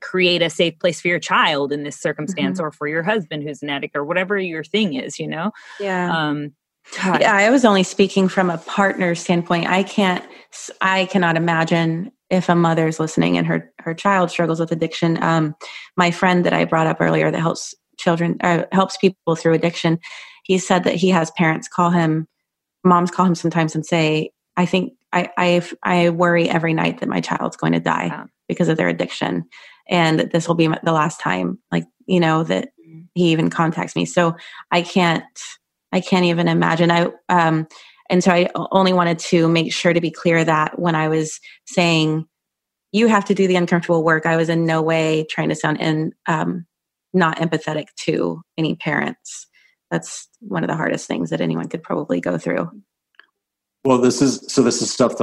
create 0.00 0.42
a 0.42 0.50
safe 0.50 0.78
place 0.78 1.00
for 1.00 1.08
your 1.08 1.18
child 1.18 1.72
in 1.72 1.82
this 1.82 1.98
circumstance 1.98 2.58
mm-hmm. 2.58 2.66
or 2.66 2.70
for 2.70 2.86
your 2.86 3.02
husband 3.02 3.42
who's 3.42 3.62
an 3.62 3.70
addict 3.70 3.96
or 3.96 4.04
whatever 4.04 4.38
your 4.38 4.62
thing 4.62 4.94
is 4.94 5.18
you 5.18 5.26
know 5.26 5.50
yeah 5.80 6.16
um 6.16 6.52
yeah, 6.94 7.34
I 7.34 7.50
was 7.50 7.64
only 7.64 7.82
speaking 7.82 8.28
from 8.28 8.50
a 8.50 8.58
partner 8.58 9.14
standpoint. 9.14 9.66
I 9.66 9.82
can't, 9.82 10.24
I 10.80 11.06
cannot 11.06 11.36
imagine 11.36 12.12
if 12.30 12.48
a 12.48 12.54
mother's 12.54 12.98
listening 12.98 13.36
and 13.38 13.46
her 13.46 13.72
her 13.80 13.94
child 13.94 14.30
struggles 14.30 14.58
with 14.60 14.72
addiction. 14.72 15.22
Um, 15.22 15.54
my 15.96 16.10
friend 16.10 16.44
that 16.44 16.52
I 16.52 16.64
brought 16.64 16.86
up 16.86 17.00
earlier 17.00 17.30
that 17.30 17.40
helps 17.40 17.74
children 17.98 18.36
uh, 18.42 18.64
helps 18.72 18.96
people 18.96 19.36
through 19.36 19.54
addiction. 19.54 19.98
He 20.44 20.58
said 20.58 20.84
that 20.84 20.94
he 20.94 21.08
has 21.10 21.30
parents 21.32 21.68
call 21.68 21.90
him, 21.90 22.26
moms 22.84 23.10
call 23.10 23.26
him 23.26 23.34
sometimes 23.34 23.74
and 23.74 23.86
say, 23.86 24.30
"I 24.56 24.66
think 24.66 24.94
I 25.12 25.30
I 25.36 25.62
I 25.82 26.10
worry 26.10 26.48
every 26.48 26.74
night 26.74 27.00
that 27.00 27.08
my 27.08 27.20
child's 27.20 27.56
going 27.56 27.72
to 27.72 27.80
die 27.80 28.24
because 28.48 28.68
of 28.68 28.76
their 28.76 28.88
addiction, 28.88 29.44
and 29.88 30.20
this 30.32 30.48
will 30.48 30.54
be 30.54 30.68
the 30.82 30.92
last 30.92 31.20
time, 31.20 31.58
like 31.70 31.84
you 32.06 32.20
know, 32.20 32.42
that 32.44 32.70
mm-hmm. 32.80 33.02
he 33.14 33.30
even 33.30 33.50
contacts 33.50 33.94
me." 33.94 34.04
So 34.04 34.34
I 34.72 34.82
can't 34.82 35.24
I 35.96 36.00
can't 36.00 36.26
even 36.26 36.46
imagine. 36.46 36.90
I 36.90 37.08
um, 37.30 37.66
and 38.10 38.22
so 38.22 38.30
I 38.30 38.50
only 38.70 38.92
wanted 38.92 39.18
to 39.30 39.48
make 39.48 39.72
sure 39.72 39.94
to 39.94 40.00
be 40.00 40.10
clear 40.10 40.44
that 40.44 40.78
when 40.78 40.94
I 40.94 41.08
was 41.08 41.40
saying 41.64 42.26
you 42.92 43.08
have 43.08 43.24
to 43.24 43.34
do 43.34 43.48
the 43.48 43.56
uncomfortable 43.56 44.04
work, 44.04 44.26
I 44.26 44.36
was 44.36 44.50
in 44.50 44.66
no 44.66 44.82
way 44.82 45.26
trying 45.30 45.48
to 45.48 45.54
sound 45.54 45.80
in 45.80 46.12
um, 46.26 46.66
not 47.14 47.38
empathetic 47.38 47.86
to 48.02 48.42
any 48.58 48.74
parents. 48.74 49.46
That's 49.90 50.28
one 50.40 50.62
of 50.62 50.68
the 50.68 50.76
hardest 50.76 51.08
things 51.08 51.30
that 51.30 51.40
anyone 51.40 51.68
could 51.68 51.82
probably 51.82 52.20
go 52.20 52.36
through. 52.36 52.70
Well, 53.82 53.98
this 53.98 54.20
is 54.20 54.44
so. 54.52 54.62
This 54.62 54.82
is 54.82 54.90
stuff. 54.90 55.14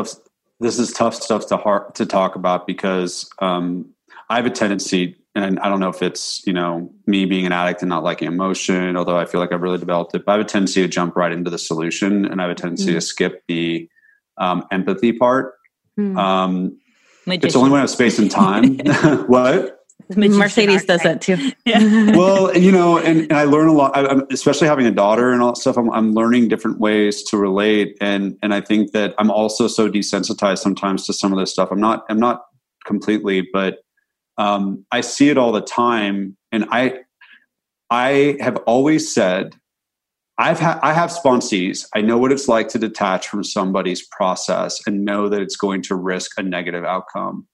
This 0.59 0.79
is 0.79 0.91
tough 0.91 1.13
stuff 1.13 1.45
to 1.49 1.57
heart 1.57 1.93
to 1.95 2.05
talk 2.07 2.35
about 2.35 2.65
because 2.65 3.29
um, 3.39 3.93
I 4.29 4.37
have 4.37 4.47
a 4.47 4.49
tendency 4.49 5.17
and 5.35 5.59
I 5.59 5.69
don't 5.69 5.79
know 5.79 5.89
if 5.89 6.01
it's 6.01 6.41
you 6.45 6.53
know 6.53 6.93
me 7.07 7.25
being 7.25 7.45
an 7.45 7.51
addict 7.51 7.81
and 7.81 7.89
not 7.89 8.03
liking 8.03 8.27
emotion, 8.27 8.95
although 8.95 9.17
I 9.17 9.25
feel 9.25 9.41
like 9.41 9.51
I've 9.51 9.61
really 9.61 9.77
developed 9.77 10.15
it. 10.15 10.25
But 10.25 10.33
I 10.33 10.37
have 10.37 10.45
a 10.45 10.49
tendency 10.49 10.81
to 10.81 10.87
jump 10.87 11.15
right 11.15 11.31
into 11.31 11.49
the 11.49 11.57
solution, 11.57 12.25
and 12.25 12.39
I 12.39 12.43
have 12.43 12.51
a 12.51 12.55
tendency 12.55 12.91
mm. 12.91 12.95
to 12.95 13.01
skip 13.01 13.43
the 13.47 13.89
um, 14.37 14.65
empathy 14.71 15.13
part. 15.13 15.55
Mm. 15.99 16.17
Um, 16.17 16.79
it's 17.25 17.55
only 17.55 17.71
when 17.71 17.79
I 17.79 17.81
have 17.81 17.89
space 17.89 18.19
and 18.19 18.29
time. 18.29 18.77
what? 19.27 19.79
Mercedes 20.15 20.85
does 20.85 21.01
that 21.01 21.21
too. 21.21 21.51
Yeah. 21.65 22.11
well, 22.15 22.55
you 22.55 22.71
know, 22.71 22.97
and, 22.97 23.21
and 23.21 23.33
I 23.33 23.45
learn 23.45 23.67
a 23.67 23.73
lot. 23.73 23.97
I, 23.97 24.21
especially 24.31 24.67
having 24.67 24.85
a 24.85 24.91
daughter 24.91 25.31
and 25.31 25.41
all 25.41 25.53
that 25.53 25.57
stuff. 25.57 25.77
I'm, 25.77 25.89
I'm 25.91 26.13
learning 26.13 26.49
different 26.49 26.79
ways 26.79 27.23
to 27.23 27.37
relate, 27.37 27.97
and 28.01 28.37
and 28.43 28.53
I 28.53 28.61
think 28.61 28.91
that 28.91 29.15
I'm 29.17 29.31
also 29.31 29.67
so 29.67 29.89
desensitized 29.89 30.59
sometimes 30.59 31.05
to 31.07 31.13
some 31.13 31.33
of 31.33 31.39
this 31.39 31.51
stuff. 31.51 31.69
I'm 31.71 31.79
not. 31.79 32.05
I'm 32.09 32.19
not 32.19 32.45
completely, 32.85 33.47
but 33.53 33.82
um, 34.37 34.85
I 34.91 35.01
see 35.01 35.29
it 35.29 35.37
all 35.37 35.51
the 35.51 35.61
time, 35.61 36.37
and 36.51 36.65
I 36.71 36.99
I 37.89 38.37
have 38.39 38.57
always 38.65 39.13
said 39.13 39.55
I've 40.37 40.59
had 40.59 40.79
I 40.81 40.93
have 40.93 41.11
sponsees. 41.11 41.85
I 41.95 42.01
know 42.01 42.17
what 42.17 42.31
it's 42.31 42.47
like 42.47 42.67
to 42.69 42.79
detach 42.79 43.27
from 43.27 43.43
somebody's 43.43 44.05
process 44.07 44.81
and 44.87 45.05
know 45.05 45.29
that 45.29 45.41
it's 45.41 45.55
going 45.55 45.83
to 45.83 45.95
risk 45.95 46.31
a 46.37 46.43
negative 46.43 46.83
outcome. 46.83 47.47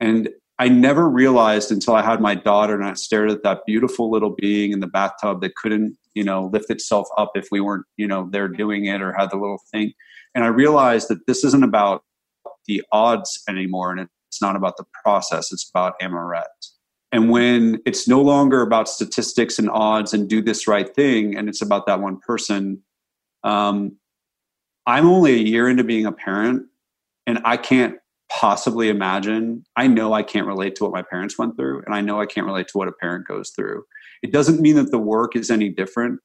And 0.00 0.30
I 0.58 0.68
never 0.68 1.08
realized 1.08 1.70
until 1.70 1.94
I 1.94 2.02
had 2.02 2.20
my 2.20 2.34
daughter 2.34 2.74
and 2.74 2.84
I 2.84 2.94
stared 2.94 3.30
at 3.30 3.42
that 3.42 3.60
beautiful 3.66 4.10
little 4.10 4.34
being 4.36 4.72
in 4.72 4.80
the 4.80 4.86
bathtub 4.86 5.40
that 5.42 5.54
couldn't, 5.54 5.96
you 6.14 6.24
know, 6.24 6.50
lift 6.52 6.70
itself 6.70 7.06
up 7.16 7.32
if 7.34 7.48
we 7.52 7.60
weren't, 7.60 7.84
you 7.96 8.08
know, 8.08 8.28
there 8.32 8.48
doing 8.48 8.86
it 8.86 9.02
or 9.02 9.12
had 9.12 9.30
the 9.30 9.36
little 9.36 9.60
thing. 9.70 9.92
And 10.34 10.44
I 10.44 10.48
realized 10.48 11.08
that 11.08 11.26
this 11.26 11.44
isn't 11.44 11.62
about 11.62 12.02
the 12.66 12.82
odds 12.90 13.42
anymore 13.48 13.92
and 13.92 14.00
it's 14.36 14.42
not 14.42 14.54
about 14.54 14.76
the 14.76 14.84
process, 15.02 15.50
it's 15.50 15.68
about 15.70 15.98
Amaret. 16.00 16.44
And 17.10 17.30
when 17.30 17.80
it's 17.86 18.06
no 18.06 18.20
longer 18.20 18.60
about 18.60 18.86
statistics 18.86 19.58
and 19.58 19.70
odds 19.70 20.12
and 20.12 20.28
do 20.28 20.42
this 20.42 20.68
right 20.68 20.94
thing, 20.94 21.34
and 21.34 21.48
it's 21.48 21.62
about 21.62 21.86
that 21.86 22.00
one 22.00 22.18
person, 22.18 22.82
um, 23.44 23.96
I'm 24.86 25.06
only 25.06 25.32
a 25.32 25.38
year 25.38 25.70
into 25.70 25.84
being 25.84 26.04
a 26.04 26.12
parent, 26.12 26.66
and 27.26 27.40
I 27.46 27.56
can't 27.56 27.96
possibly 28.30 28.90
imagine. 28.90 29.64
I 29.74 29.86
know 29.86 30.12
I 30.12 30.22
can't 30.22 30.46
relate 30.46 30.74
to 30.76 30.84
what 30.84 30.92
my 30.92 31.02
parents 31.02 31.38
went 31.38 31.56
through, 31.56 31.82
and 31.86 31.94
I 31.94 32.02
know 32.02 32.20
I 32.20 32.26
can't 32.26 32.46
relate 32.46 32.68
to 32.68 32.78
what 32.78 32.88
a 32.88 32.92
parent 32.92 33.26
goes 33.26 33.50
through. 33.56 33.84
It 34.22 34.32
doesn't 34.32 34.60
mean 34.60 34.76
that 34.76 34.90
the 34.90 34.98
work 34.98 35.34
is 35.34 35.50
any 35.50 35.70
different. 35.70 36.20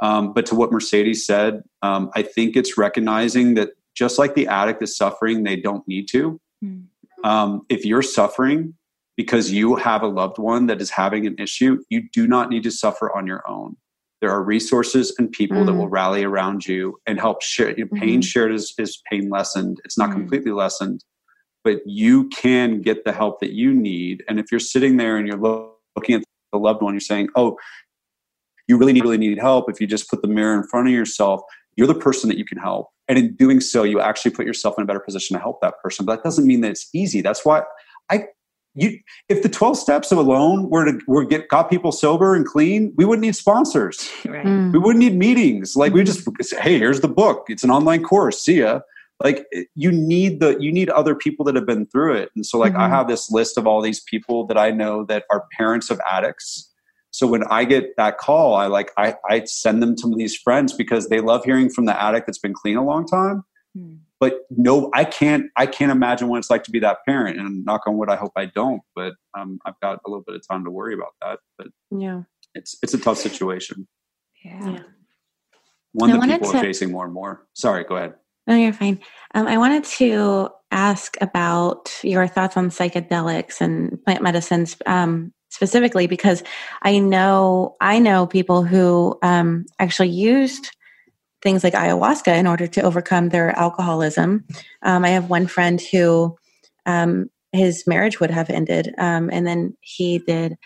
Um, 0.00 0.34
but 0.34 0.44
to 0.46 0.54
what 0.54 0.70
Mercedes 0.70 1.26
said, 1.26 1.62
um, 1.80 2.10
I 2.14 2.22
think 2.22 2.56
it's 2.56 2.76
recognizing 2.76 3.54
that 3.54 3.70
just 3.94 4.18
like 4.18 4.34
the 4.34 4.46
addict 4.46 4.82
is 4.82 4.94
suffering, 4.94 5.44
they 5.44 5.56
don't 5.56 5.88
need 5.88 6.08
to. 6.08 6.38
Mm 6.62 6.84
um, 7.24 7.62
if 7.68 7.84
you're 7.84 8.02
suffering 8.02 8.74
because 9.16 9.50
you 9.50 9.74
have 9.76 10.02
a 10.02 10.06
loved 10.06 10.38
one 10.38 10.66
that 10.66 10.80
is 10.80 10.90
having 10.90 11.26
an 11.26 11.34
issue, 11.38 11.82
you 11.90 12.08
do 12.12 12.26
not 12.26 12.50
need 12.50 12.62
to 12.62 12.70
suffer 12.70 13.14
on 13.16 13.26
your 13.26 13.42
own. 13.48 13.76
There 14.20 14.30
are 14.30 14.42
resources 14.42 15.14
and 15.18 15.30
people 15.30 15.58
mm. 15.58 15.66
that 15.66 15.74
will 15.74 15.88
rally 15.88 16.24
around 16.24 16.66
you 16.66 16.98
and 17.06 17.18
help 17.18 17.42
share. 17.42 17.76
You 17.76 17.84
know, 17.84 18.00
pain 18.00 18.20
mm-hmm. 18.20 18.20
shared 18.20 18.52
is, 18.52 18.74
is 18.78 19.00
pain 19.10 19.28
lessened. 19.28 19.80
It's 19.84 19.98
not 19.98 20.10
mm. 20.10 20.14
completely 20.14 20.52
lessened, 20.52 21.04
but 21.64 21.80
you 21.84 22.28
can 22.30 22.80
get 22.80 23.04
the 23.04 23.12
help 23.12 23.40
that 23.40 23.52
you 23.52 23.72
need. 23.74 24.24
And 24.28 24.38
if 24.38 24.46
you're 24.50 24.60
sitting 24.60 24.96
there 24.96 25.16
and 25.16 25.26
you're 25.26 25.38
looking 25.96 26.16
at 26.16 26.22
the 26.52 26.58
loved 26.58 26.82
one, 26.82 26.94
you're 26.94 27.00
saying, 27.00 27.28
"Oh, 27.36 27.56
you 28.66 28.76
really 28.76 28.92
need 28.92 29.02
really 29.02 29.18
need 29.18 29.38
help." 29.38 29.70
If 29.70 29.80
you 29.80 29.86
just 29.86 30.08
put 30.08 30.22
the 30.22 30.28
mirror 30.28 30.54
in 30.54 30.62
front 30.64 30.88
of 30.88 30.94
yourself, 30.94 31.40
you're 31.76 31.86
the 31.86 31.94
person 31.94 32.28
that 32.28 32.38
you 32.38 32.44
can 32.44 32.58
help. 32.58 32.88
And 33.08 33.18
in 33.18 33.34
doing 33.34 33.60
so, 33.60 33.84
you 33.84 34.00
actually 34.00 34.32
put 34.32 34.44
yourself 34.46 34.74
in 34.76 34.82
a 34.82 34.86
better 34.86 35.00
position 35.00 35.34
to 35.34 35.40
help 35.40 35.60
that 35.62 35.74
person. 35.82 36.04
But 36.04 36.16
that 36.16 36.24
doesn't 36.24 36.46
mean 36.46 36.60
that 36.60 36.72
it's 36.72 36.88
easy. 36.94 37.20
That's 37.22 37.44
why 37.44 37.62
I 38.10 38.24
you 38.74 38.98
if 39.28 39.42
the 39.42 39.48
12 39.48 39.78
steps 39.78 40.12
of 40.12 40.18
alone 40.18 40.68
were 40.68 40.84
to 40.84 41.00
were 41.06 41.24
get 41.24 41.48
got 41.48 41.70
people 41.70 41.90
sober 41.90 42.34
and 42.34 42.44
clean, 42.46 42.92
we 42.96 43.04
wouldn't 43.04 43.22
need 43.24 43.34
sponsors. 43.34 44.08
Right. 44.26 44.44
Mm. 44.44 44.72
We 44.72 44.78
wouldn't 44.78 44.98
need 44.98 45.14
meetings. 45.16 45.74
Like 45.74 45.94
we 45.94 46.04
just 46.04 46.28
say, 46.44 46.60
hey, 46.60 46.78
here's 46.78 47.00
the 47.00 47.08
book. 47.08 47.46
It's 47.48 47.64
an 47.64 47.70
online 47.70 48.02
course. 48.02 48.42
See 48.42 48.58
ya. 48.60 48.80
Like 49.24 49.46
you 49.74 49.90
need 49.90 50.40
the 50.40 50.56
you 50.60 50.70
need 50.70 50.90
other 50.90 51.14
people 51.14 51.44
that 51.46 51.54
have 51.56 51.66
been 51.66 51.86
through 51.86 52.14
it. 52.14 52.30
And 52.36 52.44
so 52.44 52.58
like 52.58 52.74
I 52.74 52.86
Mhm. 52.88 52.90
have 52.90 53.08
this 53.08 53.30
list 53.30 53.56
of 53.58 53.66
all 53.66 53.80
these 53.80 54.00
people 54.00 54.46
that 54.48 54.58
I 54.58 54.70
know 54.70 55.04
that 55.06 55.24
are 55.30 55.46
parents 55.56 55.90
of 55.90 55.98
addicts. 56.06 56.67
So 57.18 57.26
when 57.26 57.42
I 57.50 57.64
get 57.64 57.96
that 57.96 58.18
call, 58.18 58.54
I 58.54 58.68
like 58.68 58.92
I, 58.96 59.16
I 59.28 59.42
send 59.42 59.82
them 59.82 59.96
to 59.96 60.14
these 60.14 60.36
friends 60.36 60.72
because 60.72 61.08
they 61.08 61.20
love 61.20 61.44
hearing 61.44 61.68
from 61.68 61.86
the 61.86 62.00
addict 62.00 62.28
that's 62.28 62.38
been 62.38 62.54
clean 62.54 62.76
a 62.76 62.84
long 62.84 63.08
time. 63.08 63.42
Hmm. 63.76 63.94
But 64.20 64.42
no, 64.50 64.88
I 64.94 65.02
can't 65.02 65.46
I 65.56 65.66
can't 65.66 65.90
imagine 65.90 66.28
what 66.28 66.38
it's 66.38 66.48
like 66.48 66.62
to 66.62 66.70
be 66.70 66.78
that 66.78 66.98
parent. 67.04 67.40
And 67.40 67.64
knock 67.64 67.88
on 67.88 67.98
wood, 67.98 68.08
I 68.08 68.14
hope 68.14 68.30
I 68.36 68.44
don't. 68.44 68.82
But 68.94 69.14
um, 69.36 69.58
I've 69.66 69.78
got 69.80 69.98
a 70.06 70.08
little 70.08 70.22
bit 70.24 70.36
of 70.36 70.46
time 70.48 70.64
to 70.64 70.70
worry 70.70 70.94
about 70.94 71.14
that. 71.20 71.40
But 71.58 71.66
Yeah. 71.90 72.22
it's 72.54 72.78
it's 72.84 72.94
a 72.94 72.98
tough 72.98 73.18
situation. 73.18 73.88
Yeah. 74.44 74.78
One 75.94 76.12
I 76.12 76.24
that 76.24 76.38
people 76.38 76.52
to- 76.52 76.58
are 76.58 76.60
facing 76.60 76.92
more 76.92 77.04
and 77.04 77.12
more. 77.12 77.48
Sorry, 77.54 77.82
go 77.82 77.96
ahead. 77.96 78.14
No, 78.46 78.54
you're 78.54 78.72
fine. 78.72 79.00
Um, 79.34 79.48
I 79.48 79.58
wanted 79.58 79.82
to 79.98 80.50
ask 80.70 81.16
about 81.20 81.92
your 82.04 82.28
thoughts 82.28 82.56
on 82.56 82.70
psychedelics 82.70 83.60
and 83.60 84.02
plant 84.04 84.22
medicines 84.22 84.76
um, 84.86 85.32
specifically 85.50 86.06
because 86.06 86.42
I 86.82 86.98
know 86.98 87.76
I 87.80 87.98
know 87.98 88.26
people 88.26 88.62
who 88.62 89.18
um, 89.22 89.66
actually 89.78 90.10
used 90.10 90.70
things 91.42 91.62
like 91.62 91.74
ayahuasca 91.74 92.36
in 92.36 92.46
order 92.46 92.66
to 92.66 92.82
overcome 92.82 93.28
their 93.28 93.56
alcoholism. 93.56 94.44
Um, 94.82 95.04
I 95.04 95.10
have 95.10 95.30
one 95.30 95.46
friend 95.46 95.80
who 95.92 96.36
um, 96.86 97.30
his 97.52 97.84
marriage 97.86 98.20
would 98.20 98.30
have 98.30 98.50
ended, 98.50 98.92
um, 98.98 99.30
and 99.32 99.46
then 99.46 99.76
he 99.80 100.18
did 100.18 100.56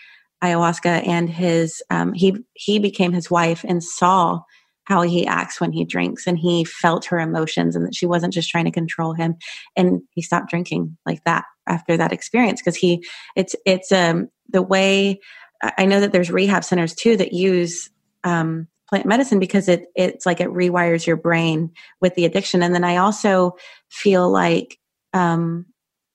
ayahuasca, 0.43 1.07
and 1.07 1.29
his 1.29 1.83
um, 1.91 2.13
he 2.13 2.37
he 2.55 2.79
became 2.79 3.13
his 3.13 3.31
wife 3.31 3.65
and 3.69 3.83
saw 3.83 4.41
how 4.85 5.03
he 5.03 5.27
acts 5.27 5.61
when 5.61 5.73
he 5.73 5.85
drinks 5.85 6.27
and 6.27 6.39
he 6.39 6.65
felt 6.65 7.05
her 7.05 7.21
emotions 7.21 7.77
and 7.77 7.87
that 7.87 7.95
she 7.95 8.07
wasn't 8.07 8.33
just 8.33 8.51
trying 8.51 8.65
to 8.65 8.71
control 8.71 9.13
him 9.15 9.37
and 9.77 10.03
he 10.11 10.23
stopped 10.23 10.51
drinking 10.51 10.97
like 11.07 11.23
that 11.25 11.45
after 11.69 11.97
that 11.97 12.13
experience 12.13 12.61
because 12.61 12.77
he 12.77 13.05
it's 13.37 13.55
it's 13.65 13.93
um 13.93 14.29
the 14.49 14.63
way 14.63 15.21
I- 15.79 15.87
know 15.87 16.01
that 16.01 16.13
there's 16.13 16.31
rehab 16.31 16.65
centers 16.65 16.95
too 16.95 17.17
that 17.17 17.33
use 17.33 17.91
um 18.25 18.69
plant 18.89 19.07
medicine 19.07 19.39
because 19.39 19.69
it 19.69 19.87
it's 19.95 20.27
like 20.27 20.41
it 20.41 20.49
rewires 20.49 21.07
your 21.07 21.17
brain 21.17 21.71
with 22.01 22.15
the 22.15 22.25
addiction 22.25 22.63
and 22.63 22.75
then 22.75 22.85
i 22.85 22.97
also 22.97 23.53
feel 23.89 24.31
like 24.31 24.79
um 25.15 25.67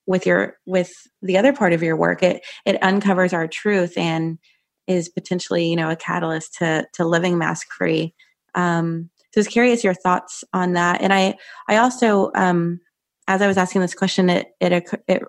with 0.06 0.26
your 0.26 0.56
with 0.66 0.92
the 1.22 1.38
other 1.38 1.52
part 1.52 1.72
of 1.72 1.82
your 1.82 1.96
work 1.96 2.22
it 2.22 2.42
it 2.66 2.82
uncovers 2.82 3.32
our 3.32 3.48
truth 3.48 3.96
and 3.96 4.38
is 4.86 5.08
potentially 5.08 5.68
you 5.68 5.76
know 5.76 5.90
a 5.90 5.96
catalyst 5.96 6.54
to 6.58 6.86
to 6.94 7.04
living 7.04 7.38
mask 7.38 7.66
free 7.76 8.14
um, 8.54 9.10
so 9.32 9.38
I 9.38 9.40
was 9.40 9.48
curious 9.48 9.84
your 9.84 9.94
thoughts 9.94 10.42
on 10.52 10.72
that. 10.72 11.02
And 11.02 11.12
I, 11.12 11.34
I 11.68 11.76
also, 11.76 12.30
um, 12.34 12.80
as 13.26 13.42
I 13.42 13.46
was 13.46 13.58
asking 13.58 13.82
this 13.82 13.94
question, 13.94 14.30
it, 14.30 14.48
it, 14.60 14.90
it 15.06 15.22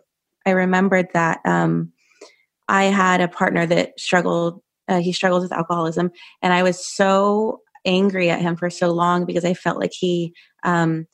I 0.45 0.51
remembered 0.51 1.07
that 1.13 1.39
um, 1.45 1.91
I 2.67 2.85
had 2.85 3.21
a 3.21 3.27
partner 3.27 3.65
that 3.65 3.99
struggled. 3.99 4.61
Uh, 4.87 4.99
he 4.99 5.11
struggled 5.11 5.43
with 5.43 5.51
alcoholism, 5.51 6.11
and 6.41 6.53
I 6.53 6.63
was 6.63 6.83
so 6.83 7.59
angry 7.85 8.29
at 8.29 8.41
him 8.41 8.55
for 8.55 8.69
so 8.69 8.91
long 8.91 9.25
because 9.25 9.45
I 9.45 9.53
felt 9.53 9.79
like 9.79 9.91
he 9.93 10.33
um, 10.63 11.05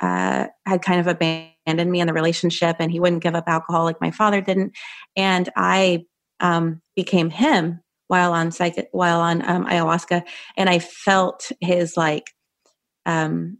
uh, 0.00 0.46
had 0.64 0.82
kind 0.82 1.00
of 1.00 1.06
abandoned 1.06 1.90
me 1.90 2.00
in 2.00 2.06
the 2.06 2.14
relationship, 2.14 2.76
and 2.78 2.90
he 2.90 3.00
wouldn't 3.00 3.22
give 3.22 3.34
up 3.34 3.44
alcohol 3.48 3.84
like 3.84 4.00
my 4.00 4.10
father 4.10 4.40
didn't. 4.40 4.72
And 5.16 5.48
I 5.56 6.04
um, 6.40 6.80
became 6.96 7.30
him 7.30 7.80
while 8.12 8.34
on 8.34 8.52
psych 8.52 8.76
while 8.92 9.20
on 9.20 9.40
um, 9.48 9.64
ayahuasca, 9.64 10.22
and 10.58 10.68
I 10.68 10.78
felt 10.80 11.50
his 11.60 11.96
like 11.96 12.26
um, 13.06 13.56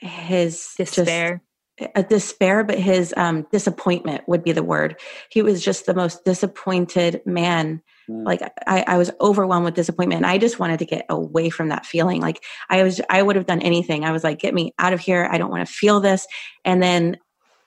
his 0.00 0.72
just- 0.78 0.94
Despair. 0.94 1.42
a 1.94 2.02
despair, 2.02 2.64
but 2.64 2.78
his 2.78 3.12
um, 3.18 3.46
disappointment 3.52 4.26
would 4.26 4.42
be 4.42 4.52
the 4.52 4.62
word. 4.62 4.98
He 5.30 5.42
was 5.42 5.62
just 5.62 5.84
the 5.84 5.92
most 5.92 6.24
disappointed 6.24 7.20
man. 7.26 7.82
Mm. 8.08 8.24
Like 8.24 8.40
I, 8.66 8.84
I 8.86 8.96
was 8.96 9.10
overwhelmed 9.20 9.66
with 9.66 9.74
disappointment. 9.74 10.20
And 10.22 10.26
I 10.26 10.38
just 10.38 10.58
wanted 10.58 10.78
to 10.78 10.86
get 10.86 11.04
away 11.10 11.50
from 11.50 11.68
that 11.68 11.84
feeling. 11.84 12.22
Like 12.22 12.42
I 12.70 12.82
was, 12.82 13.02
I 13.10 13.20
would 13.20 13.36
have 13.36 13.44
done 13.46 13.60
anything. 13.60 14.04
I 14.04 14.12
was 14.12 14.24
like, 14.24 14.38
get 14.38 14.54
me 14.54 14.72
out 14.78 14.94
of 14.94 15.00
here. 15.00 15.28
I 15.30 15.36
don't 15.36 15.50
want 15.50 15.66
to 15.68 15.72
feel 15.72 16.00
this. 16.00 16.26
And 16.64 16.82
then 16.82 17.18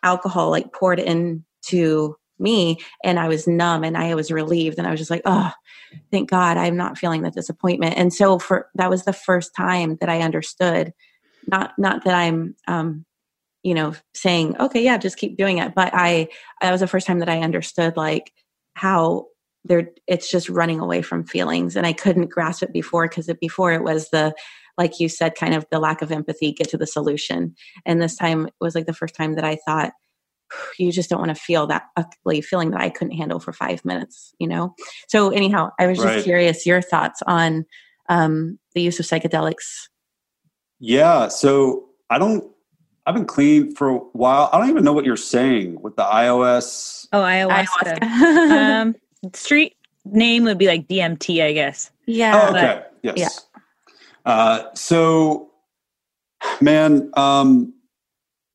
alcohol 0.02 0.50
like 0.50 0.74
poured 0.74 1.00
into 1.00 2.16
me, 2.40 2.78
and 3.04 3.20
I 3.20 3.28
was 3.28 3.48
numb, 3.48 3.84
and 3.84 3.98
I 3.98 4.16
was 4.16 4.32
relieved, 4.32 4.78
and 4.78 4.88
I 4.88 4.92
was 4.92 5.00
just 5.00 5.12
like, 5.12 5.24
oh, 5.26 5.52
thank 6.12 6.30
God, 6.30 6.58
I'm 6.58 6.78
not 6.78 6.98
feeling 6.98 7.22
the 7.22 7.32
disappointment. 7.32 7.98
And 7.98 8.14
so 8.14 8.40
for 8.40 8.70
that 8.76 8.90
was 8.90 9.06
the 9.06 9.14
first 9.14 9.56
time 9.56 9.98
that 10.02 10.10
I 10.10 10.22
understood. 10.22 10.94
Not, 11.48 11.74
not 11.80 12.04
that 12.04 12.14
I'm 12.14 12.56
um, 12.68 13.06
you 13.64 13.74
know 13.74 13.94
saying 14.14 14.56
okay 14.60 14.84
yeah 14.84 14.98
just 14.98 15.18
keep 15.18 15.38
doing 15.38 15.58
it 15.58 15.76
but 15.76 15.92
i 15.94 16.28
that 16.62 16.72
was 16.72 16.82
the 16.82 16.88
first 16.88 17.06
time 17.06 17.20
that 17.20 17.30
i 17.30 17.42
understood 17.42 17.98
like 17.98 18.32
how 18.74 19.26
there 19.66 19.90
it's 20.08 20.32
just 20.32 20.50
running 20.50 20.80
away 20.80 21.02
from 21.02 21.26
feelings 21.26 21.76
and 21.76 21.86
i 21.86 21.94
couldn't 21.94 22.30
grasp 22.30 22.64
it 22.64 22.72
before 22.72 23.08
because 23.08 23.28
it, 23.28 23.40
before 23.40 23.74
it 23.74 23.84
was 23.84 24.10
the 24.10 24.34
like 24.78 25.00
you 25.00 25.10
said 25.10 25.36
kind 25.36 25.54
of 25.54 25.66
the 25.72 25.80
lack 25.80 26.02
of 26.02 26.12
empathy 26.12 26.54
get 26.54 26.70
to 26.70 26.78
the 26.78 26.88
solution 26.88 27.54
and 27.86 28.02
this 28.02 28.16
time 28.16 28.48
was 28.62 28.76
like 28.76 28.86
the 28.86 28.94
first 28.94 29.16
time 29.16 29.36
that 29.36 29.46
i 29.46 29.58
thought 29.68 29.92
you 30.78 30.92
just 30.92 31.10
don't 31.10 31.20
want 31.20 31.30
to 31.36 31.42
feel 31.42 31.68
that 31.68 31.84
ugly 31.96 32.42
feeling 32.42 32.72
that 32.72 32.82
i 32.82 32.90
couldn't 32.90 33.16
handle 33.16 33.40
for 33.40 33.54
five 33.54 33.84
minutes 33.86 34.34
you 34.40 34.48
know 34.48 34.74
so 35.08 35.30
anyhow 35.30 35.70
i 35.80 35.88
was 35.88 35.98
just 35.98 36.08
Right. 36.08 36.24
curious 36.24 36.66
your 36.66 36.82
thoughts 36.82 37.22
on 37.28 37.66
um, 38.10 38.58
the 38.74 38.82
use 38.82 39.00
of 39.00 39.06
psychedelics 39.06 39.88
Yeah. 40.80 41.28
So 41.28 41.86
I 42.10 42.18
don't. 42.18 42.44
I've 43.06 43.14
been 43.16 43.26
clean 43.26 43.76
for 43.76 43.90
a 43.90 43.98
while. 44.14 44.50
I 44.54 44.58
don't 44.60 44.70
even 44.70 44.84
know 44.84 44.94
what 44.94 45.04
you're 45.06 45.18
saying 45.18 45.82
with 45.82 45.96
the 45.96 46.04
iOS. 46.04 47.08
Oh, 47.12 47.22
ayahuasca. 47.22 48.00
ayahuasca 48.00 48.82
um, 48.82 48.96
street 49.34 49.76
name 50.06 50.44
would 50.46 50.58
be 50.58 50.68
like 50.68 50.88
DMT, 50.88 51.44
I 51.44 51.54
guess. 51.54 51.92
yeah 52.06 52.48
Oh, 52.50 52.52
but- 52.54 52.64
okay. 52.64 52.86
Yes. 53.04 53.18
yeah. 53.18 53.62
Uh, 54.26 54.74
so, 54.74 55.50
man, 56.62 57.12
um, 57.16 57.74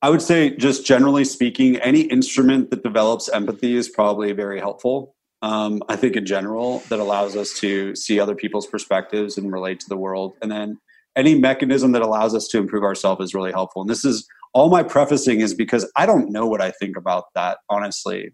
I 0.05 0.09
would 0.09 0.21
say, 0.21 0.55
just 0.55 0.85
generally 0.85 1.25
speaking, 1.25 1.77
any 1.77 2.01
instrument 2.01 2.69
that 2.69 2.83
develops 2.83 3.27
empathy 3.27 3.75
is 3.75 3.89
probably 3.89 4.33
very 4.33 4.59
helpful. 4.59 5.15
Um, 5.41 5.81
I 5.89 5.95
think 5.95 6.15
in 6.15 6.27
general 6.27 6.83
that 6.89 6.99
allows 6.99 7.35
us 7.35 7.53
to 7.61 7.95
see 7.95 8.19
other 8.19 8.35
people's 8.35 8.67
perspectives 8.67 9.35
and 9.35 9.51
relate 9.51 9.79
to 9.79 9.89
the 9.89 9.97
world. 9.97 10.33
And 10.43 10.51
then 10.51 10.77
any 11.15 11.33
mechanism 11.33 11.93
that 11.93 12.03
allows 12.03 12.35
us 12.35 12.47
to 12.49 12.59
improve 12.59 12.83
ourselves 12.83 13.25
is 13.25 13.33
really 13.33 13.51
helpful. 13.51 13.81
And 13.81 13.89
this 13.89 14.05
is 14.05 14.27
all 14.53 14.69
my 14.69 14.83
prefacing 14.83 15.39
is 15.41 15.55
because 15.55 15.91
I 15.95 16.05
don't 16.05 16.31
know 16.31 16.45
what 16.45 16.61
I 16.61 16.69
think 16.69 16.97
about 16.97 17.23
that, 17.33 17.57
honestly. 17.67 18.29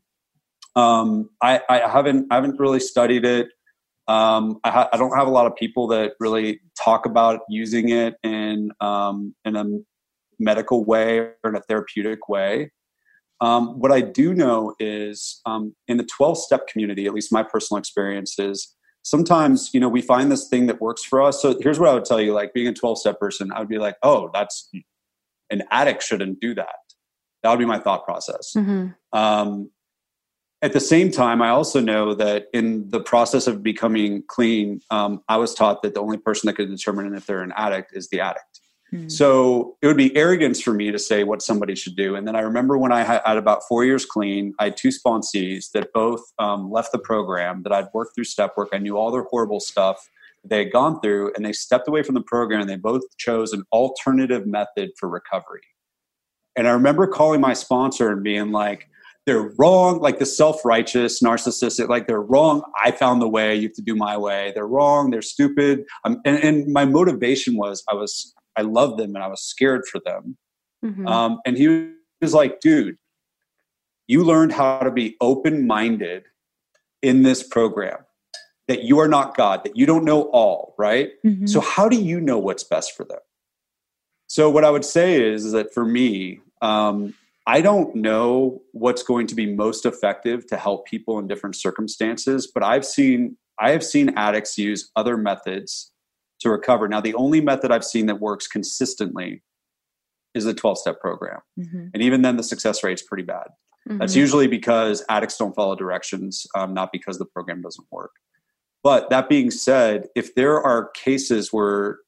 Um, 0.75 1.29
I, 1.41 1.61
I 1.69 1.87
haven't 1.89 2.27
I 2.31 2.35
haven't 2.35 2.59
really 2.59 2.81
studied 2.81 3.23
it. 3.23 3.47
Um, 4.09 4.59
I, 4.65 4.71
ha- 4.71 4.89
I 4.91 4.97
don't 4.97 5.15
have 5.15 5.27
a 5.27 5.31
lot 5.31 5.45
of 5.45 5.55
people 5.55 5.87
that 5.87 6.15
really 6.19 6.59
talk 6.77 7.05
about 7.05 7.39
using 7.47 7.87
it 7.87 8.15
in 8.23 8.71
um, 8.81 9.33
in 9.45 9.55
a 9.55 9.63
medical 10.41 10.83
way 10.83 11.19
or 11.19 11.35
in 11.45 11.55
a 11.55 11.61
therapeutic 11.61 12.27
way. 12.27 12.71
Um, 13.39 13.79
what 13.79 13.91
I 13.91 14.01
do 14.01 14.33
know 14.33 14.75
is 14.79 15.41
um, 15.45 15.75
in 15.87 15.97
the 15.97 16.07
12 16.15 16.37
step 16.37 16.67
community, 16.67 17.07
at 17.07 17.13
least 17.13 17.31
my 17.31 17.43
personal 17.43 17.79
experience 17.79 18.37
is 18.37 18.75
sometimes, 19.03 19.71
you 19.73 19.79
know, 19.79 19.89
we 19.89 20.01
find 20.01 20.31
this 20.31 20.47
thing 20.47 20.67
that 20.67 20.79
works 20.79 21.03
for 21.03 21.21
us. 21.21 21.41
So 21.41 21.57
here's 21.59 21.79
what 21.79 21.89
I 21.89 21.93
would 21.93 22.05
tell 22.05 22.21
you 22.21 22.33
like 22.33 22.53
being 22.53 22.67
a 22.67 22.73
12 22.73 22.99
step 22.99 23.19
person, 23.19 23.51
I 23.51 23.59
would 23.59 23.69
be 23.69 23.79
like, 23.79 23.95
oh, 24.03 24.29
that's 24.33 24.69
an 25.49 25.63
addict 25.71 26.03
shouldn't 26.03 26.39
do 26.39 26.53
that. 26.55 26.75
That 27.41 27.49
would 27.49 27.59
be 27.59 27.65
my 27.65 27.79
thought 27.79 28.05
process. 28.05 28.53
Mhm. 28.55 28.95
Um, 29.11 29.71
at 30.61 30.73
the 30.73 30.79
same 30.79 31.09
time, 31.09 31.41
I 31.41 31.49
also 31.49 31.79
know 31.79 32.13
that 32.13 32.45
in 32.53 32.89
the 32.89 32.99
process 32.99 33.47
of 33.47 33.63
becoming 33.63 34.23
clean, 34.27 34.81
um, 34.91 35.23
I 35.27 35.37
was 35.37 35.55
taught 35.55 35.81
that 35.81 35.95
the 35.95 36.01
only 36.01 36.17
person 36.17 36.47
that 36.47 36.53
could 36.53 36.69
determine 36.69 37.15
if 37.15 37.25
they're 37.25 37.41
an 37.41 37.53
addict 37.55 37.95
is 37.95 38.09
the 38.09 38.19
addict. 38.19 38.50
Hmm. 38.91 39.07
So 39.07 39.77
it 39.81 39.87
would 39.87 39.97
be 39.97 40.15
arrogance 40.15 40.61
for 40.61 40.73
me 40.73 40.91
to 40.91 40.99
say 40.99 41.23
what 41.23 41.41
somebody 41.41 41.75
should 41.75 41.95
do. 41.95 42.15
And 42.15 42.27
then 42.27 42.35
I 42.35 42.41
remember 42.41 42.77
when 42.77 42.91
I 42.91 43.03
had, 43.03 43.21
about 43.37 43.61
four 43.67 43.85
years 43.85 44.05
clean, 44.05 44.53
I 44.59 44.65
had 44.65 44.77
two 44.77 44.89
sponsees 44.89 45.71
that 45.71 45.93
both 45.93 46.21
um, 46.39 46.69
left 46.69 46.91
the 46.91 46.99
program, 46.99 47.63
that 47.63 47.71
I'd 47.71 47.87
worked 47.93 48.15
through 48.15 48.25
step 48.25 48.53
work. 48.57 48.69
I 48.73 48.77
knew 48.77 48.97
all 48.97 49.11
their 49.11 49.23
horrible 49.23 49.59
stuff 49.59 50.09
they 50.43 50.59
had 50.59 50.71
gone 50.71 50.99
through, 51.01 51.33
and 51.35 51.45
they 51.45 51.53
stepped 51.53 51.87
away 51.87 52.03
from 52.03 52.15
the 52.15 52.21
program 52.21 52.61
and 52.61 52.69
they 52.69 52.75
both 52.75 53.03
chose 53.17 53.53
an 53.53 53.63
alternative 53.71 54.47
method 54.47 54.89
for 54.99 55.07
recovery. 55.07 55.61
And 56.55 56.67
I 56.67 56.71
remember 56.71 57.07
calling 57.07 57.41
my 57.41 57.53
sponsor 57.53 58.09
and 58.11 58.23
being 58.23 58.51
like, 58.51 58.89
they're 59.27 59.53
wrong, 59.57 59.99
like 59.99 60.17
the 60.17 60.25
self 60.25 60.65
righteous, 60.65 61.21
narcissistic, 61.21 61.87
like 61.89 62.07
they're 62.07 62.21
wrong. 62.21 62.63
I 62.81 62.91
found 62.91 63.21
the 63.21 63.29
way, 63.29 63.55
you 63.55 63.67
have 63.67 63.75
to 63.75 63.81
do 63.83 63.95
my 63.95 64.17
way. 64.17 64.51
They're 64.55 64.67
wrong, 64.67 65.11
they're 65.11 65.21
stupid. 65.21 65.85
Um, 66.03 66.19
and, 66.25 66.43
and 66.43 66.73
my 66.73 66.85
motivation 66.85 67.55
was 67.55 67.83
I 67.87 67.93
was 67.93 68.33
I 68.55 68.61
loved 68.61 68.99
them 68.99 69.15
and 69.15 69.23
I 69.23 69.27
was 69.27 69.41
scared 69.41 69.85
for 69.87 69.99
them. 70.05 70.37
Mhm. 70.83 71.07
Um, 71.07 71.39
and 71.45 71.57
he 71.57 71.93
was 72.21 72.33
like, 72.33 72.59
dude, 72.59 72.97
you 74.07 74.23
learned 74.23 74.53
how 74.53 74.79
to 74.79 74.91
be 74.91 75.15
open 75.21 75.67
minded 75.67 76.25
in 77.01 77.23
this 77.23 77.43
program, 77.43 77.99
that 78.67 78.83
you 78.83 78.99
are 78.99 79.07
not 79.07 79.35
God, 79.35 79.63
that 79.63 79.75
you 79.75 79.85
don't 79.85 80.03
know 80.03 80.23
all, 80.31 80.75
right? 80.77 81.11
Mhm. 81.25 81.47
So, 81.47 81.59
how 81.59 81.87
do 81.89 82.01
you 82.01 82.19
know 82.19 82.37
what's 82.37 82.63
best 82.63 82.95
for 82.95 83.03
them? 83.05 83.19
So, 84.27 84.49
what 84.49 84.65
I 84.65 84.69
would 84.69 84.85
say 84.85 85.23
is, 85.23 85.45
is 85.45 85.51
that 85.53 85.73
for 85.73 85.85
me, 85.85 86.41
um, 86.61 87.13
I 87.47 87.61
don't 87.61 87.95
know 87.95 88.61
what's 88.71 89.01
going 89.03 89.27
to 89.27 89.35
be 89.35 89.51
most 89.53 89.85
effective 89.85 90.45
to 90.47 90.57
help 90.57 90.85
people 90.85 91.17
in 91.19 91.27
different 91.27 91.55
circumstances, 91.55 92.47
but 92.47 92.63
I've 92.63 92.85
seen 92.85 93.37
I 93.59 93.71
have 93.71 93.83
seen 93.83 94.09
addicts 94.17 94.57
use 94.57 94.89
other 94.95 95.17
methods 95.17 95.90
to 96.41 96.49
recover. 96.49 96.87
Now, 96.87 97.01
the 97.01 97.13
only 97.15 97.41
method 97.41 97.71
I've 97.71 97.85
seen 97.85 98.05
that 98.07 98.19
works 98.19 98.47
consistently 98.47 99.43
is 100.33 100.45
the 100.45 100.53
12 100.53 100.77
step 100.77 100.99
program. 100.99 101.39
Mhm. 101.59 101.91
And 101.93 102.03
even 102.03 102.21
then, 102.21 102.37
the 102.37 102.43
success 102.43 102.83
rate 102.83 102.93
is 102.93 103.01
pretty 103.01 103.23
bad. 103.23 103.47
That's 103.85 104.13
Mhm. 104.13 104.17
usually 104.17 104.47
because 104.47 105.03
addicts 105.09 105.37
don't 105.37 105.55
follow 105.55 105.75
directions, 105.75 106.45
um, 106.55 106.73
not 106.73 106.91
because 106.91 107.17
the 107.17 107.25
program 107.25 107.61
doesn't 107.61 107.87
work. 107.91 108.11
But 108.83 109.09
that 109.09 109.27
being 109.29 109.51
said, 109.51 110.07
if 110.15 110.33
there 110.35 110.61
are 110.61 110.89
cases 110.89 111.51
where 111.51 111.99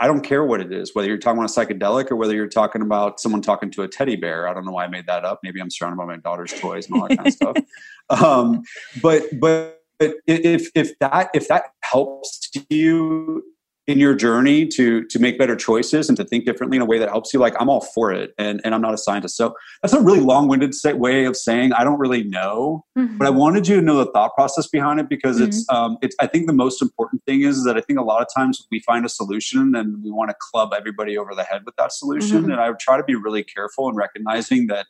I 0.00 0.08
don't 0.08 0.22
care 0.22 0.44
what 0.44 0.60
it 0.60 0.72
is, 0.72 0.96
whether 0.96 1.06
you're 1.06 1.16
talking 1.16 1.38
about 1.38 1.56
a 1.56 1.60
psychedelic 1.60 2.10
or 2.10 2.16
whether 2.16 2.34
you're 2.34 2.48
talking 2.48 2.82
about 2.82 3.20
someone 3.20 3.40
talking 3.40 3.70
to 3.70 3.82
a 3.82 3.88
teddy 3.88 4.16
bear. 4.16 4.48
I 4.48 4.54
don't 4.54 4.64
know 4.64 4.72
why 4.72 4.84
I 4.84 4.88
made 4.88 5.06
that 5.06 5.24
up. 5.24 5.38
Maybe 5.44 5.60
I'm 5.60 5.70
surrounded 5.70 5.96
by 5.96 6.06
my 6.06 6.16
daughter's 6.16 6.52
toys 6.52 6.88
and 6.88 7.00
all 7.00 7.06
that 7.06 7.16
kind 7.16 7.28
of 7.28 7.34
stuff. 7.34 7.56
Um, 8.10 8.64
but 9.00 9.22
but 9.38 9.80
but 10.00 10.16
if 10.26 10.70
if 10.74 10.98
that 10.98 11.30
if 11.34 11.46
that 11.46 11.66
helps 11.84 12.50
you 12.68 13.44
in 13.88 13.98
your 13.98 14.14
journey 14.14 14.64
to 14.64 15.04
to 15.06 15.18
make 15.18 15.36
better 15.38 15.56
choices 15.56 16.08
and 16.08 16.16
to 16.16 16.24
think 16.24 16.44
differently 16.44 16.76
in 16.76 16.82
a 16.82 16.84
way 16.86 16.98
that 16.98 17.08
helps 17.08 17.34
you, 17.34 17.40
like 17.40 17.54
I'm 17.60 17.68
all 17.68 17.80
for 17.80 18.12
it. 18.12 18.32
And 18.38 18.60
and 18.64 18.74
I'm 18.74 18.80
not 18.80 18.94
a 18.94 18.98
scientist, 18.98 19.36
so 19.36 19.54
that's 19.82 19.92
a 19.92 20.00
really 20.00 20.20
long-winded 20.20 20.72
say, 20.74 20.92
way 20.92 21.24
of 21.24 21.36
saying 21.36 21.72
I 21.72 21.82
don't 21.82 21.98
really 21.98 22.22
know 22.22 22.84
Mhm. 22.96 23.18
but 23.18 23.26
I 23.26 23.30
wanted 23.30 23.66
you 23.66 23.76
to 23.76 23.82
know 23.82 23.96
the 23.96 24.10
thought 24.12 24.34
process 24.36 24.68
behind 24.68 25.00
it 25.00 25.08
because 25.08 25.40
it's 25.40 25.66
um, 25.68 25.98
it's 26.00 26.14
I 26.20 26.26
think 26.28 26.46
the 26.46 26.52
most 26.52 26.80
important 26.80 27.24
thing 27.24 27.42
is 27.42 27.64
that 27.64 27.76
I 27.76 27.80
think 27.80 27.98
a 27.98 28.02
lot 28.02 28.22
of 28.22 28.28
times 28.34 28.64
we 28.70 28.78
find 28.80 29.04
a 29.04 29.08
solution 29.08 29.74
and 29.74 30.02
we 30.04 30.10
want 30.12 30.30
to 30.30 30.36
club 30.52 30.72
everybody 30.76 31.18
over 31.18 31.34
the 31.34 31.42
head 31.44 31.62
with 31.66 31.74
that 31.76 31.92
solution 31.92 32.42
Mhm. 32.44 32.52
and 32.52 32.60
I 32.60 32.70
try 32.80 32.96
to 32.96 33.04
be 33.04 33.16
really 33.16 33.42
careful 33.42 33.88
in 33.88 33.96
recognizing 33.96 34.68
that 34.68 34.86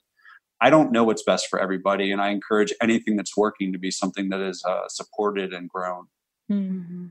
I 0.60 0.68
don't 0.70 0.92
know 0.92 1.02
what's 1.02 1.22
best 1.24 1.48
for 1.48 1.58
everybody 1.58 2.12
and 2.12 2.20
I 2.20 2.28
encourage 2.28 2.72
anything 2.82 3.16
that's 3.16 3.36
working 3.36 3.72
to 3.72 3.78
be 3.78 3.90
something 3.90 4.28
that 4.28 4.40
is 4.40 4.62
uh, 4.68 4.86
supported 4.88 5.52
and 5.54 5.68
grown. 5.68 6.06
Mhm. 6.50 7.10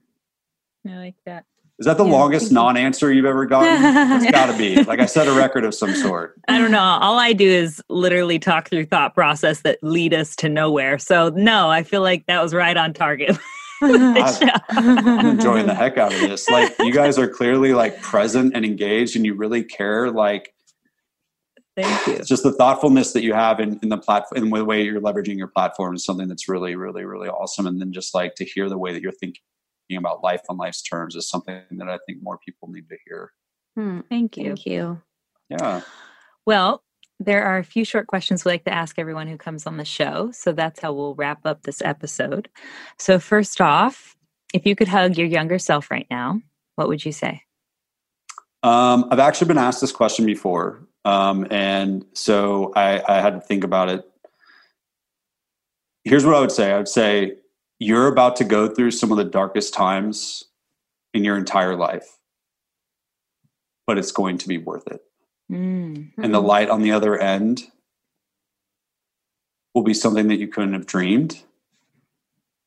I 0.87 0.95
like 0.97 1.15
that. 1.25 1.45
Is 1.81 1.85
that 1.87 1.97
the 1.97 2.05
Yeah, 2.05 2.11
longest 2.11 2.51
non-answer 2.51 3.11
you've 3.11 3.25
ever 3.25 3.47
gotten? 3.47 3.83
it's 4.21 4.31
got 4.31 4.51
to 4.51 4.57
be. 4.57 4.83
Like 4.83 4.99
I 4.99 5.07
set 5.07 5.27
a 5.27 5.33
record 5.33 5.65
of 5.65 5.73
some 5.73 5.95
sort. 5.95 6.35
I 6.47 6.59
don't 6.59 6.69
know. 6.69 6.79
All 6.79 7.17
I 7.17 7.33
do 7.33 7.49
is 7.49 7.81
literally 7.89 8.37
talk 8.37 8.69
through 8.69 8.85
thought 8.85 9.15
process 9.15 9.61
that 9.61 9.79
lead 9.81 10.13
us 10.13 10.35
to 10.37 10.47
nowhere. 10.47 10.99
So 10.99 11.29
no, 11.29 11.71
I 11.71 11.81
feel 11.81 12.01
like 12.01 12.27
that 12.27 12.39
was 12.41 12.53
right 12.53 12.77
on 12.77 12.93
target. 12.93 13.35
This. 13.81 14.39
I'm 14.69 15.25
enjoying 15.25 15.65
the 15.65 15.73
heck 15.73 15.97
out 15.97 16.13
of 16.13 16.19
this. 16.19 16.47
Like 16.47 16.71
you 16.81 16.93
guys 16.93 17.17
are 17.17 17.27
clearly 17.27 17.73
like 17.73 17.99
present 17.99 18.55
and 18.55 18.63
engaged 18.63 19.15
and 19.15 19.25
you 19.25 19.33
really 19.33 19.63
care 19.63 20.11
like 20.11 20.53
Thank 21.75 22.05
you. 22.05 22.13
it's 22.13 22.27
just 22.27 22.43
the 22.43 22.51
thoughtfulness 22.51 23.13
that 23.13 23.23
you 23.23 23.33
have 23.33 23.59
in, 23.59 23.79
in 23.81 23.89
the 23.89 23.97
platform 23.97 24.43
in 24.43 24.51
the 24.51 24.63
way 24.63 24.83
you're 24.83 25.01
leveraging 25.01 25.35
your 25.35 25.47
platform 25.47 25.95
is 25.95 26.05
something 26.05 26.27
that's 26.27 26.47
really 26.47 26.75
really 26.75 27.05
really 27.05 27.27
awesome 27.27 27.65
and 27.65 27.81
then 27.81 27.91
just 27.91 28.13
like 28.13 28.35
to 28.35 28.45
hear 28.45 28.69
the 28.69 28.77
way 28.77 28.93
that 28.93 29.01
you're 29.01 29.11
thinking 29.13 29.41
about 29.97 30.23
life 30.23 30.41
on 30.49 30.57
life's 30.57 30.81
terms 30.81 31.15
is 31.15 31.27
something 31.29 31.61
that 31.71 31.89
i 31.89 31.97
think 32.05 32.21
more 32.21 32.37
people 32.45 32.67
need 32.69 32.87
to 32.89 32.97
hear 33.05 33.31
Hmm. 33.75 34.01
Thank 34.09 34.35
you. 34.35 34.47
Thank 34.47 34.65
you. 34.65 35.01
yeah 35.49 35.81
Well, 36.45 36.83
there 37.21 37.43
are 37.45 37.57
a 37.57 37.63
few 37.63 37.85
short 37.85 38.07
questions 38.07 38.43
we 38.43 38.51
like 38.51 38.65
to 38.65 38.73
ask 38.73 38.99
everyone 38.99 39.27
who 39.27 39.37
comes 39.37 39.65
on 39.67 39.77
the 39.77 39.85
show. 39.85 40.31
So 40.33 40.51
that's 40.51 40.81
how 40.81 40.91
we'll 40.91 41.15
wrap 41.15 41.45
up 41.45 41.63
this 41.63 41.81
episode. 41.81 42.49
So, 42.97 43.19
first 43.19 43.61
off, 43.61 44.17
if 44.53 44.65
you 44.65 44.75
could 44.75 44.87
hug 44.87 45.17
your 45.17 45.27
younger 45.27 45.59
self 45.59 45.89
right 45.91 46.07
now, 46.09 46.41
what 46.75 46.87
would 46.89 47.05
you 47.05 47.11
say? 47.11 47.43
um, 48.63 49.07
i've 49.11 49.19
actually 49.19 49.47
been 49.47 49.57
asked 49.57 49.81
this 49.81 49.91
question 49.91 50.25
before 50.25 50.85
um, 51.05 51.47
and 51.49 52.05
so 52.13 52.71
I, 52.75 53.01
I 53.07 53.21
had 53.21 53.33
to 53.33 53.41
think 53.41 53.63
about 53.63 53.89
it 53.89 54.03
here's 56.03 56.25
what 56.25 56.35
i 56.35 56.39
would 56.39 56.51
say 56.51 56.71
i 56.71 56.77
would 56.77 56.87
say 56.87 57.37
you're 57.83 58.05
about 58.07 58.35
to 58.35 58.43
go 58.43 58.67
through 58.67 58.91
some 58.91 59.11
of 59.11 59.17
the 59.17 59.23
darkest 59.23 59.73
times 59.73 60.43
in 61.15 61.23
your 61.23 61.35
entire 61.37 61.75
life 61.75 62.17
but 63.87 63.97
it's 63.97 64.11
going 64.11 64.37
to 64.37 64.47
be 64.47 64.57
worth 64.57 64.87
it 64.87 65.01
Mm. 65.51 66.11
and 66.17 66.33
the 66.33 66.39
light 66.41 66.69
on 66.69 66.81
the 66.81 66.91
other 66.93 67.17
end 67.17 67.63
will 69.75 69.83
be 69.83 69.93
something 69.93 70.27
that 70.29 70.37
you 70.39 70.47
couldn't 70.47 70.73
have 70.73 70.85
dreamed. 70.85 71.43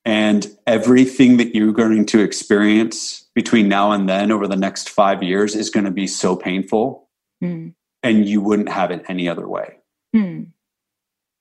And 0.07 0.47
everything 0.67 1.39
that 1.39 1.55
you're 1.55 1.73
going 1.73 2.05
to 2.07 2.21
experience 2.21 3.25
between 3.35 3.69
now 3.69 3.93
and 3.93 4.07
then 4.09 4.31
over 4.31 4.47
the 4.47 4.57
next 4.57 4.91
five 4.91 5.23
years 5.23 5.55
is 5.55 5.71
going 5.71 5.85
to 5.87 5.91
be 5.91 6.07
so 6.07 6.37
painful, 6.37 7.09
Mm. 7.43 7.75
and 8.03 8.29
you 8.29 8.41
wouldn't 8.43 8.69
have 8.69 8.91
it 8.91 9.05
any 9.09 9.29
other 9.29 9.49
way. 9.49 9.79
Hmm. 10.13 10.43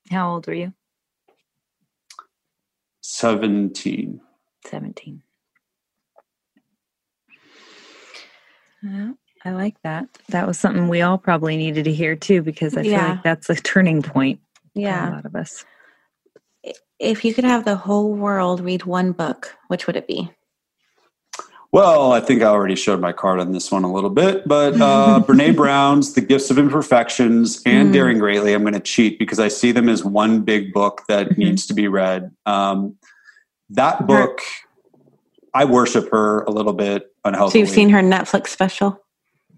How 0.09 0.31
old 0.33 0.47
were 0.47 0.53
you? 0.53 0.73
17. 3.03 4.21
17. 4.65 5.21
Well, 8.81 9.15
I 9.45 9.51
like 9.51 9.75
that. 9.83 10.07
That 10.29 10.47
was 10.47 10.57
something 10.57 10.87
we 10.87 11.01
all 11.01 11.17
probably 11.17 11.57
needed 11.57 11.83
to 11.85 11.93
hear 11.93 12.15
too, 12.15 12.41
because 12.41 12.75
I 12.77 12.83
feel 12.83 12.91
Yeah. 12.91 13.09
like 13.13 13.23
that's 13.23 13.49
a 13.49 13.55
turning 13.55 14.01
point 14.01 14.39
for 14.73 14.81
a 14.81 15.11
lot 15.11 15.25
of 15.25 15.35
us. 15.35 15.65
If 16.99 17.25
you 17.25 17.33
could 17.33 17.43
have 17.43 17.65
the 17.65 17.75
whole 17.75 18.13
world 18.13 18.61
read 18.61 18.85
one 18.85 19.11
book, 19.11 19.55
which 19.67 19.85
would 19.85 19.97
it 19.97 20.07
be? 20.07 20.31
Well, 21.73 22.11
I 22.13 22.19
think 22.19 22.43
I 22.43 22.45
already 22.45 22.75
showed 22.75 23.01
my 23.01 23.11
card 23.13 23.39
on 23.39 23.51
this 23.51 23.71
one 23.71 23.83
a 23.83 23.91
little 23.91 24.11
bit, 24.11 24.47
but 24.47 24.79
uh, 24.79 25.23
Brené 25.27 25.55
Brown's 25.55 26.13
The 26.13 26.21
Gifts 26.21 26.51
of 26.51 26.59
Imperfections 26.59 27.63
and 27.65 27.89
Mm. 27.89 27.93
Daring 27.93 28.19
Greatly, 28.19 28.53
I'm 28.53 28.61
going 28.61 28.75
to 28.75 28.79
cheat 28.79 29.17
because 29.17 29.39
I 29.39 29.47
see 29.47 29.71
them 29.71 29.89
as 29.89 30.05
one 30.05 30.41
big 30.41 30.71
book 30.71 31.01
that 31.07 31.29
Mhm. 31.31 31.37
needs 31.39 31.65
to 31.65 31.73
be 31.73 31.87
read. 31.87 32.29
Um, 32.45 32.93
that 33.71 34.05
book, 34.05 34.39
I 35.55 35.65
worship 35.65 36.11
her 36.11 36.43
a 36.43 36.51
little 36.51 36.73
bit 36.73 37.01
So 37.05 37.09
unhealthily. 37.25 37.61
you've 37.61 37.69
seen 37.69 37.89
her 37.89 38.01
Netflix 38.01 38.49
special? 38.49 38.99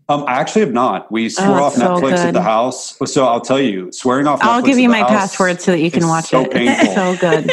Um, 0.08 0.24
I 0.26 0.36
actually 0.36 0.62
have 0.62 0.74
not. 0.74 1.12
We 1.12 1.28
swore 1.28 1.60
Oh, 1.60 1.64
off 1.64 1.74
it's 1.74 1.82
so 1.82 2.00
Netflix 2.00 2.24
at 2.24 2.34
the 2.34 2.42
house. 2.42 2.96
So 3.08 3.26
I'll 3.28 3.42
tell 3.42 3.60
you, 3.60 3.92
swearing 3.92 4.26
off 4.28 4.40
I'll 4.42 4.62
Netflix 4.62 4.66
give 4.68 4.78
at 4.78 4.82
you 4.84 4.90
my 4.90 5.00
house 5.00 5.10
password 5.10 5.60
so 5.62 5.72
that 5.72 5.80
you 5.82 5.92
can 5.92 6.08
watch 6.08 6.30
so 6.30 6.44
it. 6.44 6.52
painful. 6.52 6.86
It's 6.86 6.96
so 6.96 7.16
good. 7.18 7.52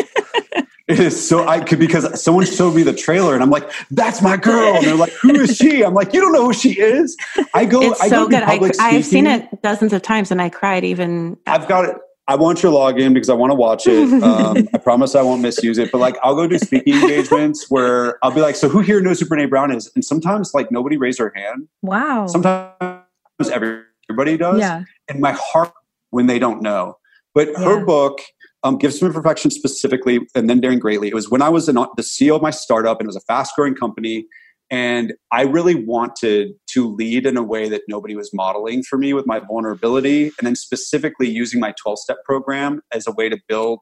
It 0.92 1.00
is 1.00 1.26
so 1.28 1.48
I 1.48 1.60
could 1.60 1.78
because 1.78 2.22
someone 2.22 2.44
showed 2.44 2.74
me 2.74 2.82
the 2.82 2.92
trailer 2.92 3.32
and 3.32 3.42
I'm 3.42 3.48
like, 3.48 3.70
that's 3.90 4.20
my 4.20 4.36
girl. 4.36 4.76
And 4.76 4.84
they're 4.84 4.94
like, 4.94 5.12
who 5.22 5.30
is 5.36 5.56
she? 5.56 5.82
I'm 5.82 5.94
like, 5.94 6.12
you 6.12 6.20
don't 6.20 6.32
know 6.32 6.44
who 6.44 6.52
she 6.52 6.78
is. 6.78 7.16
I 7.54 7.64
go, 7.64 7.80
it's 7.80 8.00
I 8.00 8.08
so 8.08 8.24
go 8.24 8.28
do 8.28 8.36
good. 8.36 8.42
I, 8.42 8.52
public 8.52 8.72
I've 8.78 9.06
seen 9.06 9.26
it 9.26 9.62
dozens 9.62 9.94
of 9.94 10.02
times 10.02 10.30
and 10.30 10.42
I 10.42 10.50
cried 10.50 10.84
even. 10.84 11.38
I've 11.46 11.66
got 11.66 11.86
it. 11.86 11.96
I 12.28 12.36
want 12.36 12.62
your 12.62 12.72
login 12.72 13.14
because 13.14 13.30
I 13.30 13.34
want 13.34 13.52
to 13.52 13.54
watch 13.54 13.86
it. 13.86 14.02
Um, 14.22 14.68
I 14.74 14.78
promise 14.78 15.14
I 15.14 15.22
won't 15.22 15.40
misuse 15.40 15.78
it. 15.78 15.90
But 15.90 15.98
like, 15.98 16.16
I'll 16.22 16.34
go 16.36 16.46
do 16.46 16.58
speaking 16.58 16.94
engagements 17.00 17.70
where 17.70 18.18
I'll 18.22 18.30
be 18.30 18.40
like, 18.42 18.54
"So 18.54 18.68
who 18.68 18.80
here 18.80 19.00
knows 19.00 19.18
who 19.18 19.26
Brené 19.26 19.48
Brown 19.48 19.72
is?" 19.72 19.90
And 19.94 20.04
sometimes 20.04 20.52
like 20.52 20.70
nobody 20.70 20.96
raised 20.98 21.18
their 21.18 21.32
hand. 21.34 21.68
Wow. 21.80 22.26
Sometimes 22.28 23.02
everybody 23.50 24.36
does. 24.36 24.60
yeah. 24.60 24.84
And 25.08 25.20
my 25.20 25.32
heart 25.32 25.72
when 26.10 26.26
they 26.26 26.38
don't 26.38 26.62
know. 26.62 26.98
But 27.34 27.48
her 27.56 27.84
book, 27.84 28.20
um, 28.64 28.78
Gifts 28.78 29.02
of 29.02 29.08
Imperfection 29.08 29.50
specifically, 29.50 30.20
and 30.34 30.48
then 30.48 30.60
Daring 30.60 30.78
Greatly. 30.78 31.08
It 31.08 31.14
was 31.14 31.30
when 31.30 31.42
I 31.42 31.48
was 31.48 31.68
an, 31.68 31.76
the 31.76 32.02
CEO 32.02 32.36
of 32.36 32.42
my 32.42 32.50
startup, 32.50 33.00
and 33.00 33.06
it 33.06 33.08
was 33.08 33.16
a 33.16 33.20
fast 33.20 33.54
growing 33.56 33.74
company. 33.74 34.26
And 34.70 35.12
I 35.30 35.42
really 35.42 35.74
wanted 35.74 36.54
to 36.70 36.94
lead 36.94 37.26
in 37.26 37.36
a 37.36 37.42
way 37.42 37.68
that 37.68 37.82
nobody 37.88 38.16
was 38.16 38.30
modeling 38.32 38.82
for 38.82 38.96
me 38.96 39.12
with 39.12 39.26
my 39.26 39.40
vulnerability, 39.40 40.32
and 40.38 40.46
then 40.46 40.56
specifically 40.56 41.28
using 41.28 41.60
my 41.60 41.74
12 41.82 41.98
step 41.98 42.18
program 42.24 42.80
as 42.92 43.06
a 43.06 43.12
way 43.12 43.28
to 43.28 43.38
build 43.48 43.80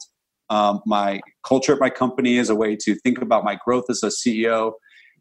um, 0.49 0.81
my 0.87 1.21
culture 1.47 1.73
at 1.75 1.79
my 1.79 1.91
company, 1.91 2.39
as 2.39 2.51
a 2.51 2.57
way 2.57 2.75
to 2.75 2.95
think 2.97 3.21
about 3.21 3.45
my 3.45 3.57
growth 3.65 3.85
as 3.89 4.03
a 4.03 4.09
CEO. 4.09 4.73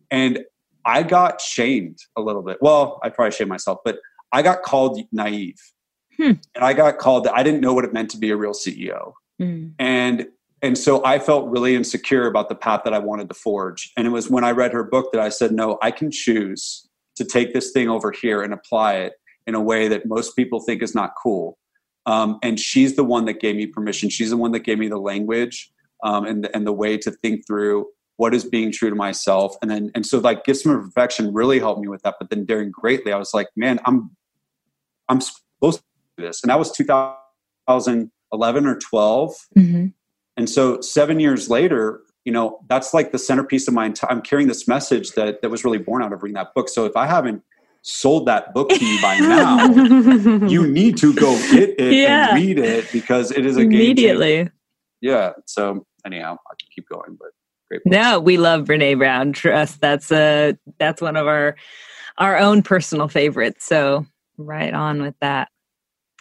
And 0.09 0.39
I 0.85 1.03
got 1.03 1.39
shamed 1.39 1.99
a 2.17 2.21
little 2.21 2.41
bit. 2.41 2.57
Well, 2.61 2.99
I 3.03 3.09
probably 3.09 3.31
shamed 3.31 3.49
myself, 3.49 3.79
but 3.85 3.99
I 4.31 4.41
got 4.41 4.63
called 4.63 4.99
naive. 5.11 5.59
Hmm. 6.17 6.33
And 6.55 6.63
I 6.63 6.73
got 6.73 6.97
called, 6.97 7.27
I 7.27 7.43
didn't 7.43 7.61
know 7.61 7.73
what 7.73 7.85
it 7.85 7.93
meant 7.93 8.09
to 8.11 8.17
be 8.17 8.31
a 8.31 8.35
real 8.35 8.53
CEO 8.53 9.13
Mm. 9.39 9.73
and 9.79 10.27
and 10.61 10.77
so 10.77 11.03
i 11.05 11.17
felt 11.17 11.49
really 11.49 11.75
insecure 11.75 12.27
about 12.27 12.49
the 12.49 12.55
path 12.55 12.81
that 12.83 12.93
i 12.93 12.99
wanted 12.99 13.29
to 13.29 13.35
forge. 13.35 13.91
And 13.95 14.05
it 14.05 14.09
was 14.09 14.29
when 14.29 14.43
i 14.43 14.51
read 14.51 14.73
her 14.73 14.83
book 14.83 15.11
that 15.13 15.21
i 15.21 15.29
said 15.29 15.51
no 15.51 15.77
i 15.81 15.91
can 15.91 16.11
choose 16.11 16.87
to 17.15 17.25
take 17.25 17.53
this 17.53 17.71
thing 17.71 17.89
over 17.89 18.11
here 18.11 18.41
and 18.41 18.53
apply 18.53 18.95
it 18.95 19.13
in 19.45 19.55
a 19.55 19.61
way 19.61 19.87
that 19.87 20.05
most 20.05 20.35
people 20.35 20.61
think 20.61 20.81
is 20.81 20.95
not 20.95 21.11
cool. 21.21 21.57
Um, 22.05 22.39
and 22.41 22.59
she's 22.59 22.95
the 22.95 23.03
one 23.03 23.25
that 23.25 23.39
gave 23.39 23.55
me 23.55 23.65
permission. 23.67 24.09
She's 24.09 24.29
the 24.29 24.37
one 24.37 24.51
that 24.53 24.59
gave 24.59 24.79
me 24.79 24.87
the 24.87 24.97
language 24.97 25.71
um, 26.03 26.25
and, 26.25 26.49
and 26.53 26.65
the 26.65 26.71
way 26.71 26.97
to 26.97 27.11
think 27.11 27.45
through 27.45 27.87
what 28.15 28.33
is 28.33 28.43
being 28.43 28.71
true 28.71 28.89
to 28.89 28.95
myself. 28.95 29.55
And 29.61 29.69
then 29.69 29.91
and 29.95 30.05
so 30.05 30.19
like 30.19 30.43
gifts 30.43 30.65
of 30.65 30.71
imperfection 30.71 31.33
really 31.33 31.59
helped 31.59 31.81
me 31.81 31.87
with 31.87 32.01
that. 32.03 32.15
But 32.19 32.29
then 32.29 32.45
daring 32.45 32.71
greatly 32.71 33.11
i 33.11 33.17
was 33.17 33.33
like 33.33 33.47
man 33.55 33.79
i'm 33.85 34.11
i'm 35.07 35.21
supposed 35.21 35.79
to 35.79 35.83
do 36.17 36.25
this. 36.27 36.43
And 36.43 36.49
that 36.49 36.59
was 36.59 36.71
2011 38.31 38.65
or 38.67 38.75
12 38.79 39.35
Mm-hmm. 39.57 39.85
and 40.37 40.49
so 40.49 40.81
seven 40.81 41.19
years 41.19 41.49
later 41.49 42.01
you 42.25 42.31
know 42.31 42.59
that's 42.67 42.93
like 42.93 43.11
the 43.11 43.17
centerpiece 43.19 43.67
of 43.67 43.73
my 43.73 43.85
entire 43.85 44.11
i'm 44.11 44.21
carrying 44.21 44.47
this 44.47 44.67
message 44.67 45.11
that 45.13 45.41
that 45.41 45.49
was 45.49 45.63
really 45.63 45.77
born 45.77 46.03
out 46.03 46.13
of 46.13 46.21
reading 46.23 46.35
that 46.35 46.53
book 46.53 46.69
so 46.69 46.85
if 46.85 46.95
i 46.95 47.05
haven't 47.05 47.41
sold 47.81 48.25
that 48.27 48.53
book 48.53 48.69
to 48.69 48.85
you 48.85 49.01
by 49.01 49.17
now 49.19 49.65
you 50.47 50.67
need 50.67 50.97
to 50.97 51.13
go 51.13 51.33
get 51.51 51.79
it 51.79 51.93
Yeah. 51.93 52.29
and 52.35 52.43
read 52.43 52.59
it 52.59 52.91
because 52.91 53.31
it 53.31 53.45
is 53.45 53.55
a 53.57 53.61
game. 53.61 53.71
Immediately. 53.73 54.49
yeah 55.01 55.31
so 55.45 55.85
anyhow 56.05 56.37
i 56.51 56.53
can 56.59 56.67
keep 56.75 56.87
going 56.89 57.15
but 57.19 57.29
great 57.69 57.83
book. 57.83 57.91
No, 57.93 58.19
we 58.19 58.37
love 58.37 58.65
Brené 58.65 58.97
Brown. 58.97 59.31
Trust 59.31 59.79
that's 59.81 60.11
a 60.11 60.57
that's 60.79 61.01
one 61.01 61.15
of 61.15 61.25
our 61.27 61.55
our 62.17 62.37
own 62.37 62.63
personal 62.63 63.07
favorites. 63.07 63.65
So 63.65 64.05
right 64.37 64.73
on 64.73 65.01
with 65.01 65.15
that. 65.21 65.47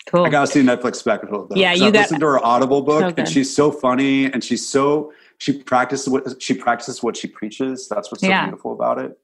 Cool. 0.09 0.25
I 0.25 0.31
gotta 0.31 0.47
see 0.47 0.62
Netflix 0.62 0.97
spectacle. 0.97 1.47
Though, 1.47 1.55
yeah, 1.57 1.73
you 1.75 1.87
I've 1.87 1.92
got- 1.92 2.01
listened 2.01 2.21
to 2.21 2.27
her 2.27 2.44
Audible 2.44 2.81
book, 2.83 3.01
So 3.01 3.14
and 3.18 3.29
she's 3.29 3.55
so 3.55 3.71
funny, 3.71 4.25
and 4.25 4.42
she's 4.42 4.66
so 4.66 5.12
she 5.37 5.62
practices 5.62 6.09
what 6.09 6.42
she 6.42 6.55
practices 6.55 7.03
what 7.03 7.16
she 7.16 7.29
preaches. 7.29 7.88
That's 7.88 8.11
what's 8.11 8.23
so 8.23 8.29
Yeah. 8.29 8.47
beautiful 8.47 8.73
about 8.73 8.99
it. 8.99 9.18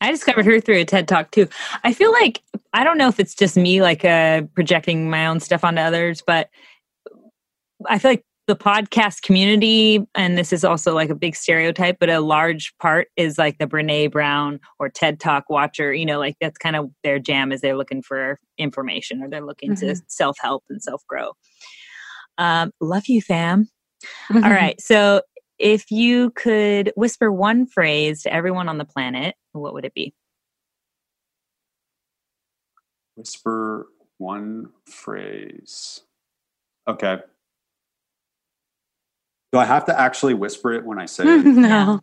I 0.00 0.10
discovered 0.10 0.46
her 0.46 0.58
through 0.58 0.76
a 0.78 0.84
TED 0.84 1.06
talk 1.06 1.30
too. 1.30 1.48
I 1.84 1.92
feel 1.92 2.10
like 2.12 2.40
I 2.72 2.82
don't 2.82 2.96
know 2.98 3.08
if 3.08 3.20
it's 3.20 3.34
just 3.34 3.56
me 3.56 3.82
like 3.82 4.04
uh 4.04 4.42
projecting 4.54 5.10
my 5.10 5.26
own 5.26 5.38
stuff 5.38 5.64
onto 5.64 5.80
others, 5.82 6.22
but 6.26 6.48
I 7.88 7.98
feel 7.98 8.12
like 8.12 8.24
the 8.46 8.56
podcast 8.56 9.22
community, 9.22 10.04
and 10.14 10.36
this 10.36 10.52
is 10.52 10.64
also 10.64 10.94
like 10.94 11.10
a 11.10 11.14
big 11.14 11.36
stereotype, 11.36 11.98
but 12.00 12.10
a 12.10 12.20
large 12.20 12.74
part 12.78 13.08
is 13.16 13.38
like 13.38 13.58
the 13.58 13.66
Brené 13.66 14.10
Brown 14.10 14.58
or 14.78 14.88
TED 14.88 15.20
Talk 15.20 15.48
watcher. 15.48 15.94
You 15.94 16.06
know, 16.06 16.18
like 16.18 16.36
that's 16.40 16.58
kind 16.58 16.74
of 16.74 16.90
their 17.04 17.18
jam 17.18 17.52
is 17.52 17.60
they're 17.60 17.76
looking 17.76 18.02
for 18.02 18.38
information 18.58 19.22
or 19.22 19.28
they're 19.28 19.46
looking 19.46 19.76
to 19.76 19.96
self 20.08 20.36
help 20.40 20.64
and 20.68 20.82
self 20.82 21.02
grow. 21.06 21.32
Um, 22.38 22.72
love 22.80 23.06
you, 23.06 23.22
fam. 23.22 23.68
All 24.34 24.40
right. 24.40 24.80
So 24.80 25.22
if 25.58 25.90
you 25.90 26.30
could 26.30 26.92
whisper 26.96 27.30
one 27.30 27.66
phrase 27.66 28.22
to 28.22 28.32
everyone 28.32 28.68
on 28.68 28.78
the 28.78 28.84
planet, 28.84 29.36
what 29.52 29.74
would 29.74 29.84
it 29.84 29.94
be? 29.94 30.12
Whisper 33.14 33.86
one 34.18 34.70
phrase. 34.86 36.00
Okay. 36.88 37.18
Do 39.52 39.58
I 39.58 39.64
have 39.66 39.84
to 39.86 39.98
actually 40.00 40.34
whisper 40.34 40.72
it 40.72 40.84
when 40.84 40.98
I 40.98 41.04
say 41.06 41.24
it? 41.26 41.44
no. 41.46 42.00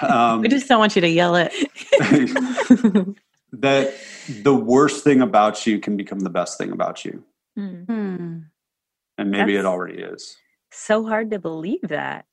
Um, 0.00 0.40
we 0.40 0.48
just 0.48 0.66
don't 0.66 0.78
want 0.78 0.94
you 0.96 1.02
to 1.02 1.08
yell 1.08 1.36
it. 1.36 1.52
that 3.52 3.94
the 4.42 4.54
worst 4.54 5.04
thing 5.04 5.20
about 5.20 5.66
you 5.66 5.78
can 5.78 5.96
become 5.96 6.20
the 6.20 6.30
best 6.30 6.56
thing 6.58 6.72
about 6.72 7.04
you, 7.04 7.22
Hmm. 7.54 7.84
and 7.88 9.30
maybe 9.30 9.52
That's- 9.52 9.58
it 9.60 9.64
already 9.66 9.98
is. 10.02 10.36
So 10.70 11.06
hard 11.06 11.30
to 11.32 11.38
believe 11.38 11.80
that. 11.82 12.26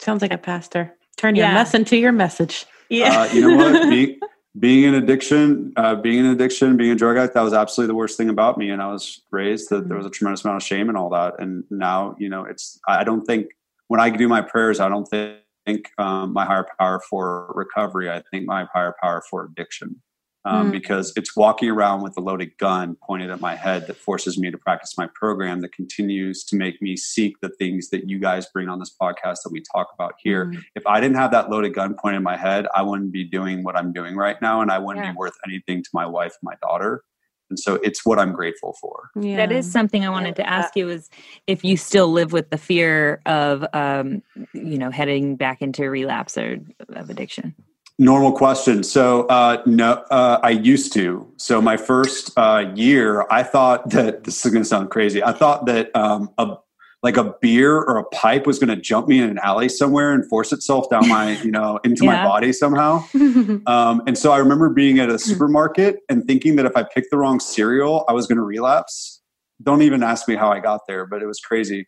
Sounds 0.00 0.22
like 0.22 0.32
a 0.32 0.38
pastor. 0.38 0.94
Turn 1.16 1.34
your 1.36 1.46
Yeah. 1.46 1.54
mess 1.54 1.74
into 1.74 1.96
your 1.96 2.12
message. 2.12 2.66
Uh, 2.90 3.28
you 3.32 3.40
know 3.48 3.56
what? 3.56 3.88
Being, 3.90 4.18
being 4.58 4.84
in 4.84 4.94
addiction, 4.94 5.72
uh, 5.76 5.94
being 5.94 6.18
in 6.18 6.26
addiction, 6.26 6.76
being 6.76 6.92
a 6.92 6.94
drug 6.94 7.16
addict, 7.16 7.34
that 7.34 7.42
was 7.42 7.54
absolutely 7.54 7.92
the 7.92 7.96
worst 7.96 8.16
thing 8.18 8.28
about 8.28 8.58
me. 8.58 8.70
And 8.70 8.82
I 8.82 8.92
was 8.92 9.22
raised 9.30 9.70
that 9.70 9.88
there 9.88 9.96
was 9.96 10.06
a 10.06 10.10
tremendous 10.10 10.44
amount 10.44 10.62
of 10.62 10.66
shame 10.66 10.88
and 10.88 10.98
all 10.98 11.08
that. 11.10 11.34
And 11.38 11.64
now, 11.70 12.14
you 12.18 12.28
know, 12.28 12.44
it's, 12.44 12.78
I 12.86 13.04
don't 13.04 13.24
think 13.24 13.52
when 13.88 14.00
I 14.00 14.10
do 14.10 14.28
my 14.28 14.42
prayers, 14.42 14.78
I 14.78 14.88
don't 14.88 15.08
think 15.08 15.88
um, 15.96 16.32
my 16.32 16.44
higher 16.44 16.66
power 16.78 17.00
for 17.08 17.52
recovery. 17.54 18.10
I 18.10 18.22
think 18.30 18.46
my 18.46 18.66
higher 18.72 18.94
power 19.02 19.22
for 19.28 19.44
addiction. 19.44 20.02
Um, 20.44 20.68
Mm. 20.68 20.72
Because 20.72 21.12
it's 21.14 21.36
walking 21.36 21.70
around 21.70 22.02
with 22.02 22.16
a 22.16 22.20
loaded 22.20 22.58
gun 22.58 22.96
pointed 23.00 23.30
at 23.30 23.40
my 23.40 23.54
head 23.54 23.86
that 23.86 23.96
forces 23.96 24.36
me 24.38 24.50
to 24.50 24.58
practice 24.58 24.98
my 24.98 25.06
program 25.14 25.60
that 25.60 25.72
continues 25.72 26.42
to 26.46 26.56
make 26.56 26.82
me 26.82 26.96
seek 26.96 27.38
the 27.40 27.48
things 27.48 27.90
that 27.90 28.08
you 28.10 28.18
guys 28.18 28.46
bring 28.52 28.68
on 28.68 28.80
this 28.80 28.92
podcast 29.00 29.38
that 29.44 29.50
we 29.52 29.62
talk 29.72 29.88
about 29.94 30.14
here 30.18 30.46
Mm. 30.46 30.62
if 30.74 30.84
I 30.84 31.00
didn't 31.00 31.16
have 31.16 31.30
that 31.30 31.48
loaded 31.48 31.74
gun 31.74 31.94
pointed 31.94 32.16
in 32.16 32.22
my 32.24 32.36
head, 32.36 32.66
I 32.74 32.82
wouldn't 32.82 33.12
be 33.12 33.22
doing 33.22 33.62
what 33.62 33.76
I'm 33.76 33.92
doing 33.92 34.16
right 34.16 34.40
now, 34.42 34.60
and 34.62 34.70
I 34.72 34.78
wouldn't 34.78 35.04
Yeah. 35.06 35.12
be 35.12 35.16
worth 35.16 35.36
anything 35.46 35.82
to 35.84 35.90
my 35.94 36.06
wife 36.06 36.32
and 36.40 36.48
my 36.50 36.56
daughter. 36.60 37.04
And 37.50 37.58
so 37.58 37.74
it's 37.76 38.04
what 38.04 38.18
I'm 38.18 38.32
grateful 38.32 38.74
for. 38.80 39.10
Yeah. 39.14 39.36
That 39.36 39.52
is 39.52 39.70
something 39.70 40.04
I 40.04 40.08
wanted 40.08 40.34
to 40.36 40.48
ask 40.48 40.74
you 40.74 40.88
is 40.88 41.08
if 41.46 41.62
you 41.62 41.76
still 41.76 42.08
live 42.10 42.32
with 42.32 42.48
the 42.50 42.56
fear 42.58 43.20
of, 43.26 43.64
um, 43.74 44.22
you 44.54 44.78
know, 44.78 44.90
heading 44.90 45.36
back 45.36 45.60
into 45.62 45.88
relapse 45.90 46.36
or 46.38 46.58
of 46.88 47.10
addiction. 47.10 47.54
Normal 47.98 48.32
question. 48.32 48.82
So 48.82 49.26
uh, 49.26 49.62
no, 49.66 49.92
uh, 50.10 50.40
I 50.42 50.50
used 50.50 50.92
to. 50.94 51.30
So 51.36 51.60
my 51.60 51.76
first 51.76 52.32
uh, 52.36 52.72
year, 52.74 53.26
I 53.30 53.42
thought 53.42 53.90
that 53.90 54.24
this 54.24 54.44
is 54.44 54.52
going 54.52 54.62
to 54.62 54.68
sound 54.68 54.90
crazy. 54.90 55.22
I 55.22 55.32
thought 55.32 55.66
that 55.66 55.94
um, 55.94 56.30
a 56.38 56.56
like 57.02 57.16
a 57.16 57.34
beer 57.40 57.76
or 57.76 57.98
a 57.98 58.04
pipe 58.04 58.46
was 58.46 58.60
going 58.60 58.68
to 58.68 58.76
jump 58.76 59.08
me 59.08 59.18
in 59.18 59.28
an 59.28 59.38
alley 59.42 59.68
somewhere 59.68 60.12
and 60.12 60.24
force 60.28 60.52
itself 60.52 60.88
down 60.88 61.08
my, 61.08 61.32
you 61.42 61.50
know, 61.50 61.80
into 61.84 62.04
my 62.04 62.24
body 62.24 62.52
somehow. 62.52 63.04
Um, 63.66 64.02
and 64.06 64.16
so 64.16 64.32
I 64.32 64.38
remember 64.38 64.68
being 64.70 64.98
at 64.98 65.08
a 65.08 65.18
supermarket 65.18 65.98
and 66.08 66.24
thinking 66.24 66.56
that 66.56 66.66
if 66.66 66.76
I 66.76 66.82
picked 66.84 67.10
the 67.10 67.18
wrong 67.18 67.40
cereal, 67.40 68.04
I 68.08 68.12
was 68.12 68.26
going 68.26 68.36
to 68.36 68.42
relapse. 68.42 69.20
Don't 69.62 69.82
even 69.82 70.02
ask 70.02 70.28
me 70.28 70.36
how 70.36 70.50
I 70.50 70.60
got 70.60 70.82
there, 70.86 71.06
but 71.06 71.22
it 71.22 71.26
was 71.26 71.40
crazy. 71.40 71.86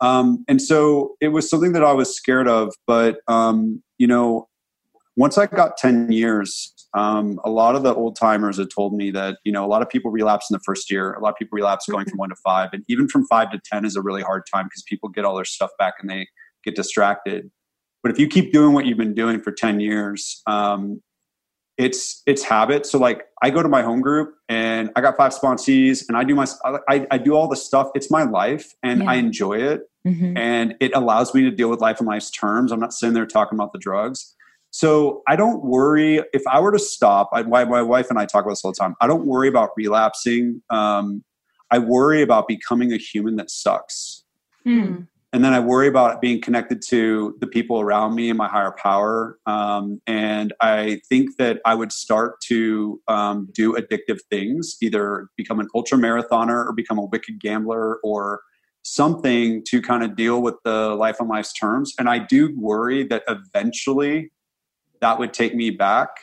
Um, 0.00 0.44
and 0.48 0.60
so 0.60 1.14
it 1.20 1.28
was 1.28 1.48
something 1.48 1.72
that 1.72 1.84
I 1.84 1.92
was 1.92 2.14
scared 2.14 2.48
of. 2.48 2.74
But, 2.86 3.18
um, 3.28 3.82
you 3.98 4.06
know, 4.06 4.48
once 5.16 5.38
I 5.38 5.46
got 5.46 5.76
10 5.76 6.10
years, 6.10 6.72
um, 6.94 7.38
a 7.44 7.50
lot 7.50 7.74
of 7.74 7.82
the 7.82 7.94
old 7.94 8.16
timers 8.16 8.58
had 8.58 8.68
told 8.74 8.94
me 8.94 9.10
that, 9.10 9.38
you 9.44 9.52
know, 9.52 9.64
a 9.64 9.68
lot 9.68 9.82
of 9.82 9.88
people 9.88 10.10
relapse 10.10 10.50
in 10.50 10.54
the 10.54 10.62
first 10.64 10.90
year. 10.90 11.12
A 11.12 11.20
lot 11.20 11.30
of 11.30 11.36
people 11.36 11.56
relapse 11.56 11.86
going 11.88 12.06
from 12.06 12.18
one 12.18 12.30
to 12.30 12.36
five. 12.36 12.70
And 12.72 12.84
even 12.88 13.08
from 13.08 13.26
five 13.26 13.50
to 13.52 13.60
10 13.64 13.84
is 13.84 13.96
a 13.96 14.02
really 14.02 14.22
hard 14.22 14.42
time 14.52 14.66
because 14.66 14.82
people 14.82 15.08
get 15.08 15.24
all 15.24 15.34
their 15.34 15.44
stuff 15.44 15.70
back 15.78 15.94
and 16.00 16.08
they 16.08 16.26
get 16.64 16.74
distracted. 16.74 17.50
But 18.02 18.12
if 18.12 18.18
you 18.18 18.26
keep 18.26 18.52
doing 18.52 18.72
what 18.72 18.86
you've 18.86 18.98
been 18.98 19.14
doing 19.14 19.40
for 19.40 19.52
10 19.52 19.80
years, 19.80 20.42
um, 20.46 21.02
it's 21.78 22.22
it's 22.26 22.42
habit. 22.42 22.84
So 22.84 22.98
like 22.98 23.22
I 23.42 23.48
go 23.48 23.62
to 23.62 23.68
my 23.68 23.82
home 23.82 24.02
group 24.02 24.34
and 24.48 24.90
I 24.94 25.00
got 25.00 25.16
five 25.16 25.32
sponsees 25.32 26.04
and 26.06 26.16
I 26.16 26.24
do 26.24 26.34
my 26.34 26.46
I, 26.88 27.06
I 27.10 27.18
do 27.18 27.34
all 27.34 27.48
the 27.48 27.56
stuff. 27.56 27.88
It's 27.94 28.10
my 28.10 28.24
life 28.24 28.72
and 28.82 29.02
I 29.08 29.14
enjoy 29.14 29.54
it 29.58 29.82
Mm-hmm. 30.06 30.36
and 30.36 30.74
it 30.80 30.90
allows 30.96 31.32
me 31.32 31.42
to 31.42 31.50
deal 31.52 31.70
with 31.70 31.80
life 31.80 32.00
on 32.00 32.08
life's 32.08 32.28
terms. 32.28 32.72
I'm 32.72 32.80
not 32.80 32.92
sitting 32.92 33.14
there 33.14 33.24
talking 33.24 33.56
about 33.56 33.72
the 33.72 33.78
drugs. 33.78 34.34
So 34.72 35.22
I 35.28 35.36
don't 35.36 35.62
worry 35.62 36.22
if 36.32 36.42
I 36.50 36.58
were 36.58 36.72
to 36.72 36.78
stop. 36.78 37.28
I, 37.32 37.42
my, 37.42 37.64
my 37.66 37.82
wife 37.82 38.08
and 38.08 38.18
I 38.18 38.24
talk 38.24 38.44
about 38.44 38.52
this 38.52 38.64
all 38.64 38.72
the 38.72 38.78
time. 38.78 38.94
I 39.02 39.06
don't 39.06 39.26
worry 39.26 39.46
about 39.46 39.70
relapsing. 39.76 40.62
Um, 40.70 41.22
I 41.70 41.78
worry 41.78 42.22
about 42.22 42.48
becoming 42.48 42.92
a 42.92 42.96
human 42.96 43.36
that 43.36 43.50
sucks. 43.50 44.24
Mm. 44.66 45.08
And 45.34 45.44
then 45.44 45.52
I 45.52 45.60
worry 45.60 45.88
about 45.88 46.20
being 46.20 46.40
connected 46.40 46.82
to 46.88 47.36
the 47.40 47.46
people 47.46 47.80
around 47.80 48.14
me 48.14 48.30
and 48.30 48.36
my 48.36 48.48
higher 48.48 48.72
power. 48.72 49.38
Um, 49.46 50.00
and 50.06 50.54
I 50.60 51.00
think 51.08 51.36
that 51.36 51.60
I 51.64 51.74
would 51.74 51.92
start 51.92 52.40
to 52.48 53.00
um, 53.08 53.48
do 53.52 53.74
addictive 53.74 54.20
things, 54.30 54.76
either 54.80 55.28
become 55.36 55.60
an 55.60 55.68
ultra 55.74 55.98
marathoner 55.98 56.66
or 56.66 56.72
become 56.74 56.98
a 56.98 57.04
wicked 57.04 57.40
gambler 57.40 57.96
or 58.02 58.40
something 58.82 59.62
to 59.68 59.80
kind 59.80 60.02
of 60.02 60.16
deal 60.16 60.42
with 60.42 60.56
the 60.64 60.94
life 60.94 61.20
on 61.20 61.28
life's 61.28 61.52
terms. 61.52 61.92
And 61.98 62.08
I 62.08 62.18
do 62.18 62.54
worry 62.58 63.06
that 63.08 63.22
eventually 63.28 64.30
that 65.02 65.18
would 65.18 65.34
take 65.34 65.54
me 65.54 65.68
back. 65.70 66.16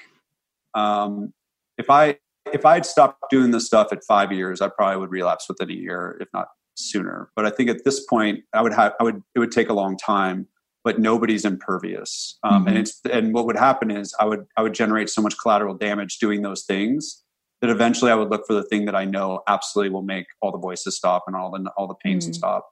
Um, 0.74 1.34
if 1.78 1.89
I 1.89 2.18
if 2.52 2.65
I'd 2.65 2.86
stopped 2.86 3.30
doing 3.30 3.52
this 3.52 3.68
stuff 3.68 3.89
at 3.92 4.04
five 4.04 4.32
years, 4.32 4.60
I 4.62 4.70
probably 4.70 4.98
would 4.98 5.12
relapse 5.12 5.48
within 5.48 5.70
a 5.70 5.74
year, 5.74 6.18
if 6.20 6.28
not 6.34 6.48
sooner. 6.76 7.30
But 7.36 7.46
I 7.46 7.52
think 7.52 7.70
at 7.70 7.84
this 7.86 8.04
point, 8.06 8.44
I 8.54 8.63
would 8.63 8.74
have 8.74 8.94
I 9.00 9.04
would 9.04 9.22
it 9.36 9.39
would 9.39 9.52
take 9.52 9.70
a 9.70 9.74
long 9.74 9.96
time. 9.98 10.48
But 10.86 10.98
nobody's 10.98 11.44
impervious, 11.44 12.39
um, 12.42 12.65
and 12.65 12.78
Mhm. 12.78 12.80
it's 12.80 13.02
and 13.12 13.34
what 13.34 13.46
would 13.46 13.58
happen 13.58 13.92
is 13.92 14.15
I 14.18 14.26
would 14.26 14.46
I 14.56 14.63
would 14.63 14.74
generate 14.74 15.10
so 15.10 15.22
much 15.22 15.36
collateral 15.38 15.76
damage 15.76 16.20
doing 16.20 16.42
those 16.42 16.63
things 16.63 17.22
that 17.62 17.70
eventually 17.70 18.10
I 18.12 18.15
would 18.15 18.30
look 18.32 18.48
for 18.48 18.54
the 18.54 18.63
thing 18.63 18.86
that 18.86 18.96
I 18.96 19.04
know 19.04 19.44
absolutely 19.48 19.90
will 19.94 20.04
make 20.04 20.27
all 20.42 20.54
the 20.54 20.58
voices 20.58 20.96
stop 20.96 21.25
and 21.27 21.36
all 21.36 21.52
the 21.52 21.69
all 21.75 21.86
the 21.88 21.96
pains 21.96 22.27
Mm. 22.30 22.34
stop. 22.34 22.69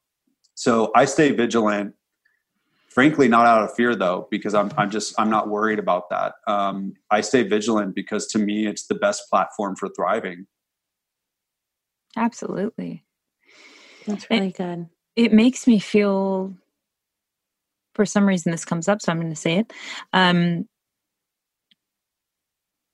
So 0.56 0.90
I 0.96 1.04
stay 1.04 1.32
vigilant. 1.32 1.96
Frankly, 2.98 3.28
not 3.28 3.46
out 3.46 3.62
of 3.62 3.76
fear 3.76 3.96
though, 3.96 4.28
because 4.32 4.56
I'm 4.56 4.72
I'm 4.76 4.90
just 4.90 5.14
I'm 5.20 5.30
not 5.30 5.50
worried 5.50 5.78
about 5.78 6.10
that. 6.10 6.34
Um, 6.48 6.96
I 7.12 7.22
stay 7.22 7.44
vigilant 7.44 7.94
because 7.94 8.26
to 8.30 8.40
me 8.40 8.66
it's 8.66 8.88
the 8.88 8.96
best 8.96 9.30
platform 9.30 9.76
for 9.76 9.88
thriving. 9.90 10.48
Absolutely. 12.16 13.04
That's 14.08 14.28
really 14.32 14.52
good. 14.52 14.90
It 15.16 15.32
makes 15.32 15.68
me 15.68 15.78
feel, 15.78 16.56
for 17.94 18.04
some 18.04 18.28
reason, 18.28 18.52
this 18.52 18.66
comes 18.66 18.88
up, 18.88 19.00
so 19.04 19.12
I'm 19.12 19.20
going 19.20 19.30
to 19.30 19.36
say 19.36 19.60
it. 19.60 19.72
Um, 20.12 20.68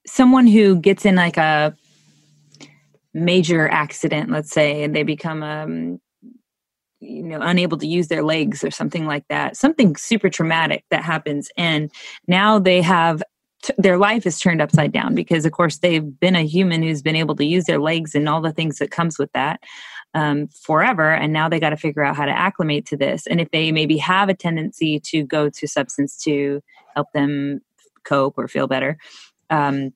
someone 0.05 0.47
who 0.47 0.81
gets 0.81 1.05
in 1.05 1.15
like 1.15 1.37
a 1.37 1.77
major 3.13 3.69
accident, 3.69 4.31
let's 4.31 4.51
say, 4.51 4.83
and 4.83 4.93
they 4.93 5.03
become 5.03 5.43
um, 5.43 6.01
you 7.03 7.23
know 7.23 7.39
unable 7.41 7.77
to 7.77 7.87
use 7.87 8.07
their 8.07 8.23
legs 8.23 8.63
or 8.63 8.71
something 8.71 9.05
like 9.05 9.27
that. 9.29 9.57
Something 9.57 9.95
super 9.95 10.29
traumatic 10.29 10.85
that 10.91 11.03
happens 11.03 11.49
and 11.57 11.91
now 12.27 12.59
they 12.59 12.81
have 12.81 13.23
t- 13.63 13.73
their 13.77 13.97
life 13.97 14.25
is 14.25 14.39
turned 14.39 14.61
upside 14.61 14.91
down 14.91 15.15
because 15.15 15.45
of 15.45 15.51
course 15.51 15.79
they've 15.79 16.19
been 16.19 16.35
a 16.35 16.45
human 16.45 16.83
who's 16.83 17.01
been 17.01 17.15
able 17.15 17.35
to 17.35 17.45
use 17.45 17.65
their 17.65 17.79
legs 17.79 18.15
and 18.15 18.27
all 18.29 18.41
the 18.41 18.53
things 18.53 18.77
that 18.77 18.91
comes 18.91 19.19
with 19.19 19.31
that 19.33 19.59
um, 20.13 20.47
forever 20.47 21.11
and 21.11 21.33
now 21.33 21.49
they 21.49 21.59
got 21.59 21.71
to 21.71 21.77
figure 21.77 22.03
out 22.03 22.15
how 22.15 22.25
to 22.25 22.31
acclimate 22.31 22.85
to 22.85 22.97
this. 22.97 23.27
And 23.27 23.41
if 23.41 23.49
they 23.51 23.71
maybe 23.71 23.97
have 23.97 24.29
a 24.29 24.35
tendency 24.35 24.99
to 25.05 25.23
go 25.23 25.49
to 25.49 25.67
substance 25.67 26.17
to 26.23 26.61
help 26.95 27.11
them 27.13 27.61
cope 28.03 28.37
or 28.37 28.47
feel 28.47 28.67
better 28.67 28.97
um, 29.49 29.93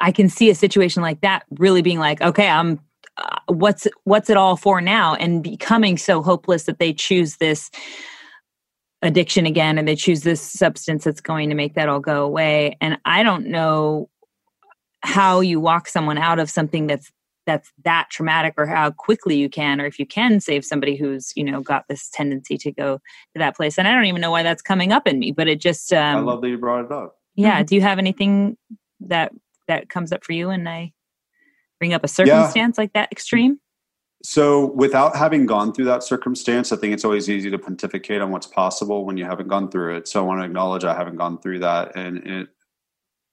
i 0.00 0.12
can 0.12 0.28
see 0.28 0.50
a 0.50 0.54
situation 0.54 1.02
like 1.02 1.20
that 1.20 1.44
really 1.58 1.82
being 1.82 1.98
like 1.98 2.20
okay 2.20 2.48
i'm 2.48 2.80
uh, 3.18 3.36
what's 3.48 3.86
what's 4.04 4.30
it 4.30 4.36
all 4.36 4.56
for 4.56 4.80
now 4.80 5.14
and 5.14 5.42
becoming 5.42 5.96
so 5.98 6.22
hopeless 6.22 6.64
that 6.64 6.78
they 6.78 6.92
choose 6.92 7.36
this 7.36 7.70
addiction 9.02 9.46
again 9.46 9.78
and 9.78 9.86
they 9.86 9.94
choose 9.96 10.22
this 10.22 10.40
substance 10.40 11.04
that's 11.04 11.20
going 11.20 11.48
to 11.48 11.54
make 11.54 11.74
that 11.74 11.88
all 11.88 12.00
go 12.00 12.24
away 12.24 12.76
and 12.80 12.98
i 13.04 13.22
don't 13.22 13.46
know 13.46 14.08
how 15.02 15.40
you 15.40 15.60
walk 15.60 15.86
someone 15.88 16.18
out 16.18 16.38
of 16.38 16.50
something 16.50 16.86
that's 16.86 17.10
that's 17.46 17.72
that 17.84 18.08
traumatic 18.10 18.52
or 18.58 18.66
how 18.66 18.90
quickly 18.90 19.36
you 19.36 19.48
can 19.48 19.80
or 19.80 19.86
if 19.86 19.98
you 19.98 20.04
can 20.06 20.40
save 20.40 20.64
somebody 20.64 20.96
who's 20.96 21.32
you 21.36 21.44
know 21.44 21.60
got 21.60 21.84
this 21.88 22.10
tendency 22.10 22.58
to 22.58 22.72
go 22.72 22.96
to 22.96 23.38
that 23.38 23.56
place 23.56 23.78
and 23.78 23.86
i 23.88 23.92
don't 23.92 24.04
even 24.06 24.20
know 24.20 24.30
why 24.32 24.42
that's 24.42 24.62
coming 24.62 24.92
up 24.92 25.06
in 25.06 25.18
me 25.18 25.30
but 25.32 25.48
it 25.48 25.60
just 25.60 25.92
um, 25.92 26.16
I 26.16 26.20
love 26.20 26.42
that 26.42 26.48
you 26.48 26.58
brought 26.58 26.84
it 26.86 26.92
up. 26.92 27.16
yeah 27.36 27.58
Mm-hmm. 27.58 27.66
do 27.66 27.74
you 27.76 27.80
have 27.82 27.98
anything 27.98 28.56
that 29.00 29.32
that 29.68 29.88
comes 29.88 30.12
up 30.12 30.24
for 30.24 30.32
you 30.32 30.50
and 30.50 30.68
i 30.68 30.92
bring 31.78 31.92
up 31.92 32.04
a 32.04 32.08
circumstance 32.08 32.76
like 32.78 32.92
that 32.92 33.10
extreme 33.12 33.58
So, 34.22 34.72
without 34.72 35.16
having 35.16 35.46
gone 35.46 35.72
through 35.72 35.84
that 35.84 36.02
circumstance, 36.02 36.72
I 36.72 36.76
think 36.76 36.92
it's 36.92 37.04
always 37.04 37.30
easy 37.30 37.50
to 37.50 37.58
pontificate 37.58 38.20
on 38.20 38.32
what's 38.32 38.48
possible 38.48 39.04
when 39.04 39.16
you 39.16 39.24
haven't 39.24 39.46
gone 39.46 39.70
through 39.70 39.96
it. 39.96 40.08
So, 40.08 40.20
I 40.20 40.26
want 40.26 40.40
to 40.40 40.44
acknowledge 40.44 40.82
I 40.82 40.94
haven't 40.94 41.16
gone 41.16 41.38
through 41.38 41.60
that, 41.60 41.94
and 41.94 42.18
it, 42.26 42.48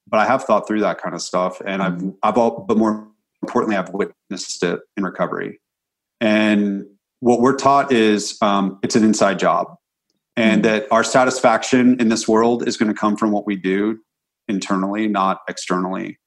but 0.07 0.19
I 0.19 0.25
have 0.25 0.43
thought 0.43 0.67
through 0.67 0.81
that 0.81 1.01
kind 1.01 1.15
of 1.15 1.21
stuff, 1.23 1.59
and 1.65 1.81
I've, 1.81 2.03
I've 2.21 2.37
all, 2.37 2.65
but 2.67 2.77
more 2.77 3.07
importantly, 3.41 3.77
I've 3.77 3.89
witnessed 3.89 4.61
it 4.63 4.79
in 4.95 5.03
recovery. 5.03 5.59
And 6.21 6.85
what 7.19 7.41
we're 7.41 7.55
taught 7.55 7.91
is 7.91 8.37
um, 8.43 8.77
it's 8.83 8.95
an 8.95 9.03
inside 9.03 9.39
job, 9.39 9.75
and 10.37 10.63
that 10.65 10.85
our 10.91 11.03
satisfaction 11.03 11.99
in 11.99 12.09
this 12.09 12.27
world 12.27 12.67
is 12.67 12.77
going 12.77 12.93
to 12.93 12.99
come 12.99 13.17
from 13.17 13.31
what 13.31 13.47
we 13.47 13.55
do 13.55 13.97
internally, 14.47 15.07
not 15.07 15.41
externally. 15.49 16.19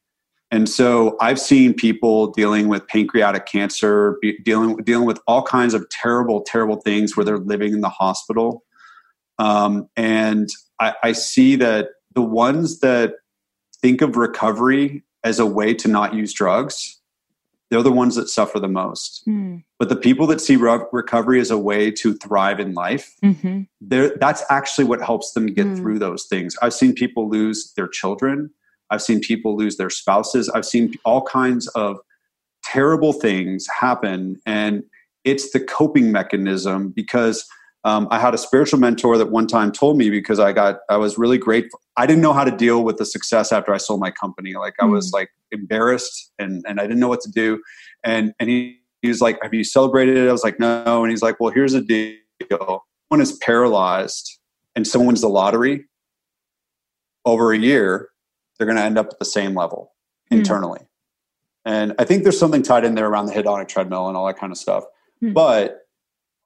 And 0.51 0.69
so 0.69 1.17
I've 1.21 1.39
seen 1.39 1.75
people 1.75 2.29
dealing 2.29 2.69
with 2.69 2.87
pancreatic 2.89 3.47
cancer, 3.47 4.17
be, 4.23 4.39
dealing 4.39 4.77
dealing 4.79 5.07
with 5.07 5.21
all 5.27 5.43
kinds 5.43 5.75
of 5.75 5.89
terrible, 5.91 6.43
terrible 6.43 6.77
things 6.77 7.17
where 7.17 7.25
they're 7.25 7.39
living 7.39 7.73
in 7.73 7.83
the 7.83 7.91
hospital. 7.91 8.65
Um, 9.39 9.89
and 9.97 10.49
I, 10.81 10.95
I 11.03 11.13
see 11.13 11.57
that 11.57 11.91
the 12.15 12.23
ones 12.23 12.81
that 12.81 13.15
think 13.83 14.01
of 14.01 14.17
recovery 14.17 15.05
as 15.23 15.39
a 15.39 15.47
way 15.47 15.75
to 15.75 15.89
not 15.89 16.15
use 16.15 16.33
drugs, 16.33 16.99
they're 17.71 17.83
the 17.83 17.93
ones 17.93 18.17
that 18.17 18.29
suffer 18.29 18.59
the 18.59 18.69
most. 18.69 19.23
Hmm. 19.27 19.59
But 19.79 19.91
the 19.91 19.97
people 19.97 20.27
that 20.29 20.41
see 20.41 20.57
re- 20.57 20.81
recovery 20.93 21.41
as 21.41 21.51
a 21.51 21.59
way 21.59 21.91
to 21.93 22.15
thrive 22.15 22.59
in 22.59 22.73
life, 22.73 23.15
mm-hmm. 23.23 23.63
that's 23.81 24.43
actually 24.51 24.87
what 24.87 25.03
helps 25.03 25.33
them 25.33 25.47
get 25.47 25.67
Mm. 25.67 25.77
through 25.77 25.99
those 25.99 26.25
things. 26.25 26.57
I've 26.63 26.75
seen 26.75 26.95
people 26.95 27.29
lose 27.29 27.73
their 27.77 27.87
children. 27.87 28.51
I've 28.91 29.03
seen 29.03 29.20
people 29.20 29.57
lose 29.57 29.76
their 29.76 29.91
spouses. 29.91 30.49
I've 30.49 30.64
seen 30.64 30.95
all 31.05 31.22
kinds 31.22 31.66
of 31.68 31.99
terrible 32.64 33.12
things 33.12 33.66
happen. 33.80 34.41
And 34.47 34.82
it's 35.24 35.53
the 35.53 35.61
coping 35.61 36.12
mechanism 36.12 36.91
because 36.91 37.47
um, 37.84 38.09
I 38.11 38.18
had 38.18 38.34
a 38.34 38.39
spiritual 38.39 38.80
mentor 38.80 39.16
that 39.18 39.30
one 39.30 39.47
time 39.47 39.72
told 39.72 39.97
me 39.97 40.11
because 40.11 40.39
I 40.41 40.53
got, 40.53 40.80
I 40.89 40.97
was 40.97 41.16
really 41.16 41.39
grateful. 41.39 41.80
I 41.97 42.07
didn't 42.07 42.22
know 42.22 42.32
how 42.32 42.45
to 42.45 42.51
deal 42.51 42.82
with 42.82 42.97
the 42.97 43.05
success 43.05 43.53
after 43.53 43.72
I 43.72 43.78
sold 43.78 44.01
my 44.01 44.11
company. 44.11 44.55
Like 44.55 44.74
I 44.80 44.84
was 44.84 45.12
like 45.12 45.30
embarrassed 45.53 46.32
and, 46.39 46.64
and 46.68 46.80
I 46.80 46.84
didn't 46.84 47.01
know 47.01 47.09
what 47.09 47.20
to 47.22 47.30
do. 47.30 47.62
And, 48.05 48.32
and 48.41 48.49
he, 48.49 48.80
he 49.03 49.09
was 49.09 49.20
like, 49.20 49.39
have 49.43 49.55
you 49.55 49.64
celebrated 49.64 50.16
it? 50.16 50.28
I 50.28 50.32
was 50.32 50.45
like, 50.45 50.59
no. 50.59 51.05
And 51.05 51.11
he's 51.11 51.22
like, 51.22 51.39
well, 51.41 51.53
here's 51.53 51.74
a 51.74 51.80
deal. 51.80 52.84
One 53.09 53.20
is 53.20 53.32
paralyzed 53.39 54.39
and 54.74 54.86
someone 54.86 55.09
wins 55.09 55.20
the 55.20 55.28
lottery 55.28 55.86
over 57.24 57.53
a 57.53 57.59
year, 57.59 58.09
they're 58.59 58.67
going 58.67 58.77
to 58.77 58.83
end 58.83 58.99
up 58.99 59.07
at 59.13 59.19
the 59.19 59.25
same 59.25 59.55
level 59.55 59.93
Hmm. 60.31 60.39
internally. 60.39 60.81
And 61.65 61.95
I 61.99 62.05
think 62.05 62.23
there's 62.23 62.39
something 62.39 62.63
tied 62.63 62.85
in 62.85 62.95
there 62.95 63.07
around 63.07 63.27
the 63.27 63.33
hedonic 63.33 63.69
treadmill 63.69 64.09
and 64.09 64.17
all 64.17 64.27
that 64.27 64.39
kind 64.39 64.53
of 64.53 64.59
stuff. 64.59 64.85
Hmm. 65.21 65.33
But 65.33 65.87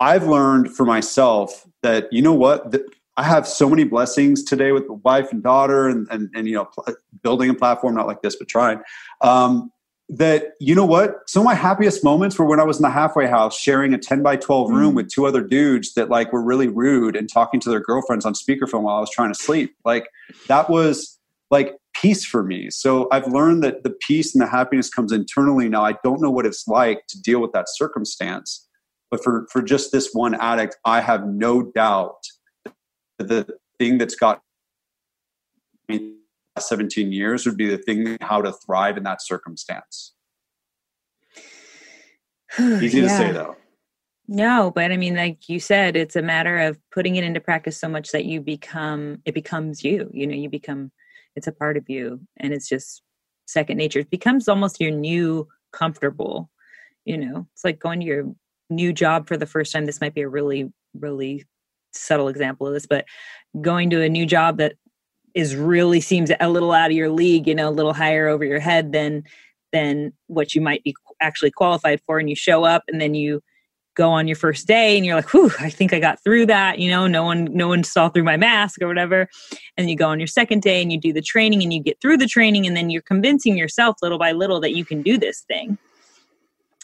I've 0.01 0.27
learned 0.27 0.75
for 0.75 0.85
myself 0.85 1.67
that, 1.83 2.13
you 2.13 2.23
know 2.23 2.33
what, 2.33 2.71
that 2.73 2.83
I 3.17 3.25
have 3.25 3.47
so 3.47 3.69
many 3.69 3.85
blessings 3.85 4.43
today 4.43 4.73
with 4.73 4.87
the 4.87 4.95
wife 4.95 5.31
and 5.33 5.43
daughter 5.43 5.89
and, 5.89 6.09
and, 6.11 6.31
and 6.35 6.49
you 6.49 6.55
know, 6.55 6.65
pl- 6.65 6.95
building 7.23 7.51
a 7.51 7.55
platform, 7.55 7.95
not 7.95 8.07
like 8.07 8.23
this, 8.23 8.37
but 8.37 8.49
trying. 8.49 8.81
Um, 9.21 9.71
that, 10.09 10.53
you 10.61 10.75
know 10.75 10.85
what, 10.85 11.29
some 11.29 11.43
of 11.43 11.45
my 11.45 11.55
happiest 11.55 12.03
moments 12.03 12.39
were 12.39 12.45
when 12.45 12.59
I 12.61 12.65
was 12.65 12.79
in 12.79 12.83
the 12.83 12.91
halfway 12.91 13.27
house 13.27 13.57
sharing 13.59 13.95
a 13.95 13.99
10 13.99 14.23
by 14.23 14.37
12 14.37 14.71
room 14.71 14.95
with 14.95 15.09
two 15.09 15.27
other 15.27 15.43
dudes 15.43 15.95
that 15.95 16.11
like 16.11 16.33
were 16.33 16.43
really 16.43 16.69
rude 16.69 17.17
and 17.17 17.31
talking 17.33 17.61
to 17.61 17.71
their 17.71 17.81
girlfriends 17.81 18.27
on 18.27 18.35
speakerphone 18.35 18.83
while 18.83 18.97
I 18.97 19.01
was 19.01 19.11
trying 19.11 19.33
to 19.33 19.39
sleep. 19.39 19.75
Like 19.85 20.09
that 20.49 20.69
was 20.69 21.19
like 21.51 21.77
peace 22.03 22.25
for 22.25 22.43
me. 22.43 22.69
So 22.71 23.07
I've 23.13 23.29
learned 23.29 23.63
that 23.63 23.85
the 23.85 23.91
peace 23.91 24.35
and 24.35 24.43
the 24.43 24.49
happiness 24.49 24.91
comes 24.91 25.13
internally. 25.13 25.69
Now 25.69 25.85
I 25.85 25.95
don't 26.03 26.21
know 26.21 26.31
what 26.31 26.45
it's 26.45 26.67
like 26.67 27.07
to 27.09 27.23
deal 27.23 27.41
with 27.41 27.53
that 27.53 27.67
circumstance, 27.69 28.69
but 29.11 29.23
for 29.23 29.47
for 29.51 29.63
just 29.63 29.93
this 29.93 30.11
one 30.13 30.35
addict, 30.35 30.77
I 30.85 31.01
have 31.01 31.27
no 31.27 31.63
doubt 31.63 32.27
that 33.19 33.29
the 33.29 33.47
thing 33.79 33.99
that's 33.99 34.17
got 34.17 34.43
me 35.89 36.17
17 36.59 37.13
years 37.13 37.47
would 37.47 37.57
be 37.57 37.69
the 37.69 37.79
thing 37.79 38.19
how 38.21 38.43
to 38.43 38.53
thrive 38.53 38.97
in 38.97 39.05
that 39.05 39.23
circumstance. 39.23 40.15
Easy 42.59 43.01
to 43.01 43.09
say 43.09 43.33
though. 43.33 43.57
No, 44.29 44.73
but 44.75 44.93
I 44.93 44.97
mean, 44.97 45.17
like 45.17 45.49
you 45.49 45.61
said, 45.61 45.97
it's 45.97 46.17
a 46.17 46.23
matter 46.23 46.59
of 46.59 46.79
putting 46.91 47.17
it 47.17 47.25
into 47.25 47.41
practice 47.41 47.79
so 47.79 47.89
much 47.89 48.13
that 48.13 48.25
you 48.25 48.41
become, 48.41 49.21
it 49.25 49.35
becomes 49.35 49.83
you. 49.85 50.09
You 50.13 50.27
know, 50.27 50.35
you 50.35 50.49
become, 50.49 50.93
it's 51.37 51.47
a 51.47 51.53
part 51.53 51.77
of 51.77 51.89
you, 51.89 52.21
and 52.39 52.53
it's 52.53 52.69
just 52.69 53.03
second 53.47 53.77
nature. 53.77 54.01
It 54.01 54.11
becomes 54.11 54.49
almost 54.49 54.81
your 54.81 54.91
new 54.91 55.49
comfortable. 55.73 56.51
You 57.05 57.19
know, 57.19 57.47
it's 57.53 57.65
like 57.65 57.79
going 57.79 58.01
to 58.01 58.07
your 58.07 58.25
new 58.71 58.93
job 58.93 59.27
for 59.27 59.37
the 59.37 59.47
first 59.47 59.73
time. 59.73 59.87
This 59.87 60.01
might 60.01 60.15
be 60.15 60.23
a 60.23 60.29
really, 60.29 60.73
really 60.95 61.45
subtle 61.93 62.29
example 62.29 62.67
of 62.67 62.75
this, 62.75 62.87
but 62.87 63.05
going 63.61 63.91
to 63.91 64.03
a 64.03 64.09
new 64.09 64.25
job 64.25 64.59
that 64.59 64.77
is 65.35 65.57
really 65.57 66.01
seems 66.01 66.31
a 66.41 66.49
little 66.49 66.73
out 66.73 66.91
of 66.91 66.97
your 66.97 67.11
league, 67.11 67.47
you 67.47 67.55
know, 67.55 67.69
a 67.69 67.71
little 67.71 67.95
higher 67.95 68.29
over 68.29 68.45
your 68.45 68.61
head 68.61 68.93
than 68.93 69.25
than 69.73 70.13
what 70.27 70.55
you 70.55 70.61
might 70.61 70.85
be 70.85 70.95
actually 71.21 71.51
qualified 71.51 72.01
for, 72.07 72.19
and 72.19 72.29
you 72.29 72.37
show 72.37 72.65
up, 72.65 72.83
and 72.89 73.01
then 73.01 73.15
you 73.15 73.43
go 73.95 74.11
on 74.11 74.27
your 74.27 74.37
first 74.37 74.67
day 74.67 74.97
and 74.97 75.05
you're 75.05 75.15
like 75.15 75.29
whew 75.33 75.51
i 75.61 75.69
think 75.69 75.93
i 75.93 75.99
got 76.01 76.23
through 76.25 76.47
that 76.47 76.79
you 76.79 76.91
know 76.91 77.07
no 77.07 77.25
one 77.25 77.45
no 77.53 77.69
one 77.69 77.85
saw 77.85 78.09
through 78.09 78.23
my 78.25 78.37
mask 78.37 78.81
or 78.83 78.89
whatever. 78.89 79.29
And 79.77 79.91
you 79.91 79.97
go 79.97 80.09
on 80.09 80.19
your 80.21 80.27
second 80.27 80.63
day 80.63 80.81
and 80.83 80.93
you 80.93 80.99
do 80.99 81.13
the 81.13 81.23
training 81.23 81.63
and 81.63 81.73
you 81.73 81.83
get 81.83 82.01
through 82.01 82.17
the 82.19 82.27
training 82.27 82.67
and 82.67 82.77
then 82.77 82.91
you're 82.91 83.03
convincing 83.03 83.57
yourself 83.57 83.97
little 84.03 84.19
by 84.19 84.33
little 84.33 84.61
that 84.61 84.75
you 84.75 84.85
can 84.85 85.03
do 85.03 85.19
this 85.19 85.41
thing. 85.43 85.79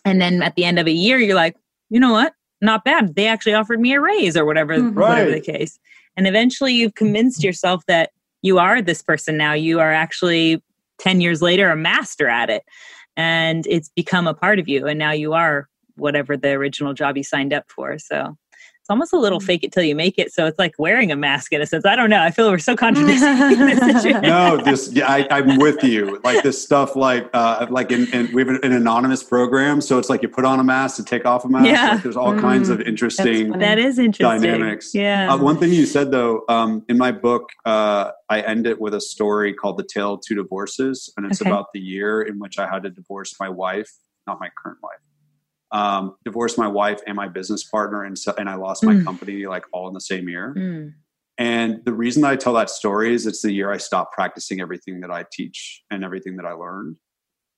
And 0.05 0.21
then 0.21 0.43
at 0.43 0.55
the 0.55 0.65
end 0.65 0.79
of 0.79 0.87
a 0.87 0.93
year 0.93 1.19
you're 1.19 1.35
like 1.35 1.57
you 1.91 1.99
know 2.01 2.13
what? 2.13 2.35
Not 2.61 2.85
bad. 2.85 3.15
They 3.15 3.27
actually 3.27 3.55
offered 3.55 3.81
me 3.81 3.95
a 3.95 4.01
raise 4.01 4.37
or 4.37 4.45
whatever 4.45 4.79
Mhm. 4.79 4.95
whatever 4.95 5.31
the 5.31 5.41
case. 5.41 5.79
And 6.17 6.27
eventually 6.27 6.75
you've 6.75 6.95
convinced 6.95 7.43
yourself 7.45 7.83
that 7.87 8.11
you 8.43 8.59
are 8.59 8.83
this 8.83 9.03
person 9.03 9.37
now. 9.37 9.53
You 9.53 9.81
are 9.81 9.93
actually 9.93 10.63
10 10.99 11.21
years 11.21 11.41
later 11.41 11.71
a 11.71 11.77
master 11.77 12.29
at 12.29 12.51
it. 12.51 12.65
And 13.17 13.67
it's 13.67 13.89
become 13.89 14.27
a 14.27 14.35
part 14.35 14.59
of 14.59 14.69
you 14.69 14.87
and 14.87 14.99
now 14.99 15.13
you 15.13 15.33
are 15.33 15.69
whatever 15.99 16.37
the 16.37 16.51
original 16.51 16.95
job 16.95 17.17
you 17.17 17.23
signed 17.23 17.53
up 17.53 17.65
for 17.69 17.99
so 17.99 18.37
it's 18.81 18.91
almost 18.91 19.13
a 19.13 19.19
little 19.19 19.41
fake 19.41 19.63
it 19.65 19.73
till 19.73 19.83
you 19.83 19.95
make 19.95 20.19
it 20.19 20.33
so 20.33 20.47
it's 20.47 20.59
like 20.59 20.75
wearing 20.79 21.13
a 21.13 21.17
mask 21.17 21.53
in 21.53 21.61
a 21.61 21.67
sense 21.67 21.85
i 21.85 21.95
don't 21.95 22.11
know 22.11 22.23
i 22.23 22.31
feel 22.31 22.51
we're 22.51 22.59
so 22.59 22.75
contradicting 22.77 23.21
this 23.67 24.05
no, 24.23 24.57
this 24.57 24.93
yeah, 24.93 25.11
I, 25.11 25.27
I'm 25.31 25.59
with 25.59 25.83
you. 25.83 26.21
Like 26.25 26.43
this 26.43 26.63
stuff, 26.63 26.97
like 26.97 27.29
uh, 27.33 27.67
like 27.71 27.91
in, 27.93 28.13
in 28.13 28.33
we 28.33 28.43
have 28.43 28.49
an, 28.49 28.61
an 28.63 28.73
anonymous 28.73 29.23
program, 29.23 29.81
so 29.81 29.99
it's 29.99 30.09
like 30.09 30.23
you 30.23 30.29
put 30.29 30.45
on 30.45 30.61
a 30.61 30.65
mask 30.65 30.97
to 30.97 31.05
take 31.05 31.25
off 31.25 31.45
a 31.45 31.49
mask. 31.49 31.67
Yeah. 31.67 31.93
Like, 31.93 32.03
there's 32.03 32.17
all 32.17 32.39
kinds 32.39 32.69
of 32.69 32.81
interesting. 32.81 33.51
that 33.59 33.79
is 33.79 33.99
interesting 33.99 34.51
Dynamics. 34.51 34.95
yeah 34.95 35.33
Uh, 35.33 35.39
one 35.39 35.59
thing 35.59 35.73
you 35.73 35.87
said 35.87 36.11
though, 36.11 36.43
um, 36.49 36.85
in 36.89 36.97
my 36.99 37.13
book, 37.13 37.51
uh, 37.65 38.13
I 38.29 38.41
end 38.41 38.67
it 38.67 38.81
with 38.81 38.95
a 38.95 39.01
story 39.01 39.53
called 39.53 39.79
"The 39.79 39.85
Tale 39.85 40.15
of 40.15 40.21
Two 40.27 40.35
Divorces," 40.35 41.13
and 41.17 41.27
it's 41.27 41.41
Okay. 41.41 41.51
about 41.51 41.67
the 41.73 41.81
year 41.81 42.23
in 42.23 42.39
which 42.39 42.59
I 42.59 42.69
had 42.69 42.83
to 42.85 42.91
divorce 42.91 43.35
my 43.41 43.49
wife, 43.49 43.91
not 44.27 44.41
my 44.41 44.51
current 44.63 44.79
wife. 44.83 44.99
Um, 45.71 46.17
divorce 46.25 46.57
my 46.57 46.69
wife 46.69 47.01
and 47.07 47.15
my 47.17 47.29
business 47.29 47.63
partner, 47.65 48.05
and 48.05 48.19
so, 48.19 48.35
and 48.39 48.49
I 48.49 48.55
lost 48.55 48.83
my 48.85 48.95
Mm. 48.95 49.05
company 49.05 49.47
like 49.47 49.65
all 49.73 49.87
in 49.89 49.95
the 49.95 50.01
same 50.01 50.29
year. 50.29 50.55
Mm. 50.57 50.95
And 51.37 51.85
the 51.85 51.93
reason 51.93 52.23
that 52.23 52.31
I 52.33 52.37
tell 52.37 52.55
that 52.55 52.71
story 52.71 53.13
is 53.15 53.27
it's 53.27 53.43
the 53.43 53.53
year 53.53 53.71
I 53.71 53.77
stopped 53.77 54.13
practicing 54.15 54.61
everything 54.61 55.01
that 55.01 55.11
I 55.11 55.25
teach 55.31 55.83
and 55.91 56.03
everything 56.05 56.37
that 56.37 56.47
I 56.47 56.53
learned. 56.53 56.97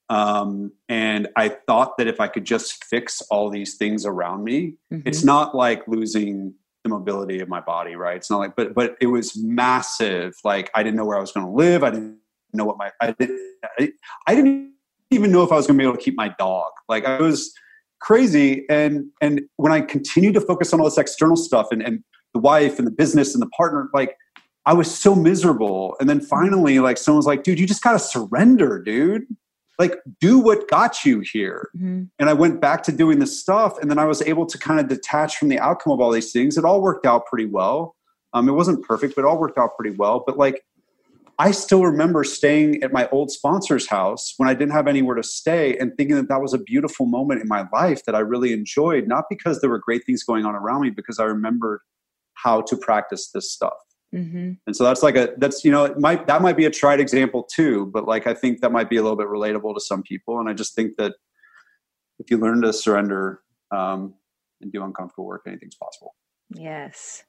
Um, 0.09 0.73
and 0.89 1.29
I 1.37 1.51
thought 1.69 1.97
that 1.99 2.09
if 2.09 2.21
I 2.21 2.27
could 2.27 2.45
just 2.45 2.85
fix 2.85 3.23
all 3.31 3.49
these 3.49 3.77
things 3.77 4.05
around 4.05 4.43
me, 4.45 4.75
Mhm. 4.93 5.03
it's 5.07 5.23
not 5.23 5.55
like 5.55 5.87
losing 5.87 6.55
the 6.83 6.91
mobility 6.91 7.41
of 7.41 7.49
my 7.49 7.61
body, 7.61 7.95
right? 7.95 8.17
It's 8.17 8.31
not 8.31 8.39
like, 8.39 8.57
but 8.57 8.75
but 8.75 8.97
it 9.01 9.07
was 9.07 9.37
massive. 9.37 10.35
Like 10.45 10.69
I 10.75 10.83
didn't 10.83 10.97
know 10.97 11.05
where 11.05 11.17
I 11.17 11.21
was 11.21 11.31
going 11.33 11.47
to 11.47 11.53
live. 11.53 11.85
I 11.85 11.91
didn't 11.91 12.19
know 12.53 12.65
what 12.65 12.77
my 12.77 12.91
I 13.01 13.13
didn't 13.13 13.39
I, 13.79 13.93
I 14.27 14.35
didn't 14.35 14.73
even 15.11 15.31
know 15.31 15.45
if 15.45 15.53
I 15.53 15.57
was 15.57 15.67
going 15.67 15.79
to 15.79 15.83
be 15.83 15.87
able 15.87 15.97
to 15.97 16.03
keep 16.03 16.17
my 16.17 16.35
dog. 16.39 16.73
Like 16.89 17.05
I 17.07 17.21
was 17.21 17.55
crazy. 18.01 18.65
And 18.69 19.07
and 19.21 19.43
when 19.57 19.73
I 19.73 19.81
continued 19.81 20.35
to 20.35 20.41
focus 20.41 20.73
on 20.73 20.81
all 20.81 20.87
this 20.87 20.99
external 20.99 21.37
stuff 21.37 21.69
and 21.71 21.83
and 21.83 22.03
the 22.35 22.41
wife 22.41 22.79
and 22.79 22.87
the 22.87 22.93
business 22.93 23.35
and 23.35 23.43
the 23.43 23.49
partner, 23.49 23.89
like 23.93 24.17
I 24.67 24.75
was 24.75 24.95
so 24.95 25.15
miserable. 25.15 25.97
And 26.01 26.09
then 26.09 26.21
finally, 26.21 26.79
like 26.81 26.99
someone's 26.99 27.27
like, 27.27 27.43
dude, 27.43 27.59
you 27.59 27.67
just 27.67 27.83
got 27.83 27.93
to 27.93 27.99
surrender, 27.99 28.81
dude. 28.83 29.23
Like, 29.79 29.97
do 30.21 30.39
what 30.39 30.69
got 30.69 31.05
you 31.07 31.23
here. 31.33 31.71
Mhm. 31.77 32.09
And 32.19 32.29
I 32.29 32.35
went 32.35 32.61
back 32.61 32.83
to 32.85 32.93
doing 32.93 33.19
this 33.19 33.41
stuff. 33.41 33.79
And 33.79 33.91
then 33.91 33.99
I 33.99 34.05
was 34.05 34.21
able 34.23 34.45
to 34.45 34.59
kind 34.59 34.79
of 34.79 34.89
detach 34.89 35.37
from 35.39 35.49
the 35.49 35.59
outcome 35.59 35.95
of 35.95 36.01
all 36.01 36.11
these 36.11 36.33
things. 36.33 36.59
It 36.59 36.65
all 36.67 36.83
worked 36.83 37.07
out 37.07 37.25
pretty 37.27 37.47
well. 37.47 37.97
Um, 38.35 38.49
it 38.49 38.53
wasn't 38.53 38.85
perfect, 38.85 39.17
but 39.17 39.23
it 39.23 39.27
all 39.27 39.39
worked 39.39 39.59
out 39.59 39.71
pretty 39.79 39.97
well. 39.97 40.23
But 40.27 40.37
like, 40.37 40.63
I 41.41 41.53
still 41.53 41.83
remember 41.87 42.23
staying 42.23 42.83
at 42.83 42.93
my 42.93 43.09
old 43.09 43.31
sponsor's 43.31 43.89
house 43.89 44.35
when 44.37 44.47
I 44.47 44.53
didn't 44.53 44.73
have 44.73 44.87
anywhere 44.87 45.17
to 45.17 45.23
stay 45.23 45.75
and 45.79 45.91
thinking 45.97 46.17
that 46.17 46.29
that 46.29 46.43
was 46.43 46.53
a 46.53 46.59
beautiful 46.59 47.07
moment 47.07 47.41
in 47.41 47.49
my 47.49 47.67
life 47.73 48.05
that 48.05 48.15
I 48.15 48.19
really 48.19 48.53
enjoyed, 48.53 49.09
not 49.09 49.25
because 49.31 49.63
there 49.63 49.71
were 49.71 49.79
great 49.79 50.05
things 50.05 50.23
going 50.23 50.45
on 50.45 50.55
around 50.55 50.83
me, 50.83 50.91
because 50.91 51.19
I 51.19 51.25
remembered 51.25 51.81
how 52.35 52.61
to 52.61 52.77
practice 52.77 53.31
this 53.33 53.51
stuff. 53.51 53.79
Mhm. 54.15 54.59
And 54.67 54.77
so 54.77 54.85
that's 54.85 55.03
like 55.03 55.17
a 55.17 55.33
that's 55.39 55.65
you 55.65 55.71
know 55.71 55.85
it 55.85 55.99
might 55.99 56.27
that 56.27 56.43
might 56.43 56.59
be 56.59 56.67
a 56.67 56.71
tried 56.71 57.01
example 57.01 57.45
too, 57.45 57.87
but 57.87 58.07
like 58.07 58.27
I 58.27 58.35
think 58.35 58.61
that 58.61 58.71
might 58.71 58.91
be 58.91 58.99
a 58.99 59.03
little 59.03 59.17
bit 59.17 59.29
relatable 59.29 59.73
to 59.75 59.81
some 59.81 60.03
people. 60.03 60.41
And 60.41 60.49
I 60.49 60.53
just 60.53 60.75
think 60.75 60.99
that 60.99 61.15
if 62.19 62.31
you 62.31 62.37
learn 62.37 62.61
to 62.61 62.73
surrender 62.75 63.41
um, 63.71 64.15
and 64.61 64.71
do 64.71 64.85
uncomfortable 64.85 65.25
work, 65.25 65.45
anything's 65.47 65.77
possible. 65.77 66.15
Yes. 66.51 67.23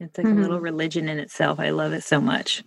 It's 0.00 0.18
like 0.18 0.26
a 0.26 0.30
little 0.30 0.58
Mhm. 0.58 0.62
religion 0.62 1.08
in 1.08 1.18
itself. 1.18 1.58
I 1.60 1.70
love 1.70 1.92
it 1.92 2.02
so 2.04 2.20
much. 2.20 2.62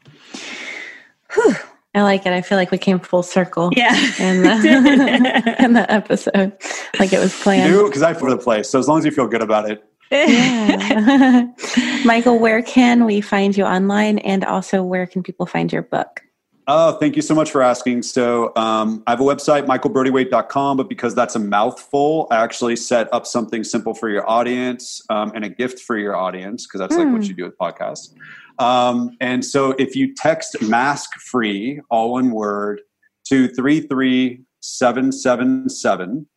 I 1.94 2.02
like 2.04 2.26
it. 2.26 2.34
I 2.34 2.42
feel 2.42 2.58
like 2.58 2.72
we 2.72 2.78
came 2.78 3.00
full 3.00 3.24
circle 3.24 3.70
Yeah. 3.76 3.94
in 4.20 4.42
the 4.44 5.56
in 5.64 5.74
the 5.74 5.92
episode, 5.92 6.54
like 7.00 7.12
it 7.14 7.20
was 7.20 7.34
planned. 7.42 7.72
Because 7.86 8.04
I 8.04 8.14
for 8.14 8.30
the 8.30 8.38
place. 8.38 8.70
So 8.70 8.80
as 8.80 8.88
long 8.88 9.00
as 9.00 9.06
you 9.06 9.12
feel 9.12 9.28
good 9.28 9.42
about 9.42 9.70
it, 9.70 9.84
Yeah. 10.12 11.48
Michael, 12.06 12.40
where 12.40 12.62
can 12.62 13.06
we 13.06 13.20
find 13.20 13.58
you 13.58 13.66
online, 13.66 14.20
and 14.20 14.46
also 14.46 14.84
where 14.84 15.06
can 15.06 15.22
people 15.24 15.46
find 15.46 15.72
your 15.74 15.82
book? 15.82 16.22
Oh, 16.70 16.98
thank 16.98 17.16
you 17.16 17.22
so 17.22 17.34
much 17.34 17.50
for 17.50 17.62
asking. 17.62 18.02
So, 18.04 18.52
um, 18.58 19.02
I 19.08 19.12
have 19.12 19.22
a 19.22 19.24
website, 19.24 19.66
michaelbrodywaite.com, 19.68 20.76
but 20.76 20.90
because 20.90 21.16
that's 21.16 21.38
a 21.38 21.40
mouthful, 21.40 22.28
I 22.30 22.44
actually 22.44 22.76
set 22.76 23.08
up 23.14 23.26
something 23.26 23.64
simple 23.64 23.94
for 23.94 24.10
your 24.10 24.30
audience 24.30 25.02
um, 25.10 25.32
and 25.34 25.46
a 25.46 25.50
gift 25.50 25.80
for 25.80 25.98
your 25.98 26.18
audience, 26.18 26.68
because 26.68 26.82
that's 26.82 26.98
like 26.98 27.08
what 27.08 27.24
Hmm. 27.24 27.30
you 27.30 27.36
do 27.36 27.46
with 27.46 27.58
podcasts. 27.58 28.14
Um, 28.60 29.12
and 29.22 29.46
so, 29.46 29.72
if 29.80 29.96
you 29.96 30.14
text 30.14 30.62
mask 30.62 31.14
free, 31.22 31.80
all 31.90 32.12
one 32.12 32.32
word, 32.32 32.82
to 33.30 33.48
33777, 33.48 36.28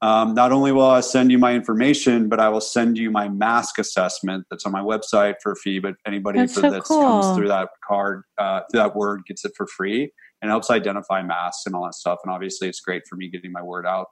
um, 0.00 0.34
not 0.34 0.52
only 0.52 0.72
will 0.72 0.90
I 0.90 1.00
send 1.00 1.32
you 1.32 1.38
my 1.38 1.54
information, 1.54 2.28
but 2.28 2.38
I 2.38 2.48
will 2.48 2.60
send 2.60 2.96
you 2.96 3.10
my 3.10 3.28
mask 3.28 3.78
assessment 3.78 4.46
that's 4.50 4.64
on 4.64 4.72
my 4.72 4.80
website 4.80 5.34
for 5.42 5.52
a 5.52 5.56
fee. 5.56 5.80
But 5.80 5.94
anybody 6.06 6.38
That's 6.38 6.54
that 6.54 6.60
so 6.60 6.70
that's 6.70 6.88
cool. 6.88 7.02
comes 7.02 7.36
through 7.36 7.48
that 7.48 7.68
card, 7.86 8.22
uh, 8.38 8.60
through 8.70 8.80
that 8.80 8.94
word, 8.94 9.22
gets 9.26 9.44
it 9.44 9.52
for 9.56 9.66
free 9.66 10.12
and 10.42 10.50
helps 10.50 10.70
identify 10.70 11.22
masks 11.22 11.62
and 11.66 11.74
all 11.74 11.84
that 11.84 11.94
stuff. 11.94 12.18
And 12.24 12.32
obviously, 12.32 12.68
it's 12.68 12.80
great 12.80 13.02
for 13.08 13.16
me 13.16 13.28
getting 13.28 13.52
my 13.52 13.62
word 13.62 13.86
out. 13.86 14.06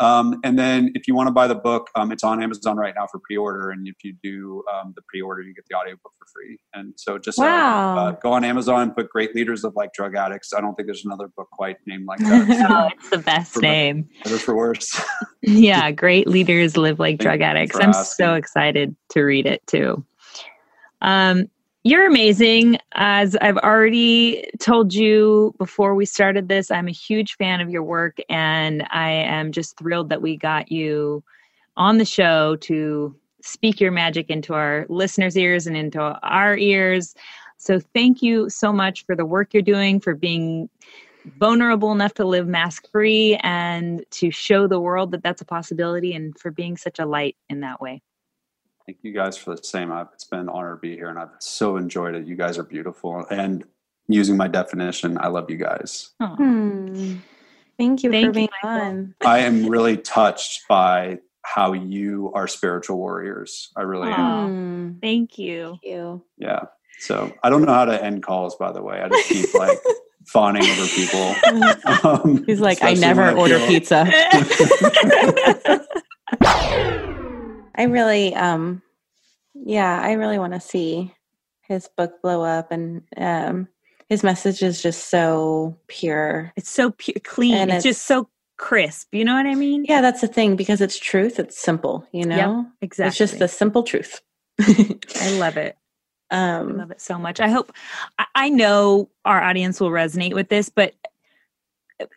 Um, 0.00 0.38
and 0.44 0.56
then, 0.56 0.92
if 0.94 1.08
you 1.08 1.14
want 1.14 1.26
to 1.26 1.32
buy 1.32 1.48
the 1.48 1.56
book, 1.56 1.88
um, 1.96 2.12
it's 2.12 2.22
on 2.22 2.40
Amazon 2.40 2.76
right 2.76 2.94
now 2.96 3.06
for 3.10 3.18
pre-order. 3.26 3.70
And 3.70 3.86
if 3.88 3.96
you 4.04 4.14
do 4.22 4.62
um, 4.72 4.92
the 4.94 5.02
pre-order, 5.08 5.42
you 5.42 5.52
get 5.52 5.64
the 5.68 5.76
audiobook 5.76 6.12
for 6.18 6.26
free. 6.32 6.56
And 6.72 6.94
so, 6.96 7.18
just 7.18 7.38
uh, 7.40 7.42
Wow. 7.42 7.98
uh, 7.98 8.10
go 8.12 8.32
on 8.32 8.44
Amazon, 8.44 8.92
put 8.92 9.10
"Great 9.10 9.34
Leaders 9.34 9.64
of 9.64 9.74
Like 9.74 9.92
Drug 9.92 10.14
Addicts." 10.14 10.52
I 10.56 10.60
don't 10.60 10.74
think 10.76 10.86
there's 10.86 11.04
another 11.04 11.28
book 11.36 11.48
quite 11.52 11.76
named 11.86 12.06
like 12.06 12.20
that. 12.20 12.66
oh, 12.70 12.88
it's 12.96 13.10
the 13.10 13.18
best 13.18 13.54
For 13.54 13.60
name. 13.60 14.08
Better 14.24 14.38
for 14.38 14.54
worse. 14.56 15.00
Yeah, 15.40 15.92
great 15.92 16.26
leaders 16.26 16.76
live 16.76 16.98
like 16.98 17.12
Thank 17.12 17.20
drug 17.20 17.40
addicts. 17.42 17.76
I'm 17.76 17.90
asking. 17.90 18.24
so 18.26 18.34
excited 18.34 18.96
to 19.10 19.22
read 19.22 19.46
it 19.46 19.64
too. 19.68 20.04
Um, 21.00 21.46
you're 21.88 22.06
amazing. 22.06 22.76
As 22.92 23.34
I've 23.36 23.56
already 23.56 24.44
told 24.60 24.92
you 24.92 25.54
before 25.56 25.94
we 25.94 26.04
started 26.04 26.46
this, 26.46 26.70
I'm 26.70 26.86
a 26.86 26.92
huge 26.92 27.36
fan 27.36 27.62
of 27.62 27.70
your 27.70 27.82
work, 27.82 28.18
and 28.28 28.86
I 28.90 29.08
am 29.08 29.52
just 29.52 29.78
thrilled 29.78 30.10
that 30.10 30.20
we 30.20 30.36
got 30.36 30.70
you 30.70 31.24
on 31.78 31.96
the 31.96 32.04
show 32.04 32.56
to 32.56 33.16
speak 33.40 33.80
your 33.80 33.90
magic 33.90 34.28
into 34.28 34.52
our 34.52 34.84
listeners' 34.90 35.34
ears 35.34 35.66
and 35.66 35.78
into 35.78 35.98
our 36.00 36.58
ears. 36.58 37.14
So, 37.56 37.80
thank 37.94 38.20
you 38.20 38.50
so 38.50 38.70
much 38.70 39.06
for 39.06 39.16
the 39.16 39.24
work 39.24 39.54
you're 39.54 39.62
doing, 39.62 39.98
for 39.98 40.14
being 40.14 40.68
vulnerable 41.38 41.92
enough 41.92 42.12
to 42.14 42.24
live 42.26 42.46
mask 42.46 42.90
free 42.90 43.36
and 43.42 44.04
to 44.10 44.30
show 44.30 44.66
the 44.66 44.80
world 44.80 45.10
that 45.12 45.22
that's 45.22 45.40
a 45.40 45.46
possibility 45.46 46.12
and 46.12 46.38
for 46.38 46.50
being 46.50 46.76
such 46.76 46.98
a 46.98 47.06
light 47.06 47.36
in 47.48 47.60
that 47.60 47.80
way. 47.80 48.02
Thank 48.88 49.00
you 49.02 49.12
guys 49.12 49.36
for 49.36 49.54
the 49.54 49.62
same. 49.62 49.92
I've, 49.92 50.06
it's 50.14 50.24
been 50.24 50.38
an 50.40 50.48
honor 50.48 50.74
to 50.74 50.80
be 50.80 50.96
here, 50.96 51.10
and 51.10 51.18
I've 51.18 51.28
so 51.40 51.76
enjoyed 51.76 52.14
it. 52.14 52.26
You 52.26 52.36
guys 52.36 52.56
are 52.56 52.62
beautiful, 52.62 53.22
and 53.30 53.62
using 54.06 54.34
my 54.38 54.48
definition, 54.48 55.18
I 55.20 55.26
love 55.26 55.50
you 55.50 55.58
guys. 55.58 56.12
Aw. 56.20 56.36
Hmm. 56.36 57.16
Thank 57.76 58.02
you 58.02 58.10
Thank 58.10 58.22
for 58.24 58.28
you, 58.28 58.32
being 58.32 58.48
Michael. 58.62 58.86
on. 58.86 59.14
I 59.20 59.40
am 59.40 59.68
really 59.68 59.98
touched 59.98 60.66
by 60.70 61.18
how 61.42 61.74
you 61.74 62.32
are 62.34 62.48
spiritual 62.48 62.96
warriors. 62.96 63.72
I 63.76 63.82
really 63.82 64.08
am. 64.08 64.46
Hmm. 64.94 64.98
Thank 65.00 65.36
you. 65.36 65.66
Thank 65.72 65.84
you. 65.84 66.22
Yeah. 66.38 66.60
So 66.98 67.30
I 67.42 67.50
don't 67.50 67.66
know 67.66 67.74
how 67.74 67.84
to 67.84 68.02
end 68.02 68.22
calls. 68.22 68.56
By 68.56 68.72
the 68.72 68.80
way, 68.82 69.02
I 69.02 69.10
just 69.10 69.28
keep 69.28 69.52
like 69.52 69.76
fawning 70.24 70.62
over 70.64 70.86
people. 70.86 71.34
Um, 72.04 72.44
He's 72.46 72.60
like, 72.60 72.82
I 72.82 72.94
never 72.94 73.32
order 73.32 73.58
feel- 73.58 73.68
pizza. 73.68 74.06
I 77.78 77.84
really, 77.84 78.34
um, 78.34 78.82
yeah, 79.54 80.00
I 80.02 80.12
really 80.12 80.38
want 80.38 80.52
to 80.52 80.60
see 80.60 81.14
his 81.62 81.88
book 81.96 82.20
blow 82.22 82.42
up, 82.42 82.72
and 82.72 83.02
um, 83.16 83.68
his 84.08 84.24
message 84.24 84.62
is 84.62 84.82
just 84.82 85.08
so 85.08 85.78
pure. 85.86 86.52
It's 86.56 86.70
so 86.70 86.90
pu- 86.90 87.20
clean. 87.22 87.54
And 87.54 87.70
it's, 87.70 87.84
just 87.84 88.04
so 88.04 88.28
crisp. 88.56 89.14
You 89.14 89.24
know 89.24 89.34
what 89.34 89.46
I 89.46 89.54
mean? 89.54 89.84
Yeah, 89.88 90.00
that's 90.00 90.20
the 90.20 90.26
thing 90.26 90.56
because 90.56 90.80
it's 90.80 90.98
truth. 90.98 91.38
It's 91.38 91.56
simple, 91.56 92.06
you 92.12 92.26
know. 92.26 92.66
exactly. 92.82 93.08
It's 93.08 93.18
just 93.18 93.38
the 93.38 93.48
simple 93.48 93.84
truth. 93.84 94.20
I 94.60 95.38
love 95.38 95.56
it. 95.56 95.76
Um, 96.30 96.72
I 96.72 96.74
love 96.74 96.90
it 96.90 97.00
so 97.00 97.18
much. 97.18 97.40
I 97.40 97.48
hope, 97.48 97.72
I, 98.18 98.26
I 98.34 98.48
know 98.50 99.08
our 99.24 99.40
audience 99.40 99.80
will 99.80 99.88
resonate 99.88 100.34
with 100.34 100.50
this, 100.50 100.68
but 100.68 100.92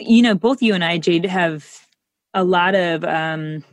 you 0.01 0.21
know, 0.21 0.35
both 0.35 0.61
you 0.61 0.73
and 0.73 0.83
I, 0.83 0.97
Jade, 0.97 1.23
have 1.23 1.87
a 2.33 2.43
lot 2.43 2.75
of, 2.75 3.05
um, 3.05 3.63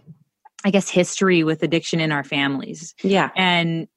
I 0.64 0.70
guess, 0.70 0.88
history 0.88 1.44
with 1.44 1.62
addiction 1.62 2.00
in 2.00 2.12
our 2.12 2.24
families. 2.24 2.94
yeah, 3.02 3.30
And 3.36 3.88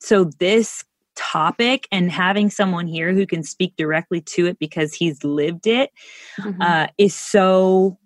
so 0.00 0.24
this 0.38 0.84
topic 1.16 1.86
and 1.92 2.10
having 2.10 2.50
someone 2.50 2.86
here 2.86 3.12
who 3.12 3.26
can 3.26 3.42
speak 3.42 3.74
directly 3.76 4.20
to 4.22 4.46
it 4.46 4.58
because 4.58 4.94
he's 4.94 5.22
lived 5.24 5.66
it 5.66 5.90
Mhm. 6.38 6.56
uh, 6.60 6.86
is 6.98 7.14
so 7.14 7.98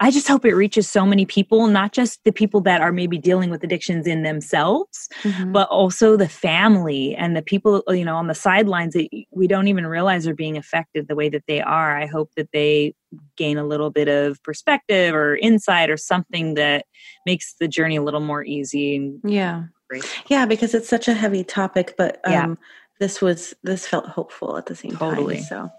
i 0.00 0.10
just 0.10 0.26
hope 0.28 0.44
it 0.44 0.54
reaches 0.54 0.88
so 0.88 1.06
many 1.06 1.24
people 1.24 1.66
not 1.68 1.92
just 1.92 2.22
the 2.24 2.32
people 2.32 2.60
that 2.60 2.80
are 2.80 2.92
maybe 2.92 3.18
dealing 3.18 3.50
with 3.50 3.62
addictions 3.62 4.06
in 4.06 4.22
themselves 4.22 5.08
Mhm. 5.22 5.52
but 5.52 5.68
also 5.68 6.16
the 6.16 6.28
family 6.28 7.14
and 7.14 7.36
the 7.36 7.42
people 7.42 7.82
you 7.88 8.04
know 8.04 8.16
on 8.16 8.26
the 8.26 8.34
sidelines 8.34 8.94
that 8.94 9.08
we 9.30 9.46
don't 9.46 9.68
even 9.68 9.86
realize 9.86 10.26
are 10.26 10.34
being 10.34 10.56
affected 10.56 11.06
the 11.08 11.14
way 11.16 11.28
that 11.28 11.44
they 11.46 11.60
are 11.60 11.96
i 11.96 12.06
hope 12.06 12.30
that 12.36 12.48
they 12.52 12.94
gain 13.36 13.58
a 13.58 13.64
little 13.66 13.90
bit 13.90 14.08
of 14.08 14.42
perspective 14.42 15.14
or 15.14 15.36
insight 15.36 15.90
or 15.90 15.96
something 15.96 16.54
that 16.54 16.84
makes 17.26 17.54
the 17.60 17.68
journey 17.68 17.96
a 17.96 18.02
little 18.02 18.20
more 18.20 18.44
easy 18.44 19.12
yeah, 19.24 19.64
great 19.88 20.04
yeah, 20.28 20.46
because 20.46 20.72
it's 20.74 20.88
such 20.88 21.08
a 21.08 21.14
heavy 21.14 21.42
topic, 21.42 21.94
but 21.98 22.20
um, 22.24 22.32
Yeah. 22.32 22.54
this 23.00 23.20
was 23.20 23.52
this 23.64 23.86
felt 23.86 24.06
hopeful 24.06 24.56
at 24.56 24.66
the 24.66 24.76
same 24.76 24.92
Totally. 24.92 25.36
time. 25.36 25.44
So, 25.44 25.70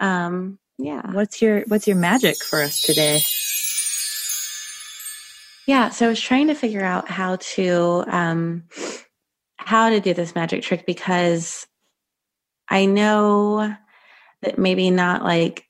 um, 0.00 0.58
yeah, 0.78 1.02
what's 1.12 1.40
your 1.42 1.62
what's 1.68 1.86
your 1.86 1.96
magic 1.96 2.42
for 2.44 2.62
us 2.62 2.80
today 2.82 3.20
Yeah, 5.66 5.88
so 5.90 6.06
I 6.06 6.08
was 6.08 6.20
trying 6.20 6.46
to 6.46 6.54
figure 6.54 6.84
out 6.84 7.08
how 7.08 7.36
to 7.54 8.04
um 8.06 8.64
how 9.56 9.90
to 9.90 10.00
do 10.00 10.14
this 10.14 10.34
magic 10.34 10.62
trick 10.62 10.86
because 10.86 11.66
I 12.68 12.84
know 12.84 13.74
that 14.42 14.58
maybe 14.58 14.90
not 14.90 15.24
like 15.24 15.64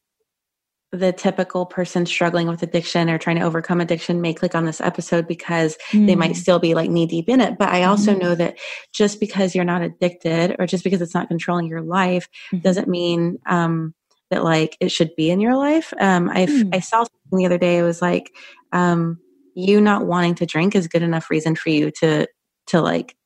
the 0.92 1.12
typical 1.12 1.66
person 1.66 2.06
struggling 2.06 2.46
with 2.46 2.62
addiction 2.62 3.10
or 3.10 3.18
trying 3.18 3.36
to 3.36 3.42
overcome 3.42 3.80
addiction 3.80 4.20
may 4.20 4.32
click 4.32 4.54
on 4.54 4.64
this 4.64 4.80
episode 4.80 5.26
because 5.26 5.76
they 5.92 6.14
might 6.14 6.36
still 6.36 6.58
be 6.58 6.74
like 6.74 6.90
knee 6.90 7.06
deep 7.06 7.28
in 7.28 7.40
it. 7.40 7.58
But 7.58 7.70
I 7.70 7.82
also 7.84 8.14
Mhm. 8.14 8.20
know 8.20 8.34
that 8.36 8.56
just 8.92 9.18
because 9.18 9.54
you're 9.54 9.64
not 9.64 9.82
addicted 9.82 10.56
or 10.58 10.66
just 10.66 10.84
because 10.84 11.02
it's 11.02 11.14
not 11.14 11.28
controlling 11.28 11.66
your 11.66 11.82
life 11.82 12.28
Mhm. 12.52 12.62
doesn't 12.62 12.88
mean 12.88 13.38
um 13.46 13.94
that 14.30 14.44
like 14.44 14.76
it 14.80 14.90
should 14.90 15.14
be 15.16 15.30
in 15.30 15.40
your 15.40 15.56
life. 15.56 15.92
Um, 16.00 16.30
I 16.30 16.46
Hmm. 16.46 16.70
I 16.72 16.80
saw 16.80 17.04
something 17.04 17.38
the 17.38 17.46
other 17.46 17.58
day. 17.58 17.78
It 17.78 17.82
was 17.82 18.02
like 18.02 18.34
um, 18.72 19.18
you 19.54 19.80
not 19.80 20.06
wanting 20.06 20.34
to 20.36 20.46
drink 20.46 20.74
is 20.74 20.88
good 20.88 21.02
enough 21.02 21.30
reason 21.30 21.54
for 21.56 21.70
you 21.70 21.90
to 22.00 22.26
to 22.68 22.80
like 22.80 23.16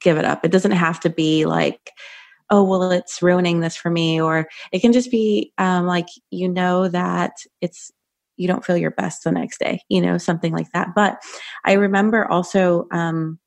give 0.00 0.16
it 0.16 0.24
up. 0.24 0.44
It 0.44 0.52
doesn't 0.52 0.72
have 0.72 1.00
to 1.00 1.10
be 1.10 1.46
like 1.46 1.92
oh 2.50 2.64
well 2.64 2.90
it's 2.90 3.22
ruining 3.22 3.60
this 3.60 3.76
for 3.76 3.90
me 3.90 4.20
or 4.20 4.48
it 4.72 4.80
can 4.80 4.92
just 4.92 5.10
be 5.10 5.52
um, 5.58 5.86
like 5.86 6.06
you 6.30 6.48
know 6.48 6.88
that 6.88 7.32
it's 7.60 7.90
you 8.36 8.48
don't 8.48 8.64
feel 8.64 8.76
your 8.76 8.90
best 8.90 9.24
the 9.24 9.32
next 9.32 9.58
day 9.58 9.80
you 9.88 10.00
know 10.00 10.18
something 10.18 10.52
like 10.52 10.70
that 10.72 10.88
but 10.94 11.18
i 11.64 11.72
remember 11.72 12.30
also 12.30 12.86
um, 12.90 13.38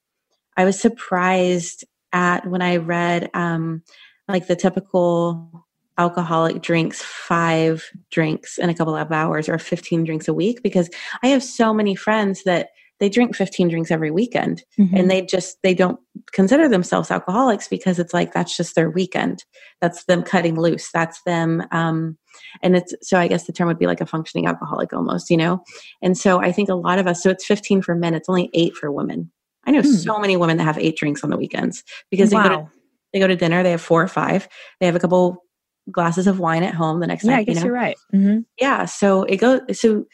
i 0.57 0.65
was 0.65 0.79
surprised 0.79 1.83
at 2.13 2.47
when 2.47 2.61
i 2.61 2.77
read 2.77 3.29
um, 3.33 3.83
like 4.27 4.47
the 4.47 4.55
typical 4.55 5.67
alcoholic 5.97 6.61
drinks 6.61 7.01
five 7.01 7.89
drinks 8.11 8.57
in 8.57 8.69
a 8.69 8.73
couple 8.75 8.95
of 8.95 9.11
hours 9.11 9.47
or 9.47 9.57
15 9.59 10.03
drinks 10.03 10.27
a 10.27 10.33
week 10.33 10.61
because 10.63 10.89
i 11.23 11.27
have 11.27 11.43
so 11.43 11.73
many 11.73 11.95
friends 11.95 12.43
that 12.43 12.69
they 12.99 13.09
drink 13.09 13.35
15 13.35 13.67
drinks 13.69 13.91
every 13.91 14.11
weekend 14.11 14.63
Mm-hmm. 14.79 14.95
and 14.95 15.11
they 15.11 15.21
just 15.23 15.57
they 15.61 15.73
don't 15.73 15.99
consider 16.31 16.67
themselves 16.69 17.11
alcoholics 17.11 17.67
because 17.67 17.99
it's 17.99 18.13
like 18.13 18.33
that's 18.33 18.55
just 18.57 18.75
their 18.75 18.89
weekend. 18.89 19.43
That's 19.81 20.05
them 20.05 20.23
cutting 20.23 20.55
loose. 20.59 20.89
That's 20.91 21.21
them 21.23 21.63
um 21.71 22.17
and 22.61 22.75
it's 22.75 22.93
so 23.01 23.17
i 23.19 23.27
guess 23.27 23.45
the 23.45 23.53
term 23.53 23.67
would 23.67 23.77
be 23.79 23.87
like 23.87 24.01
a 24.01 24.05
functioning 24.05 24.47
alcoholic 24.47 24.93
almost 24.93 25.29
you 25.29 25.37
know? 25.37 25.63
And 26.01 26.17
so 26.17 26.39
i 26.39 26.51
think 26.51 26.69
a 26.69 26.75
lot 26.75 26.97
of 26.97 27.05
us 27.07 27.21
so 27.21 27.29
it's 27.29 27.45
15 27.45 27.81
for 27.81 27.93
men 27.95 28.13
it's 28.13 28.29
only 28.29 28.49
eight 28.53 28.75
for 28.75 28.91
women. 28.91 29.31
I 29.65 29.71
know 29.71 29.81
Hmm. 29.81 29.91
so 29.91 30.17
many 30.19 30.37
women 30.37 30.57
that 30.57 30.63
have 30.63 30.77
eight 30.77 30.95
drinks 30.97 31.23
on 31.23 31.29
the 31.29 31.37
weekends 31.37 31.83
because 32.09 32.29
they 32.29 32.37
go 32.37 32.49
to 32.49 32.67
they 33.11 33.19
go 33.19 33.27
to 33.27 33.35
dinner 33.35 33.63
they 33.63 33.71
have 33.71 33.81
four 33.81 34.01
or 34.01 34.07
five 34.07 34.47
they 34.79 34.85
have 34.85 34.95
a 34.95 34.99
couple 34.99 35.42
glasses 35.91 36.27
of 36.27 36.39
wine 36.39 36.63
at 36.63 36.73
home 36.73 36.99
the 36.99 37.07
next 37.07 37.23
Yeah, 37.25 37.31
night 37.31 37.39
I 37.39 37.43
guess 37.43 37.55
you 37.55 37.61
know? 37.61 37.65
you're 37.67 37.73
right. 37.75 37.97
hmm 38.11 38.37
yeah 38.59 38.85
so 38.85 39.23
it 39.23 39.37
goes 39.37 39.61
so 39.73 40.05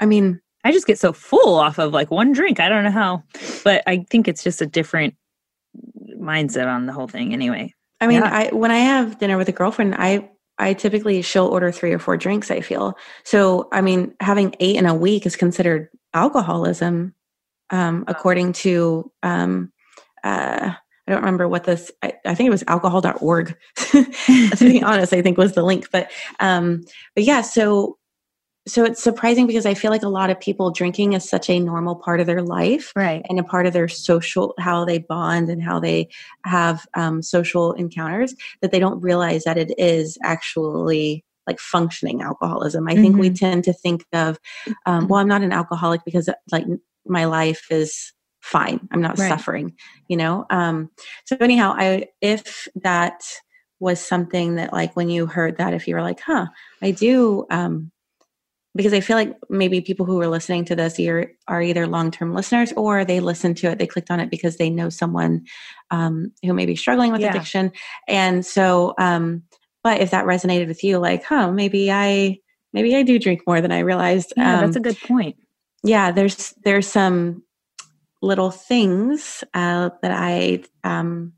i 0.00 0.06
mean 0.06 0.40
I 0.64 0.72
just 0.72 0.88
get 0.88 0.98
so 0.98 1.12
full 1.12 1.54
off 1.54 1.78
of 1.78 1.92
like 1.92 2.10
one 2.10 2.32
drink. 2.32 2.58
I 2.58 2.68
don't 2.68 2.82
know 2.82 2.90
how, 2.90 3.22
but 3.62 3.82
I 3.86 4.04
think 4.10 4.26
it's 4.26 4.42
just 4.42 4.60
a 4.60 4.66
different 4.66 5.14
mindset 6.20 6.66
on 6.66 6.86
the 6.86 6.92
whole 6.92 7.06
thing 7.06 7.32
anyway. 7.32 7.72
I 8.00 8.06
mean, 8.08 8.20
Yeah. 8.22 8.30
I 8.30 8.48
when 8.54 8.70
I 8.72 8.78
have 8.78 9.18
dinner 9.18 9.38
with 9.38 9.48
a 9.48 9.52
girlfriend, 9.52 9.94
I 9.96 10.28
I 10.58 10.74
typically 10.74 11.22
she'll 11.22 11.46
order 11.46 11.70
three 11.70 11.92
or 11.92 11.98
four 12.00 12.16
drinks. 12.16 12.50
I 12.50 12.60
feel 12.60 12.98
so. 13.24 13.68
I 13.72 13.80
mean, 13.80 14.14
having 14.20 14.54
eight 14.60 14.76
in 14.76 14.84
a 14.84 14.94
week 14.94 15.26
is 15.26 15.36
considered 15.36 15.88
alcoholism, 16.12 17.14
um, 17.70 18.04
according 18.08 18.52
to 18.54 19.10
um, 19.22 19.72
uh, 20.24 20.72
I 21.08 21.12
don't 21.12 21.22
remember 21.22 21.48
what 21.48 21.64
this. 21.64 21.90
I, 22.02 22.12
I 22.26 22.34
think 22.34 22.48
it 22.48 22.50
was 22.50 22.64
alcohol.org. 22.68 23.56
to 23.76 24.56
be 24.60 24.82
honest, 24.84 25.14
I 25.14 25.22
think 25.22 25.38
was 25.38 25.54
the 25.54 25.62
link. 25.62 25.88
But 25.90 26.10
um, 26.38 26.84
but 27.14 27.24
yeah, 27.24 27.40
so 27.40 27.96
so 28.66 28.84
it's 28.84 29.02
surprising 29.02 29.46
because 29.46 29.64
I 29.64 29.72
feel 29.72 29.90
like 29.90 30.02
a 30.02 30.08
lot 30.08 30.28
of 30.28 30.38
people 30.38 30.70
drinking 30.70 31.14
is 31.14 31.26
such 31.26 31.48
a 31.48 31.58
normal 31.58 31.96
part 31.96 32.20
of 32.20 32.26
their 32.26 32.42
life 32.42 32.92
Right. 32.94 33.24
and 33.30 33.40
a 33.40 33.42
part 33.42 33.64
of 33.64 33.72
their 33.72 33.88
social 33.88 34.52
how 34.58 34.84
they 34.84 34.98
bond 34.98 35.48
and 35.48 35.62
how 35.62 35.80
they 35.80 36.08
have 36.44 36.86
um, 36.94 37.22
social 37.22 37.72
encounters 37.72 38.34
that 38.60 38.70
they 38.70 38.78
don't 38.78 39.00
realize 39.00 39.44
that 39.44 39.56
it 39.56 39.72
is 39.78 40.18
actually 40.22 41.24
like 41.46 41.58
functioning 41.60 42.20
alcoholism 42.20 42.86
i 42.88 42.94
think 42.94 43.16
we 43.16 43.30
tend 43.30 43.64
to 43.64 43.72
think 43.72 44.04
of 44.12 44.38
um, 44.84 45.08
well 45.08 45.18
i'm 45.18 45.26
not 45.26 45.40
an 45.40 45.50
alcoholic 45.50 46.04
because 46.04 46.28
like 46.52 46.66
my 47.06 47.24
life 47.24 47.64
is 47.70 48.12
fine 48.48 48.80
i'm 48.92 49.02
not 49.02 49.18
Right. 49.18 49.28
suffering 49.28 49.74
you 50.08 50.16
know 50.16 50.46
um, 50.50 50.90
so 51.26 51.36
anyhow 51.40 51.74
i 51.76 52.06
if 52.20 52.66
that 52.76 53.22
was 53.80 54.00
something 54.00 54.56
that 54.56 54.72
like 54.72 54.96
when 54.96 55.08
you 55.10 55.26
heard 55.26 55.58
that 55.58 55.74
if 55.74 55.86
you 55.86 55.94
were 55.94 56.02
like 56.02 56.20
huh 56.20 56.46
i 56.82 56.90
do 56.90 57.46
um, 57.50 57.92
because 58.78 58.92
I 58.92 59.00
feel 59.00 59.16
like 59.16 59.34
maybe 59.50 59.80
people 59.80 60.06
who 60.06 60.20
are 60.20 60.28
listening 60.28 60.64
to 60.66 60.76
this 60.76 61.00
are, 61.00 61.32
are 61.48 61.60
either 61.60 61.88
long 61.88 62.12
term 62.12 62.32
listeners 62.32 62.72
or 62.76 63.04
they 63.04 63.18
listened 63.18 63.56
to 63.58 63.70
it, 63.70 63.78
they 63.78 63.88
clicked 63.88 64.10
on 64.10 64.20
it 64.20 64.30
because 64.30 64.56
they 64.56 64.70
know 64.70 64.88
someone 64.88 65.44
um, 65.90 66.30
who 66.44 66.54
may 66.54 66.64
be 66.64 66.76
struggling 66.76 67.10
with 67.10 67.20
Yeah. 67.22 67.30
addiction. 67.30 67.72
And 68.06 68.46
so, 68.46 68.94
um, 68.98 69.42
but 69.82 70.00
if 70.00 70.12
that 70.12 70.26
resonated 70.26 70.68
with 70.68 70.84
you, 70.84 70.98
like, 70.98 71.24
huh, 71.24 71.50
maybe 71.50 71.90
I, 71.90 72.38
maybe 72.72 72.94
I 72.94 73.02
do 73.02 73.18
drink 73.18 73.40
more 73.48 73.60
than 73.60 73.72
I 73.72 73.80
realized. 73.80 74.32
Yeah, 74.36 74.54
um, 74.54 74.66
that's 74.66 74.76
a 74.76 74.80
good 74.80 75.00
point. 75.00 75.36
yeah, 75.82 76.12
there's, 76.12 76.54
there's 76.64 76.86
some 76.86 77.42
little 78.22 78.50
things 78.50 79.44
uh, 79.54 79.90
that 80.02 80.10
I 80.12 80.62
um, 80.84 81.32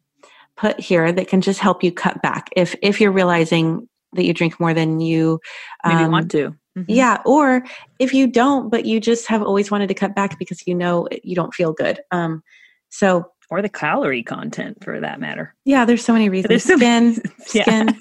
put 0.57 0.79
here 0.81 1.13
that 1.13 1.29
can 1.29 1.41
just 1.41 1.61
help 1.61 1.83
you 1.83 1.93
cut 1.93 2.21
back 2.23 2.49
if, 2.57 2.75
if 2.83 3.01
you're 3.01 3.13
realizing 3.13 3.89
that 4.15 4.25
you 4.25 4.35
drink 4.35 4.59
more 4.59 4.75
than 4.75 5.01
you 5.01 5.41
Maybe 5.87 6.05
um, 6.05 6.11
want 6.11 6.31
to. 6.33 6.55
Mhm. 6.79 6.85
yeah, 6.89 7.19
or 7.27 7.65
if 7.99 8.15
you 8.15 8.27
don't, 8.29 8.71
but 8.71 8.87
you 8.87 9.01
just 9.01 9.27
have 9.27 9.43
always 9.43 9.71
wanted 9.73 9.89
to 9.89 9.95
cut 9.95 10.15
back 10.15 10.39
because 10.39 10.67
you 10.67 10.75
know 10.75 11.09
you 11.25 11.35
don't 11.35 11.53
feel 11.53 11.73
good. 11.73 12.01
Um, 12.13 12.43
so 12.91 13.27
Or 13.51 13.61
the 13.61 13.69
calorie 13.69 14.23
content 14.23 14.83
for 14.85 15.01
that 15.01 15.19
matter. 15.21 15.55
yeah, 15.65 15.85
there's 15.85 16.05
so 16.05 16.13
many 16.13 16.29
reasons. 16.29 16.49
There's 16.49 16.65
so 16.65 16.77
Skin, 16.77 17.21
skin. 17.47 17.89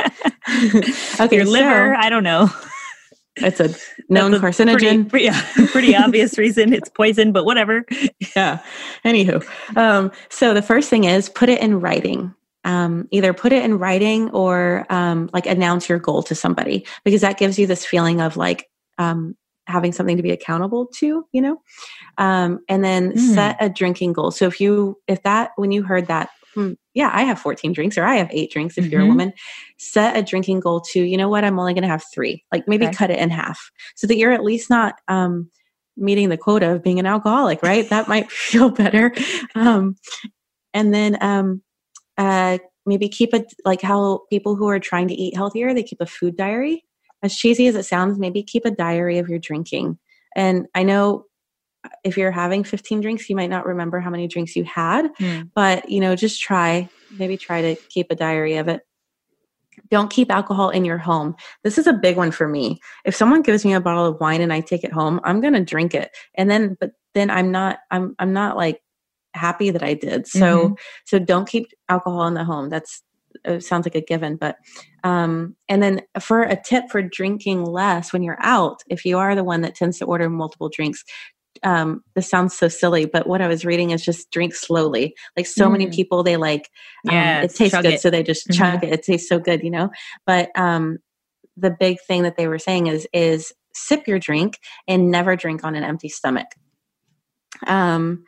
okay, 1.20 1.36
Your 1.38 1.46
liver, 1.46 1.96
so 1.96 2.00
I 2.00 2.10
don't 2.10 2.24
know. 2.24 2.50
It's 3.42 3.60
a 3.60 3.74
known 4.12 4.34
a 4.34 4.40
carcinogen. 4.40 5.10
Pretty, 5.10 5.26
yeah, 5.26 5.42
pretty 5.72 5.96
obvious 5.96 6.38
reason. 6.38 6.74
It's 6.74 6.90
poison, 6.90 7.32
but 7.32 7.46
whatever. 7.46 7.86
yeah. 8.36 8.60
Anywho, 9.06 9.46
um, 9.78 10.12
so 10.30 10.54
the 10.54 10.62
first 10.62 10.90
thing 10.90 11.04
is 11.06 11.30
put 11.30 11.50
it 11.50 11.62
in 11.62 11.80
writing. 11.80 12.34
Um, 12.66 13.08
either 13.12 13.34
put 13.34 13.54
it 13.54 13.64
in 13.64 13.80
writing 13.80 14.30
or 14.32 14.86
um, 14.90 15.30
like 15.34 15.46
announce 15.46 15.88
your 15.88 15.98
goal 15.98 16.22
to 16.24 16.36
somebody 16.36 16.86
because 17.06 17.22
that 17.22 17.38
gives 17.38 17.58
you 17.58 17.66
this 17.66 17.86
feeling 17.86 18.20
of 18.20 18.36
like 18.36 18.70
um, 18.98 19.36
having 19.66 19.94
something 19.94 20.18
to 20.18 20.24
be 20.24 20.32
accountable 20.32 20.88
to, 20.88 21.26
you 21.32 21.42
know. 21.42 21.62
Um, 22.18 22.60
and 22.68 22.84
then 22.84 23.12
Hmm. 23.12 23.18
set 23.18 23.58
a 23.62 23.70
drinking 23.70 24.14
goal. 24.14 24.32
So 24.32 24.46
if 24.48 24.60
you 24.60 24.98
if 25.08 25.24
that 25.24 25.52
when 25.56 25.72
you 25.72 25.84
heard 25.84 26.08
that, 26.08 26.30
hmm, 26.54 26.74
yeah, 27.00 27.10
I 27.14 27.24
have 27.24 27.40
14 27.40 27.72
drinks 27.72 27.98
or 27.98 28.04
I 28.04 28.16
have 28.16 28.28
eight 28.32 28.52
drinks. 28.52 28.78
If 28.78 28.92
you're 28.92 29.02
a 29.02 29.06
Mhm. 29.06 29.08
woman, 29.08 29.34
set 29.78 30.18
a 30.18 30.22
drinking 30.22 30.60
goal 30.60 30.82
to 30.92 31.02
you 31.02 31.16
know 31.16 31.30
what 31.30 31.46
I'm 31.46 31.58
only 31.58 31.74
going 31.74 31.84
to 31.84 31.88
have 31.88 32.04
three. 32.14 32.44
Like 32.52 32.68
maybe 32.68 32.86
Okay. 32.88 32.94
cut 32.96 33.10
it 33.10 33.20
in 33.20 33.30
half 33.30 33.72
so 33.96 34.06
that 34.08 34.18
you're 34.18 34.34
at 34.34 34.44
least 34.44 34.70
not 34.70 34.96
um, 35.08 35.50
meeting 35.96 36.28
the 36.28 36.38
quota 36.38 36.72
of 36.74 36.84
being 36.84 37.00
an 37.00 37.06
alcoholic, 37.06 37.64
right? 37.64 37.90
that 37.90 38.10
might 38.10 38.30
feel 38.50 38.70
better. 38.70 39.14
Um, 39.56 39.96
and 40.74 40.94
then 40.94 41.18
um, 41.22 41.62
uh, 42.18 42.58
maybe 42.86 43.08
keep 43.08 43.34
a 43.34 43.46
like 43.64 43.82
how 43.82 44.24
people 44.30 44.58
who 44.58 44.68
are 44.68 44.80
trying 44.80 45.08
to 45.08 45.14
eat 45.14 45.36
healthier 45.36 45.74
they 45.74 45.84
keep 45.84 46.02
a 46.02 46.06
food 46.06 46.36
diary. 46.36 46.84
As 47.24 47.36
cheesy 47.36 47.68
as 47.68 47.76
it 47.76 47.84
sounds, 47.84 48.20
maybe 48.20 48.44
keep 48.44 48.66
a 48.66 48.72
diary 48.72 49.20
of 49.20 49.30
your 49.30 49.40
drinking. 49.40 49.98
And 50.36 50.68
I 50.76 50.84
know 50.84 51.26
if 52.04 52.18
you're 52.18 52.32
having 52.32 52.64
15 52.64 53.02
drinks, 53.02 53.30
you 53.30 53.36
might 53.36 53.50
not 53.50 53.66
remember 53.66 54.00
how 54.00 54.10
many 54.10 54.28
drinks 54.28 54.56
you 54.56 54.64
had, 54.64 55.10
Hmm. 55.18 55.42
but 55.56 55.90
you 55.90 56.00
know, 56.00 56.16
just 56.16 56.42
try, 56.42 56.90
maybe 57.18 57.38
try 57.38 57.62
to 57.62 57.76
keep 57.90 58.08
a 58.12 58.16
diary 58.16 58.58
of 58.58 58.68
it. 58.68 58.82
Don't 59.90 60.10
keep 60.12 60.30
alcohol 60.32 60.70
in 60.70 60.86
your 60.86 60.98
home. 60.98 61.36
This 61.64 61.78
is 61.78 61.88
a 61.88 61.94
big 61.94 62.18
one 62.18 62.32
for 62.32 62.48
me. 62.48 62.80
If 63.06 63.16
someone 63.16 63.42
gives 63.42 63.66
me 63.66 63.74
a 63.74 63.80
bottle 63.82 64.06
of 64.06 64.20
wine 64.20 64.42
and 64.42 64.52
I 64.52 64.60
take 64.62 64.84
it 64.84 64.92
home, 64.92 65.20
I'm 65.24 65.42
going 65.42 65.54
to 65.54 65.64
drink 65.64 65.94
it. 65.96 66.12
And 66.36 66.50
then 66.50 66.78
but 66.80 66.92
then 67.14 67.30
I'm 67.30 67.52
not 67.52 67.80
I'm 67.90 68.16
I'm 68.20 68.34
not 68.34 68.58
like 68.58 68.82
happy 69.34 69.70
that 69.72 69.84
I 69.84 69.94
did. 69.94 70.28
So 70.28 70.76
so 71.06 71.18
don't 71.20 71.48
keep 71.48 71.68
alcohol 71.88 72.28
in 72.28 72.34
the 72.34 72.44
home. 72.44 72.70
That's 72.70 73.02
it 73.46 73.64
sounds 73.64 73.86
like 73.86 73.96
a 73.96 74.02
given, 74.02 74.36
but 74.36 74.58
um 75.04 75.56
and 75.70 75.82
then 75.82 76.02
for 76.20 76.42
a 76.42 76.62
tip 76.62 76.90
for 76.92 77.02
drinking 77.02 77.64
less 77.64 78.12
when 78.12 78.22
you're 78.22 78.42
out, 78.42 78.84
if 78.90 79.06
you 79.06 79.18
are 79.18 79.34
the 79.34 79.44
one 79.44 79.62
that 79.62 79.76
tends 79.76 79.98
to 80.00 80.06
order 80.06 80.30
multiple 80.30 80.70
drinks, 80.70 81.04
um 81.64 82.04
this 82.16 82.30
sounds 82.30 82.56
so 82.58 82.68
silly, 82.68 83.06
but 83.06 83.28
what 83.28 83.42
I 83.42 83.48
was 83.48 83.66
reading 83.66 83.92
is 83.92 84.04
just 84.04 84.32
drink 84.32 84.56
slowly. 84.56 85.16
Like 85.38 85.48
so 85.48 85.70
many 85.70 85.88
Mm. 85.88 85.94
people 85.94 86.24
they 86.24 86.38
like 86.38 86.70
um, 87.08 87.16
Yeah, 87.16 87.42
it 87.44 87.56
tastes 87.56 87.78
good 87.78 87.94
it. 87.94 88.02
so 88.02 88.10
they 88.10 88.24
just 88.24 88.48
Mhm. 88.48 88.54
chug 88.58 88.84
it. 88.84 88.94
It 88.94 89.04
tastes 89.04 89.28
so 89.30 89.40
good, 89.40 89.64
you 89.64 89.72
know. 89.72 89.90
But 90.26 90.50
um 90.56 91.00
the 91.58 91.72
big 91.72 91.98
thing 92.08 92.24
that 92.24 92.38
they 92.38 92.48
were 92.48 92.60
saying 92.60 92.88
is 92.88 93.08
is 93.14 93.54
sip 93.74 94.08
your 94.08 94.20
drink 94.20 94.58
and 94.88 95.12
never 95.12 95.36
drink 95.36 95.64
on 95.64 95.76
an 95.76 95.84
empty 95.84 96.10
stomach. 96.10 96.48
Um 97.68 98.24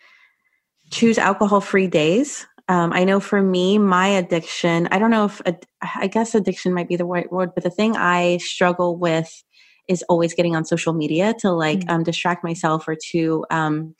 choose 0.91 1.17
alcohol 1.17 1.61
free 1.61 1.88
days. 1.88 2.45
Um, 2.67 2.93
I 2.93 3.03
know 3.03 3.19
for 3.19 3.41
me, 3.41 3.77
my 3.77 4.07
addiction, 4.07 4.88
I 4.91 4.99
don't 4.99 5.11
know 5.11 5.25
if, 5.25 5.41
ad- 5.45 5.65
I 5.82 6.07
guess 6.07 6.36
addiction 6.36 6.73
might 6.73 6.88
be 6.88 6.95
the 6.95 7.05
right 7.05 7.29
word, 7.32 7.51
but 7.53 7.63
the 7.63 7.69
thing 7.69 7.97
I 7.97 8.38
struggle 8.38 8.95
with 8.97 9.43
is 9.88 10.03
always 10.09 10.34
getting 10.34 10.55
on 10.55 10.65
social 10.65 10.93
media 10.93 11.34
to 11.39 11.51
like 11.51 11.79
Mm. 11.79 11.89
um, 11.89 12.03
distract 12.03 12.43
myself 12.43 12.88
or 12.88 12.95
to 13.11 13.45
um, 13.51 13.95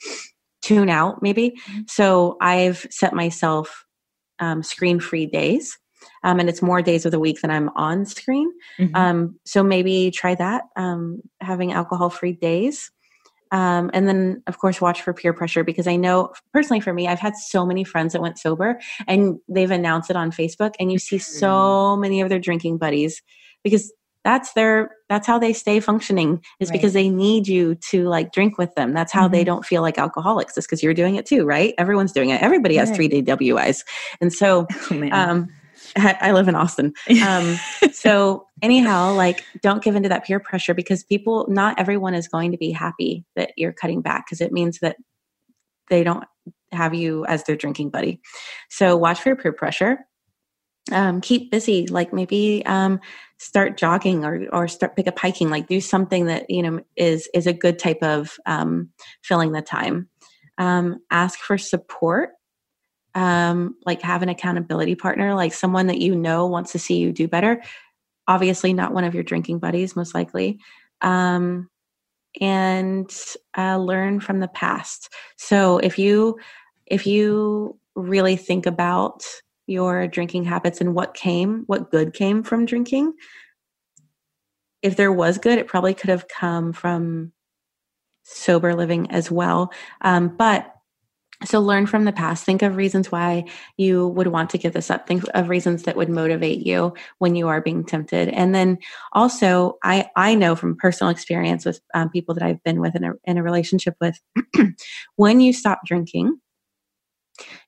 tune 0.62 0.88
out, 0.88 1.22
maybe. 1.22 1.54
So 1.86 2.36
I've 2.40 2.86
set 2.90 3.12
myself 3.14 3.84
um, 4.38 4.62
screen 4.62 5.00
free 5.00 5.26
days. 5.26 5.78
Um, 6.24 6.40
and 6.40 6.48
it's 6.48 6.62
more 6.62 6.82
days 6.82 7.04
of 7.04 7.12
the 7.12 7.20
week 7.20 7.40
than 7.40 7.50
I'm 7.50 7.68
on 7.76 8.04
screen. 8.06 8.50
Mhm. 8.78 8.96
Um, 8.96 9.38
so 9.44 9.62
maybe 9.62 10.10
try 10.10 10.34
that, 10.34 10.64
um, 10.76 11.20
having 11.40 11.72
alcohol 11.72 12.10
free 12.10 12.32
days. 12.32 12.90
Um, 13.52 13.90
and 13.92 14.08
then, 14.08 14.42
of 14.46 14.58
course, 14.58 14.80
watch 14.80 15.02
for 15.02 15.12
peer 15.12 15.32
pressure 15.32 15.62
because 15.62 15.86
I 15.86 15.96
know 15.96 16.32
personally 16.52 16.80
for 16.80 16.92
me, 16.92 17.06
I've 17.06 17.20
had 17.20 17.36
so 17.36 17.66
many 17.66 17.84
friends 17.84 18.14
that 18.14 18.22
went 18.22 18.38
sober 18.38 18.80
and 19.06 19.38
they've 19.48 19.70
announced 19.70 20.10
it 20.10 20.16
on 20.16 20.30
Facebook, 20.32 20.74
and 20.80 20.90
you 20.90 20.98
see 20.98 21.18
so 21.18 21.96
many 21.96 22.20
of 22.20 22.28
their 22.30 22.38
drinking 22.40 22.78
buddies 22.78 23.22
because 23.62 23.92
that's 24.24 24.52
their 24.52 24.90
that's 25.08 25.26
how 25.26 25.38
they 25.38 25.52
stay 25.52 25.80
functioning 25.80 26.42
is 26.60 26.68
Right. 26.68 26.72
because 26.72 26.92
they 26.92 27.08
need 27.08 27.48
you 27.48 27.74
to 27.90 28.04
like 28.08 28.32
drink 28.32 28.58
with 28.58 28.74
them 28.74 28.92
that's 28.92 29.12
how 29.12 29.26
they 29.28 29.42
Mhm. 29.42 29.46
don't 29.46 29.64
feel 29.66 29.82
like 29.82 29.98
alcoholics 29.98 30.56
is 30.56 30.66
because 30.66 30.82
you're 30.82 30.94
doing 30.94 31.16
it 31.16 31.26
too 31.26 31.44
right 31.44 31.74
everyone's 31.78 32.12
doing 32.12 32.30
it 32.30 32.40
everybody 32.42 32.76
has 32.76 32.90
three 32.90 33.08
dwis 33.08 33.84
and 34.20 34.32
so 34.32 34.66
Oh, 34.90 35.08
um 35.12 35.48
I 35.96 36.16
I 36.20 36.32
live 36.32 36.48
in 36.48 36.54
Austin. 36.54 36.94
Um, 37.26 37.56
so 37.92 38.46
anyhow, 38.62 39.12
like 39.14 39.44
don't 39.60 39.82
give 39.82 39.94
into 39.96 40.08
that 40.08 40.24
peer 40.24 40.40
pressure 40.40 40.72
because 40.74 41.02
people, 41.04 41.46
not 41.50 41.78
everyone 41.78 42.14
is 42.14 42.28
going 42.28 42.50
to 42.52 42.56
be 42.56 42.70
happy 42.70 43.24
that 43.36 43.52
you're 43.56 43.72
cutting 43.74 44.00
back 44.00 44.24
because 44.26 44.40
it 44.40 44.52
means 44.52 44.78
that 44.78 44.96
they 45.90 46.02
don't 46.04 46.24
have 46.70 46.94
you 46.94 47.26
as 47.26 47.44
their 47.44 47.56
drinking 47.56 47.90
buddy. 47.90 48.20
So 48.70 48.96
watch 48.96 49.20
for 49.20 49.30
your 49.30 49.36
peer 49.36 49.52
pressure. 49.52 49.98
Um, 50.90 51.20
keep 51.20 51.50
busy, 51.50 51.86
like 51.86 52.12
maybe 52.12 52.62
um, 52.66 53.00
start 53.42 53.76
jogging 53.76 54.24
or 54.24 54.46
or 54.52 54.68
start 54.68 54.96
pick 54.96 55.08
up 55.08 55.18
hiking. 55.18 55.50
Like 55.50 55.66
do 55.68 55.80
something 55.80 56.26
that 56.26 56.48
you 56.48 56.62
know 56.62 56.80
is 56.96 57.28
is 57.34 57.46
a 57.46 57.52
good 57.52 57.78
type 57.78 58.02
of 58.02 58.36
um, 58.46 58.90
filling 59.22 59.52
the 59.52 59.62
time. 59.62 60.08
Um, 60.58 61.00
ask 61.10 61.38
for 61.40 61.58
support 61.58 62.30
um, 63.14 63.76
like 63.84 64.02
have 64.02 64.22
an 64.22 64.28
accountability 64.28 64.94
partner, 64.94 65.34
like 65.34 65.52
someone 65.52 65.88
that 65.88 66.00
you 66.00 66.14
know 66.14 66.46
wants 66.46 66.72
to 66.72 66.78
see 66.78 66.96
you 66.96 67.12
do 67.12 67.28
better. 67.28 67.62
Obviously, 68.26 68.72
not 68.72 68.94
one 68.94 69.04
of 69.04 69.14
your 69.14 69.22
drinking 69.22 69.58
buddies, 69.58 69.96
most 69.96 70.14
likely. 70.14 70.58
Um, 71.00 71.68
and 72.40 73.10
uh, 73.58 73.76
learn 73.76 74.20
from 74.20 74.40
the 74.40 74.48
past. 74.48 75.12
So 75.36 75.78
if 75.78 75.98
you 75.98 76.38
if 76.86 77.06
you 77.06 77.78
really 77.94 78.36
think 78.36 78.64
about 78.64 79.24
your 79.66 80.06
drinking 80.06 80.44
habits 80.44 80.80
and 80.80 80.94
what 80.94 81.14
came, 81.14 81.64
what 81.66 81.90
good 81.90 82.12
came 82.14 82.42
from 82.42 82.66
drinking, 82.66 83.12
if 84.82 84.96
there 84.96 85.12
was 85.12 85.38
good, 85.38 85.58
it 85.58 85.68
probably 85.68 85.94
could 85.94 86.10
have 86.10 86.28
come 86.28 86.72
from 86.72 87.32
sober 88.24 88.74
living 88.74 89.10
as 89.10 89.30
well. 89.30 89.72
Um, 90.00 90.36
but 90.36 90.68
so 91.44 91.60
learn 91.60 91.86
from 91.86 92.04
the 92.04 92.12
past. 92.12 92.44
Think 92.44 92.62
of 92.62 92.76
reasons 92.76 93.10
why 93.10 93.44
you 93.76 94.08
would 94.08 94.28
want 94.28 94.50
to 94.50 94.58
give 94.58 94.72
this 94.72 94.90
up. 94.90 95.06
Think 95.06 95.24
of 95.34 95.48
reasons 95.48 95.82
that 95.84 95.96
would 95.96 96.08
motivate 96.08 96.64
you 96.64 96.94
when 97.18 97.34
you 97.34 97.48
are 97.48 97.60
being 97.60 97.84
tempted. 97.84 98.28
And 98.28 98.54
then 98.54 98.78
also, 99.12 99.78
I 99.82 100.08
I 100.14 100.34
know 100.34 100.54
from 100.54 100.76
personal 100.76 101.10
experience 101.10 101.64
with 101.64 101.80
um, 101.94 102.10
people 102.10 102.34
that 102.34 102.44
I've 102.44 102.62
been 102.62 102.80
with 102.80 102.94
in 102.94 103.04
a 103.04 103.12
in 103.24 103.38
a 103.38 103.42
relationship 103.42 103.96
with, 104.00 104.20
when 105.16 105.40
you 105.40 105.52
stop 105.52 105.80
drinking, 105.84 106.38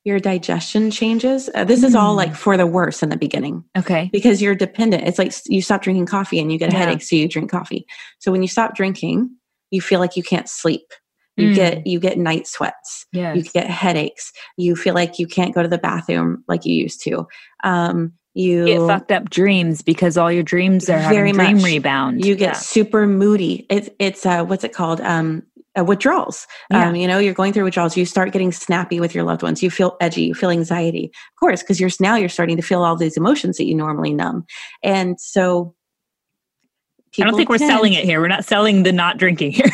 your 0.05 0.19
digestion 0.21 0.91
changes. 0.91 1.49
Uh, 1.55 1.65
this 1.65 1.83
is 1.83 1.95
all 1.95 2.15
Mm. 2.15 2.19
like 2.19 2.35
for 2.35 2.57
the 2.57 2.67
worse 2.67 3.03
in 3.03 3.09
the 3.09 3.17
beginning 3.17 3.65
okay. 3.77 4.11
because 4.13 4.41
you're 4.43 4.55
dependent. 4.55 5.07
It's 5.07 5.19
like 5.19 5.33
you 5.47 5.63
stop 5.63 5.83
drinking 5.83 6.07
coffee 6.07 6.39
and 6.41 6.53
you 6.53 6.59
get 6.59 6.71
a 6.71 6.73
Yeah. 6.73 6.79
headache, 6.87 7.03
so 7.03 7.17
you 7.17 7.29
drink 7.29 7.51
coffee. 7.51 7.87
So 8.19 8.31
when 8.33 8.43
you 8.43 8.49
stop 8.49 8.75
drinking, 8.75 9.31
you 9.71 9.81
feel 9.81 10.01
like 10.01 10.17
you 10.17 10.23
can't 10.23 10.49
sleep. 10.49 10.87
You 11.37 11.49
Mm. 11.51 11.55
get 11.57 11.87
you 11.87 11.99
get 11.99 12.17
night 12.19 12.47
sweats. 12.47 13.07
Yes. 13.13 13.37
You 13.37 13.43
get 13.43 13.69
headaches. 13.69 14.31
You 14.57 14.77
feel 14.77 14.95
like 14.95 15.19
you 15.19 15.27
can't 15.27 15.55
go 15.55 15.63
to 15.63 15.69
the 15.69 15.79
bathroom 15.79 16.45
like 16.47 16.65
you 16.65 16.75
used 16.77 17.03
to. 17.05 17.27
Um, 17.65 18.13
you 18.35 18.67
get 18.67 18.81
fucked 18.87 19.11
up 19.13 19.31
dreams 19.31 19.81
because 19.83 20.17
all 20.17 20.31
your 20.31 20.43
dreams 20.43 20.89
are 20.91 20.99
Very 20.99 21.29
having 21.29 21.35
dream 21.35 21.57
much. 21.57 21.65
rebound. 21.65 22.25
you 22.25 22.35
get 22.37 22.49
Yeah. 22.55 22.59
super 22.59 23.07
moody. 23.07 23.67
It's 23.71 23.89
it's 23.99 24.25
uh, 24.27 24.45
what's 24.45 24.65
it 24.65 24.73
called? 24.73 25.01
Um, 25.01 25.43
uh, 25.79 25.85
withdrawals. 25.85 26.47
Yeah. 26.71 26.89
Um, 26.89 26.95
you 26.97 27.07
know, 27.09 27.19
you're 27.19 27.35
going 27.35 27.53
through 27.53 27.65
withdrawals. 27.65 27.97
You 27.97 28.07
start 28.07 28.33
getting 28.33 28.53
snappy 28.53 29.01
with 29.01 29.15
your 29.15 29.25
loved 29.25 29.43
ones. 29.43 29.63
You 29.63 29.71
feel 29.71 29.97
edgy. 30.01 30.23
You 30.23 30.35
feel 30.35 30.51
anxiety, 30.51 31.07
of 31.07 31.41
course, 31.41 31.63
because 31.63 31.81
you're 31.81 31.91
now 32.01 32.17
you're 32.17 32.29
starting 32.29 32.57
to 32.57 32.63
feel 32.63 32.83
all 32.83 32.97
these 32.97 33.17
emotions 33.17 33.57
that 33.57 33.65
you 33.67 33.75
normally 33.75 34.13
numb. 34.15 34.45
And 34.83 35.21
so, 35.21 35.75
I 37.21 37.25
don't 37.25 37.37
think 37.37 37.49
we're 37.49 37.59
tend- 37.59 37.71
selling 37.71 37.93
it 37.93 38.05
here. 38.05 38.21
We're 38.21 38.29
not 38.29 38.45
selling 38.45 38.83
the 38.83 38.93
not 38.93 39.19
drinking 39.19 39.53
here. 39.53 39.71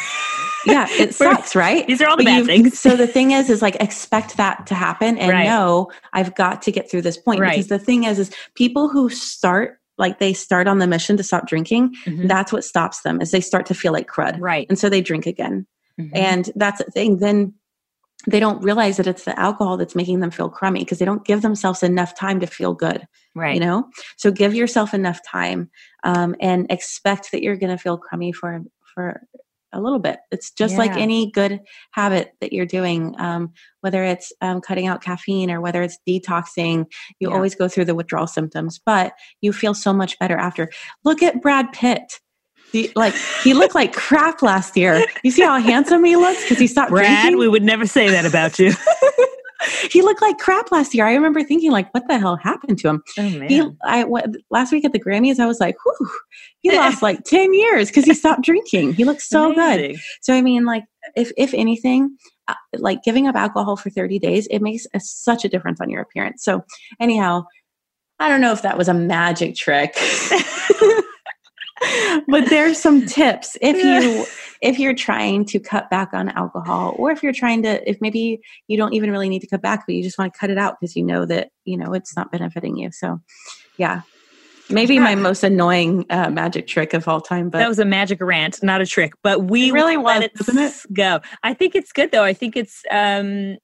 Yeah, 0.67 0.87
it 0.91 1.15
sucks, 1.23 1.57
right? 1.57 1.87
These 1.87 2.03
are 2.03 2.07
all 2.09 2.19
the 2.19 2.25
But 2.25 2.31
bad 2.41 2.47
things. 2.47 2.79
So 2.79 2.97
the 2.97 3.07
thing 3.07 3.31
is, 3.31 3.49
is 3.49 3.63
like 3.63 3.77
expect 3.77 4.37
that 4.37 4.67
to 4.67 4.75
happen 4.75 5.17
and 5.17 5.33
Right. 5.33 5.45
know 5.47 5.91
I've 6.13 6.35
got 6.35 6.61
to 6.63 6.71
get 6.73 6.91
through 6.91 7.01
this 7.03 7.17
point. 7.17 7.41
Right. 7.41 7.53
Because 7.53 7.69
the 7.69 7.79
thing 7.79 8.05
is, 8.05 8.19
is 8.19 8.31
people 8.57 8.89
who 8.91 9.09
start 9.09 9.79
like 9.97 10.19
they 10.19 10.33
start 10.35 10.67
on 10.69 10.79
the 10.79 10.87
mission 10.87 11.17
to 11.17 11.23
stop 11.23 11.47
drinking, 11.47 11.95
Mhm. 12.07 12.29
that's 12.29 12.53
what 12.53 12.63
stops 12.65 13.03
them 13.03 13.21
is 13.23 13.31
they 13.33 13.41
start 13.41 13.65
to 13.67 13.75
feel 13.75 13.93
like 13.93 14.07
crud. 14.09 14.37
right. 14.39 14.67
And 14.69 14.79
so 14.79 14.89
they 14.91 15.01
drink 15.03 15.25
again. 15.27 15.67
Mhm. 16.01 16.11
And 16.15 16.51
that's 16.57 16.83
the 16.85 16.91
thing. 16.91 17.19
Then 17.19 17.55
they 18.27 18.41
don't 18.41 18.63
realize 18.63 18.97
that 18.99 19.07
it's 19.07 19.25
the 19.25 19.39
alcohol 19.39 19.77
that's 19.77 19.95
making 19.95 20.21
them 20.21 20.31
feel 20.31 20.49
crummy 20.51 20.81
because 20.81 20.99
they 20.99 21.05
don't 21.05 21.25
give 21.25 21.43
themselves 21.43 21.83
enough 21.83 22.15
time 22.15 22.41
to 22.41 22.47
feel 22.47 22.75
good 22.75 23.07
right. 23.35 23.55
you 23.55 23.61
know 23.61 23.89
so 24.19 24.31
give 24.31 24.55
yourself 24.55 24.93
enough 24.93 25.21
time 25.27 25.71
um, 26.05 26.35
and 26.41 26.67
expect 26.71 27.33
that 27.33 27.43
you're 27.43 27.57
going 27.57 27.71
to 27.75 27.79
feel 27.83 27.97
crummy 27.97 28.33
for 28.33 28.61
for 28.95 29.23
a 29.73 29.81
little 29.81 30.01
bit 30.01 30.19
it's 30.31 30.51
just 30.51 30.77
like 30.77 30.97
any 30.97 31.31
good 31.31 31.61
habit 31.93 32.33
that 32.41 32.53
you're 32.53 32.67
doing 32.67 33.15
um, 33.19 33.53
whether 33.81 34.05
it's 34.05 34.33
um, 34.43 34.61
cutting 34.61 34.87
out 34.87 35.01
caffeine 35.03 35.51
or 35.51 35.61
whether 35.61 35.81
it's 35.83 35.97
detoxing 36.09 36.85
you 37.21 37.29
Yeah. 37.31 37.35
always 37.37 37.55
go 37.55 37.69
through 37.69 37.85
the 37.87 37.95
withdrawal 37.95 38.27
symptoms 38.27 38.81
but 38.85 39.13
you 39.41 39.53
feel 39.53 39.73
so 39.73 39.93
much 39.93 40.19
better 40.19 40.37
after 40.37 40.71
look 41.05 41.23
at 41.23 41.41
brad 41.41 41.73
pitt 41.73 42.21
The- 42.73 42.93
like 42.97 43.15
he 43.43 43.55
looked 43.55 43.75
like 43.75 43.93
crap 43.93 44.43
last 44.43 44.77
year 44.77 45.05
you 45.23 45.31
see 45.31 45.43
how 45.43 45.59
handsome 45.59 46.05
he 46.05 46.17
looks 46.17 46.43
because 46.43 46.59
he 46.59 46.67
stopped 46.67 46.91
Brad, 46.91 47.23
drinking 47.23 47.39
we 47.39 47.49
would 47.49 47.63
never 47.63 47.87
say 47.87 48.09
that 48.11 48.27
about 48.27 48.59
you. 48.59 48.73
he 49.91 50.01
looked 50.03 50.23
like 50.23 50.39
crap 50.39 50.73
last 50.73 50.95
year 50.95 51.07
i 51.07 51.13
remember 51.13 51.43
thinking 51.43 51.71
like 51.71 51.93
what 51.93 52.09
the 52.09 52.19
hell 52.19 52.37
happened 52.37 52.79
to 52.79 52.89
him 52.89 53.03
oh 53.19 53.31
man. 53.31 53.49
he, 53.49 53.63
I 53.85 54.05
what, 54.05 54.27
last 54.51 54.73
week 54.73 54.85
at 54.85 54.93
the 54.93 55.01
Grammys, 55.01 55.39
I 55.39 55.47
was 55.47 55.61
like, 55.61 55.77
whew, 55.85 56.11
he 56.61 56.71
lost 56.77 57.03
like 57.03 57.25
10 57.25 57.55
years 57.55 57.89
because 57.89 58.05
he 58.05 58.15
stopped 58.15 58.43
drinking. 58.43 58.95
He 58.95 59.05
looks 59.05 59.29
so 59.29 59.53
good. 59.53 59.97
So, 60.21 60.35
I 60.35 60.43
mean, 60.43 60.65
like, 60.65 60.85
if, 61.17 61.33
if 61.37 61.55
anything, 61.55 62.17
uh, 62.49 62.55
like 62.75 63.03
giving 63.03 63.27
up 63.27 63.37
alcohol 63.37 63.77
for 63.77 63.91
30 63.91 64.19
days, 64.19 64.47
it 64.51 64.61
makes 64.61 64.87
a, 64.95 65.01
such 65.01 65.45
a 65.45 65.49
difference 65.49 65.81
on 65.81 65.91
your 65.91 66.03
appearance. 66.03 66.45
So, 66.45 66.65
anyhow, 66.99 67.45
I 68.19 68.29
don't 68.29 68.41
know 68.41 68.53
if 68.53 68.63
that 68.63 68.77
was 68.77 68.89
a 68.89 68.95
magic 68.95 69.57
trick. 69.57 69.95
but 72.29 72.49
there's 72.49 72.79
some 72.79 73.07
tips 73.07 73.57
if 73.61 73.77
you 73.77 74.27
if 74.61 74.79
you're 74.79 74.95
trying 74.95 75.45
to 75.47 75.59
cut 75.59 75.89
back 75.91 76.13
on 76.13 76.29
alcohol 76.31 76.95
or 76.99 77.11
if 77.11 77.23
you're 77.23 77.33
trying 77.33 77.63
to 77.63 77.89
if 77.89 77.99
maybe 78.01 78.41
you 78.69 78.77
don't 78.77 78.93
even 78.93 79.11
really 79.11 79.29
need 79.29 79.41
to 79.41 79.47
cut 79.47 79.63
back 79.63 79.85
but 79.87 79.95
you 79.95 80.03
just 80.03 80.19
want 80.19 80.33
to 80.33 80.39
cut 80.39 80.51
it 80.51 80.59
out 80.59 80.77
because 80.79 80.95
you 80.95 81.03
know 81.05 81.25
that 81.25 81.49
you 81.65 81.77
know 81.77 81.93
it's 81.95 82.15
not 82.17 82.31
benefiting 82.31 82.77
you 82.77 82.91
so 82.93 83.19
yeah 83.79 84.03
maybe 84.69 84.99
my 84.99 85.15
most 85.15 85.43
annoying 85.43 86.05
uh, 86.11 86.31
magic 86.31 86.67
trick 86.67 86.95
of 86.95 87.09
all 87.09 87.21
time 87.21 87.51
but 87.51 87.59
that 87.59 87.69
was 87.69 87.79
a 87.79 87.85
magic 87.85 88.21
rant, 88.21 88.63
not 88.63 88.81
a 88.81 88.87
trick. 88.87 89.13
But 89.23 89.45
we 89.45 89.71
It 89.71 89.73
really 89.73 89.97
let 89.97 90.21
was, 90.21 90.25
it 90.25 90.33
wasn't 90.39 90.59
it? 90.61 90.95
go. 90.95 91.21
I 91.43 91.55
think 91.55 91.75
it's 91.75 91.93
good 91.93 92.13
though. 92.13 92.23
I 92.23 92.35
think 92.35 92.57
it's 92.57 92.85
um, 92.91 93.57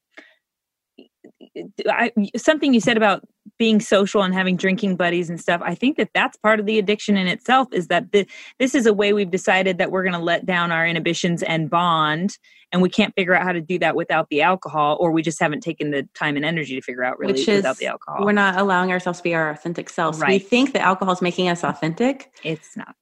I, 1.88 2.12
something 2.36 2.74
you 2.74 2.80
said 2.80 2.96
about 2.96 3.22
being 3.58 3.80
social 3.80 4.22
and 4.22 4.34
having 4.34 4.56
drinking 4.56 4.96
buddies 4.96 5.30
and 5.30 5.40
stuff. 5.40 5.60
I 5.64 5.74
think 5.74 5.96
that 5.96 6.10
that's 6.14 6.36
part 6.36 6.60
of 6.60 6.66
the 6.66 6.78
addiction 6.78 7.16
in 7.16 7.26
itself. 7.26 7.68
Is 7.72 7.88
that 7.88 8.12
the, 8.12 8.26
this 8.58 8.74
is 8.74 8.86
a 8.86 8.92
way 8.92 9.12
we've 9.12 9.30
decided 9.30 9.78
that 9.78 9.90
we're 9.90 10.02
going 10.02 10.12
to 10.12 10.18
let 10.18 10.46
down 10.46 10.72
our 10.72 10.86
inhibitions 10.86 11.42
and 11.42 11.70
bond, 11.70 12.38
and 12.72 12.82
we 12.82 12.88
can't 12.88 13.14
figure 13.14 13.34
out 13.34 13.44
how 13.44 13.52
to 13.52 13.60
do 13.60 13.78
that 13.78 13.96
without 13.96 14.28
the 14.28 14.42
alcohol, 14.42 14.96
or 15.00 15.10
we 15.10 15.22
just 15.22 15.40
haven't 15.40 15.60
taken 15.60 15.90
the 15.90 16.08
time 16.14 16.36
and 16.36 16.44
energy 16.44 16.74
to 16.74 16.82
figure 16.82 17.04
out 17.04 17.18
really 17.18 17.32
which 17.32 17.48
is 17.48 17.58
without 17.58 17.78
the 17.78 17.86
alcohol. 17.86 18.24
we're 18.24 18.32
not 18.32 18.58
allowing 18.58 18.90
ourselves 18.90 19.20
to 19.20 19.22
be 19.22 19.34
our 19.34 19.50
authentic 19.50 19.88
selves 19.88 20.22
we 20.26 20.38
think 20.38 20.72
that 20.72 20.82
alcohol 20.82 21.14
is 21.14 21.22
making 21.22 21.48
us 21.48 21.64
authentic 21.64 22.32
it's 22.42 22.76
not. 22.76 22.96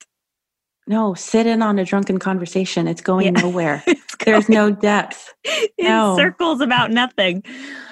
No 0.87 1.15
sit 1.15 1.47
in 1.47 1.63
on 1.63 1.79
a 1.79 1.85
drunken 1.85 2.19
conversation 2.19 2.87
it's 2.89 3.01
going 3.01 3.25
Yeah. 3.27 3.43
nowhere 3.43 3.83
It's 3.87 4.17
there's 4.25 4.47
going 4.47 4.57
no 4.57 4.71
depth 4.71 5.33
in 5.79 5.87
no. 5.87 6.17
circles 6.17 6.61
about 6.61 6.91
nothing. 6.91 7.43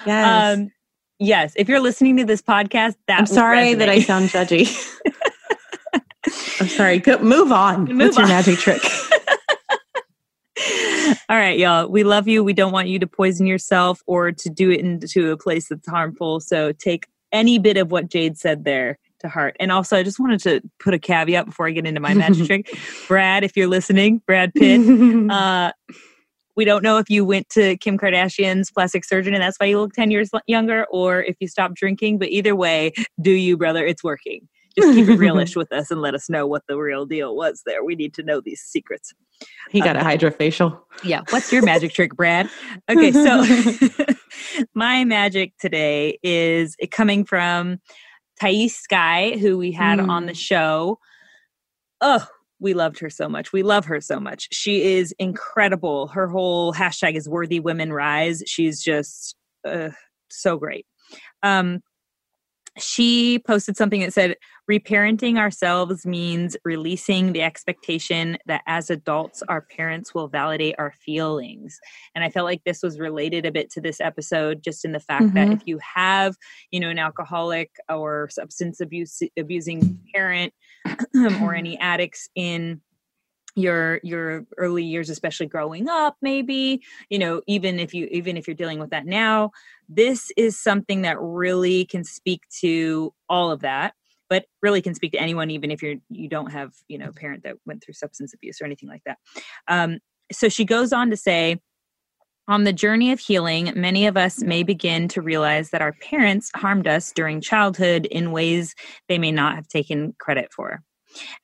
yes 0.06 0.56
Um, 0.58 0.70
yes, 1.18 1.52
if 1.56 1.68
you're 1.68 1.80
listening 1.80 2.16
to 2.18 2.24
this 2.24 2.40
podcast, 2.42 2.94
that 3.08 3.18
I'm 3.20 3.26
sorry 3.26 3.74
that 3.74 3.88
I 3.88 4.00
sound 4.00 4.28
judgy. 4.30 4.66
I'm 6.60 6.68
sorry. 6.68 6.98
Go, 7.00 7.18
move 7.18 7.50
on. 7.52 7.84
Move 7.86 7.98
What's 7.98 8.18
your 8.18 8.28
magic 8.28 8.58
trick? 8.58 8.82
All 11.28 11.36
right, 11.36 11.58
y'all. 11.58 11.88
We 11.88 12.04
love 12.04 12.28
you. 12.28 12.44
We 12.44 12.52
don't 12.52 12.72
want 12.72 12.88
you 12.88 12.98
to 13.00 13.06
poison 13.06 13.46
yourself 13.46 14.00
or 14.06 14.30
to 14.32 14.48
do 14.50 14.70
it 14.70 14.80
into 14.80 15.32
a 15.32 15.36
place 15.36 15.68
that's 15.68 15.88
harmful. 15.88 16.40
So 16.40 16.72
take 16.72 17.06
any 17.32 17.58
bit 17.58 17.76
of 17.76 17.90
what 17.90 18.08
Jade 18.08 18.38
said 18.38 18.64
there 18.64 18.98
to 19.22 19.28
heart. 19.28 19.56
And 19.58 19.72
also, 19.72 19.96
I 19.96 20.02
just 20.02 20.20
wanted 20.20 20.40
to 20.40 20.60
put 20.78 20.94
a 20.94 20.98
caveat 20.98 21.46
before 21.46 21.66
I 21.66 21.70
get 21.70 21.86
into 21.86 22.00
my 22.00 22.14
magic 22.14 22.46
trick. 22.46 22.78
Brad, 23.08 23.44
if 23.44 23.56
you're 23.56 23.68
listening, 23.68 24.22
Brad 24.26 24.52
Pitt, 24.54 24.80
uh, 25.30 25.72
we 26.54 26.64
don't 26.64 26.82
know 26.82 26.98
if 26.98 27.08
you 27.08 27.24
went 27.24 27.48
to 27.50 27.76
Kim 27.78 27.98
Kardashian's 27.98 28.70
plastic 28.70 29.04
surgeon 29.04 29.34
and 29.34 29.42
that's 29.42 29.56
why 29.58 29.66
you 29.66 29.80
look 29.80 29.94
10 29.94 30.10
years 30.10 30.30
younger 30.46 30.84
or 30.90 31.22
if 31.22 31.36
you 31.40 31.48
stopped 31.48 31.74
drinking. 31.74 32.18
But 32.18 32.28
either 32.28 32.54
way, 32.54 32.92
do 33.20 33.30
you, 33.30 33.56
brother? 33.56 33.86
It's 33.86 34.04
working. 34.04 34.48
Just 34.78 34.94
keep 34.94 35.08
it 35.08 35.18
realish 35.18 35.56
with 35.56 35.72
us 35.72 35.90
and 35.90 36.00
let 36.00 36.14
us 36.14 36.28
know 36.28 36.46
what 36.46 36.62
the 36.68 36.76
real 36.76 37.06
deal 37.06 37.36
was 37.36 37.62
there. 37.66 37.84
We 37.84 37.94
need 37.94 38.14
to 38.14 38.22
know 38.22 38.40
these 38.40 38.60
secrets. 38.60 39.12
he 39.70 39.80
got 39.80 39.96
a 39.96 40.00
hydrofacial. 40.00 40.78
Yeah. 41.04 41.22
What's 41.30 41.52
your 41.52 41.62
magic 41.62 41.92
trick, 41.92 42.14
Brad? 42.14 42.48
Okay, 42.88 43.12
so 43.12 43.44
my 44.74 45.04
magic 45.04 45.52
today 45.58 46.18
is 46.22 46.76
coming 46.90 47.24
from 47.24 47.80
Thais 48.42 48.76
Sky, 48.76 49.38
who 49.38 49.56
we 49.56 49.72
had 49.72 50.00
on 50.00 50.26
the 50.26 50.34
show 50.34 50.98
oh, 52.02 52.26
we 52.60 52.74
loved 52.74 52.98
her 52.98 53.08
so 53.08 53.28
much. 53.28 53.52
We 53.52 53.62
love 53.62 53.86
her 53.86 54.00
so 54.00 54.20
much. 54.20 54.48
She 54.52 54.82
is 54.96 55.14
incredible. 55.18 56.08
Her 56.08 56.28
whole 56.28 56.74
hashtag 56.74 57.16
is 57.16 57.28
worthy 57.28 57.60
women 57.60 57.92
rise. 57.92 58.42
She's 58.46 58.82
just 58.82 59.36
uh, 59.66 59.90
so 60.30 60.58
great. 60.58 60.86
Um, 61.42 61.80
she 62.78 63.38
posted 63.38 63.76
something 63.76 64.00
that 64.00 64.12
said 64.12 64.36
reparenting 64.70 65.38
ourselves 65.38 66.06
means 66.06 66.56
releasing 66.64 67.32
the 67.32 67.42
expectation 67.42 68.38
that 68.46 68.62
as 68.66 68.90
adults 68.90 69.42
our 69.48 69.60
parents 69.60 70.14
will 70.14 70.28
validate 70.28 70.74
our 70.78 70.92
feelings 70.92 71.80
and 72.14 72.22
i 72.22 72.30
felt 72.30 72.44
like 72.44 72.62
this 72.64 72.82
was 72.82 73.00
related 73.00 73.44
a 73.44 73.50
bit 73.50 73.70
to 73.70 73.80
this 73.80 74.00
episode 74.00 74.62
just 74.62 74.84
in 74.84 74.92
the 74.92 75.00
fact 75.00 75.24
mm-hmm. 75.24 75.34
that 75.34 75.50
if 75.50 75.66
you 75.66 75.78
have 75.78 76.36
you 76.70 76.78
know 76.78 76.88
an 76.88 76.98
alcoholic 76.98 77.70
or 77.88 78.28
substance 78.30 78.80
abuse 78.80 79.20
abusing 79.36 79.98
parent 80.14 80.52
or 81.42 81.54
any 81.54 81.78
addicts 81.78 82.28
in 82.34 82.80
your 83.54 84.00
your 84.02 84.46
early 84.56 84.84
years 84.84 85.10
especially 85.10 85.46
growing 85.46 85.88
up 85.88 86.16
maybe 86.22 86.80
you 87.10 87.18
know 87.18 87.42
even 87.46 87.78
if 87.78 87.92
you 87.92 88.06
even 88.10 88.36
if 88.36 88.46
you're 88.46 88.54
dealing 88.54 88.78
with 88.78 88.90
that 88.90 89.04
now 89.04 89.50
this 89.88 90.32
is 90.36 90.58
something 90.58 91.02
that 91.02 91.20
really 91.20 91.84
can 91.84 92.02
speak 92.02 92.42
to 92.48 93.12
all 93.28 93.50
of 93.50 93.60
that 93.60 93.94
but 94.32 94.46
really 94.62 94.80
can 94.80 94.94
speak 94.94 95.12
to 95.12 95.20
anyone 95.20 95.50
even 95.50 95.70
if 95.70 95.82
you're 95.82 95.96
you 96.08 96.26
don't 96.26 96.50
have 96.50 96.72
you 96.88 96.96
know 96.96 97.08
a 97.08 97.12
parent 97.12 97.42
that 97.42 97.56
went 97.66 97.84
through 97.84 97.92
substance 97.92 98.32
abuse 98.32 98.62
or 98.62 98.64
anything 98.64 98.88
like 98.88 99.02
that 99.04 99.18
um, 99.68 99.98
so 100.32 100.48
she 100.48 100.64
goes 100.64 100.90
on 100.90 101.10
to 101.10 101.16
say 101.18 101.60
on 102.48 102.64
the 102.64 102.72
journey 102.72 103.12
of 103.12 103.20
healing, 103.20 103.72
many 103.76 104.06
of 104.08 104.16
us 104.16 104.42
may 104.42 104.64
begin 104.64 105.06
to 105.08 105.22
realize 105.22 105.70
that 105.70 105.80
our 105.80 105.92
parents 105.92 106.50
harmed 106.56 106.88
us 106.88 107.12
during 107.12 107.40
childhood 107.40 108.06
in 108.06 108.32
ways 108.32 108.74
they 109.08 109.16
may 109.16 109.30
not 109.30 109.54
have 109.54 109.68
taken 109.68 110.12
credit 110.18 110.52
for. 110.52 110.82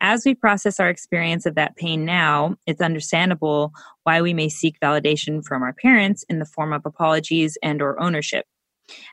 As 0.01 0.25
we 0.25 0.35
process 0.35 0.81
our 0.81 0.89
experience 0.89 1.47
of 1.47 1.55
that 1.55 1.77
pain 1.77 2.05
now, 2.05 2.57
it's 2.67 2.81
understandable 2.81 3.71
why 4.03 4.21
we 4.21 4.35
may 4.35 4.49
seek 4.49 4.81
validation 4.81 5.45
from 5.45 5.63
our 5.63 5.73
parents 5.73 6.25
in 6.29 6.41
the 6.41 6.47
form 6.47 6.73
of 6.73 6.83
apologies 6.85 7.57
and 7.63 7.81
or 7.81 8.01
ownership. 8.03 8.47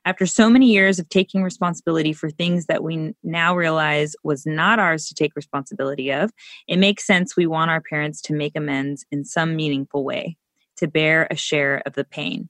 After 0.05 0.26
so 0.26 0.49
many 0.49 0.71
years 0.71 0.99
of 0.99 1.09
taking 1.09 1.43
responsibility 1.43 2.13
for 2.13 2.30
things 2.30 2.65
that 2.67 2.84
we 2.84 3.13
now 3.23 3.55
realize 3.55 4.15
was 4.23 4.45
not 4.45 4.80
ours 4.80 5.07
to 5.07 5.13
take 5.13 5.36
responsibility 5.36 6.11
of, 6.11 6.32
it 6.67 6.78
makes 6.78 7.05
sense 7.05 7.36
we 7.36 7.47
want 7.47 7.71
our 7.71 7.82
parents 7.82 8.21
to 8.21 8.34
make 8.34 8.55
amends 8.55 9.05
in 9.11 9.26
some 9.26 9.55
meaningful 9.55 10.03
way, 10.03 10.38
to 10.78 10.88
bear 10.88 11.28
a 11.30 11.36
share 11.36 11.82
of 11.86 11.93
the 11.93 12.05
pain. 12.05 12.49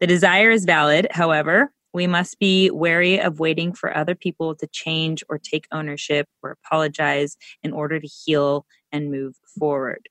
The 0.00 0.06
desire 0.06 0.50
is 0.50 0.64
valid, 0.64 1.08
however, 1.10 1.72
we 1.94 2.06
must 2.08 2.40
be 2.40 2.70
wary 2.70 3.20
of 3.20 3.38
waiting 3.38 3.72
for 3.72 3.96
other 3.96 4.16
people 4.16 4.54
to 4.56 4.66
change 4.66 5.22
or 5.28 5.38
take 5.38 5.66
ownership 5.70 6.28
or 6.42 6.50
apologize 6.50 7.36
in 7.62 7.72
order 7.72 8.00
to 8.00 8.06
heal 8.06 8.66
and 8.90 9.12
move 9.12 9.36
forward. 9.58 10.08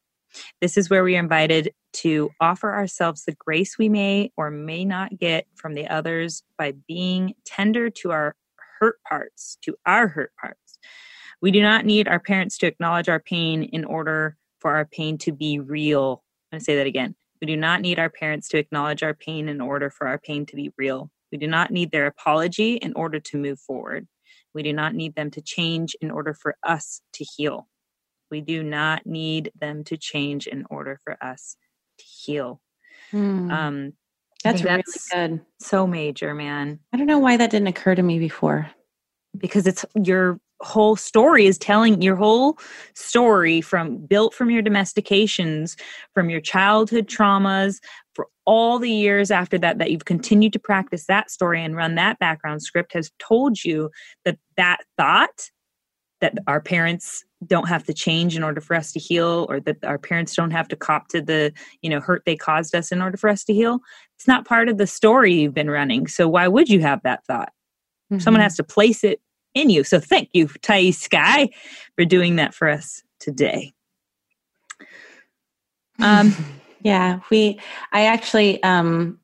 This 0.62 0.78
is 0.78 0.90
where 0.90 1.04
we 1.04 1.16
are 1.16 1.20
invited 1.20 1.74
to 1.94 2.30
offer 2.40 2.74
ourselves 2.74 3.24
the 3.24 3.36
grace 3.36 3.78
we 3.78 3.90
may 3.90 4.32
or 4.36 4.50
may 4.50 4.86
not 4.86 5.18
get 5.18 5.46
from 5.56 5.74
the 5.74 5.88
others 5.88 6.44
by 6.58 6.74
being 6.88 7.34
tender 7.46 7.90
to 7.90 8.12
our 8.12 8.36
hurt 8.80 8.98
parts, 9.08 9.58
to 9.62 9.76
our 9.86 10.08
hurt 10.08 10.32
parts. 10.40 10.80
We 11.42 11.52
do 11.52 11.62
not 11.62 11.86
need 11.86 12.08
our 12.08 12.20
parents 12.20 12.58
to 12.60 12.68
acknowledge 12.68 13.10
our 13.10 13.20
pain 13.20 13.64
in 13.64 13.86
order 13.86 14.38
for 14.60 14.76
our 14.76 14.86
pain 14.86 15.18
to 15.20 15.32
be 15.32 15.60
real. 15.60 16.24
I'm 16.52 16.58
going 16.58 16.60
to 16.60 16.64
say 16.66 16.78
that 16.78 16.88
again. 16.88 17.16
We 17.42 17.48
do 17.48 17.58
not 17.58 17.82
need 17.82 18.00
our 18.00 18.10
parents 18.10 18.48
to 18.50 18.58
acknowledge 18.58 19.04
our 19.04 19.14
pain 19.14 19.50
in 19.50 19.60
order 19.60 19.90
for 19.90 20.08
our 20.08 20.18
pain 20.18 20.46
to 20.46 20.56
be 20.56 20.72
real. 20.78 21.12
We 21.32 21.38
do 21.38 21.48
not 21.48 21.72
need 21.72 21.92
their 21.92 22.06
apology 22.06 22.76
in 22.76 22.94
order 22.96 23.20
to 23.20 23.38
move 23.38 23.60
forward. 23.60 24.08
We 24.54 24.64
do 24.64 24.72
not 24.72 24.94
need 24.94 25.16
them 25.16 25.32
to 25.32 25.42
change 25.42 25.96
in 26.00 26.12
order 26.12 26.34
for 26.34 26.56
us 26.64 27.02
to 27.14 27.26
heal. 27.26 27.68
We 28.34 28.42
do 28.42 28.64
not 28.64 29.06
need 29.06 29.52
them 29.62 29.84
to 29.84 29.96
change 29.96 30.48
in 30.48 30.66
order 30.72 31.00
for 31.04 31.24
us 31.24 31.56
to 32.00 32.04
heal. 32.04 32.62
Hmm. 33.12 33.52
Um, 33.52 33.94
that's, 34.44 34.64
that's 34.64 35.14
really 35.14 35.30
good. 35.30 35.46
So 35.60 35.86
major, 35.86 36.34
man. 36.34 36.80
I 36.92 36.98
don't 36.98 37.06
know 37.06 37.20
why 37.20 37.38
that 37.38 37.52
didn't 37.52 37.68
occur 37.68 37.94
to 37.94 38.02
me 38.02 38.18
before. 38.18 38.72
Because 39.38 39.68
it's 39.68 39.86
your 40.02 40.40
whole 40.62 40.96
story 40.96 41.46
is 41.46 41.60
telling 41.60 42.02
your 42.02 42.16
whole 42.16 42.58
story 42.96 43.62
from 43.62 43.98
built 43.98 44.34
from 44.34 44.50
your 44.50 44.64
domestications, 44.64 45.80
from 46.16 46.32
your 46.32 46.42
childhood 46.42 47.06
traumas, 47.06 47.82
for 48.16 48.30
all 48.46 48.80
the 48.80 48.90
years 48.90 49.30
after 49.30 49.60
that 49.60 49.78
that 49.78 49.92
you've 49.92 50.06
continued 50.06 50.54
to 50.54 50.60
practice 50.60 51.06
that 51.06 51.30
story 51.30 51.64
and 51.64 51.76
run 51.76 51.94
that 51.94 52.18
background 52.18 52.64
script 52.64 52.94
has 52.94 53.12
told 53.20 53.64
you 53.64 53.92
that 54.26 54.40
that 54.58 54.78
thought 54.98 55.52
that 56.24 56.38
our 56.48 56.62
parents 56.62 57.26
don't 57.48 57.68
have 57.68 57.84
to 57.84 57.94
change 57.94 58.36
in 58.36 58.44
order 58.44 58.62
for 58.62 58.76
us 58.76 58.92
to 58.92 59.00
heal 59.00 59.46
or 59.50 59.60
that 59.60 59.84
our 59.84 59.98
parents 59.98 60.36
don't 60.36 60.52
have 60.52 60.68
to 60.68 60.76
cop 60.76 61.08
to 61.10 61.22
the 61.22 61.54
you 61.82 61.90
know 61.90 62.00
hurt 62.00 62.24
they 62.26 62.36
caused 62.36 62.76
us 62.76 62.92
in 62.92 63.02
order 63.02 63.18
for 63.18 63.30
us 63.30 63.44
to 63.44 63.54
heal 63.54 63.80
it's 64.16 64.28
not 64.28 64.46
part 64.46 64.70
of 64.70 64.78
the 64.78 64.88
story 64.88 65.34
you've 65.34 65.54
been 65.54 65.70
running 65.70 66.08
so 66.08 66.28
why 66.28 66.48
would 66.48 66.70
you 66.70 66.80
have 66.80 67.02
that 67.04 67.26
thought 67.26 67.52
mm-hmm. 68.12 68.20
someone 68.20 68.42
has 68.42 68.56
to 68.56 68.64
place 68.64 69.04
it 69.04 69.22
in 69.54 69.70
you 69.70 69.84
so 69.84 70.00
thank 70.00 70.30
you 70.34 70.48
thais 70.62 70.98
sky 70.98 71.50
for 71.96 72.06
doing 72.06 72.36
that 72.38 72.54
for 72.54 72.70
us 72.70 73.04
today 73.20 73.74
um 76.00 76.36
Yeah, 76.84 77.22
we. 77.32 77.60
I 77.92 78.06
actually. 78.06 78.62
um 78.62 79.20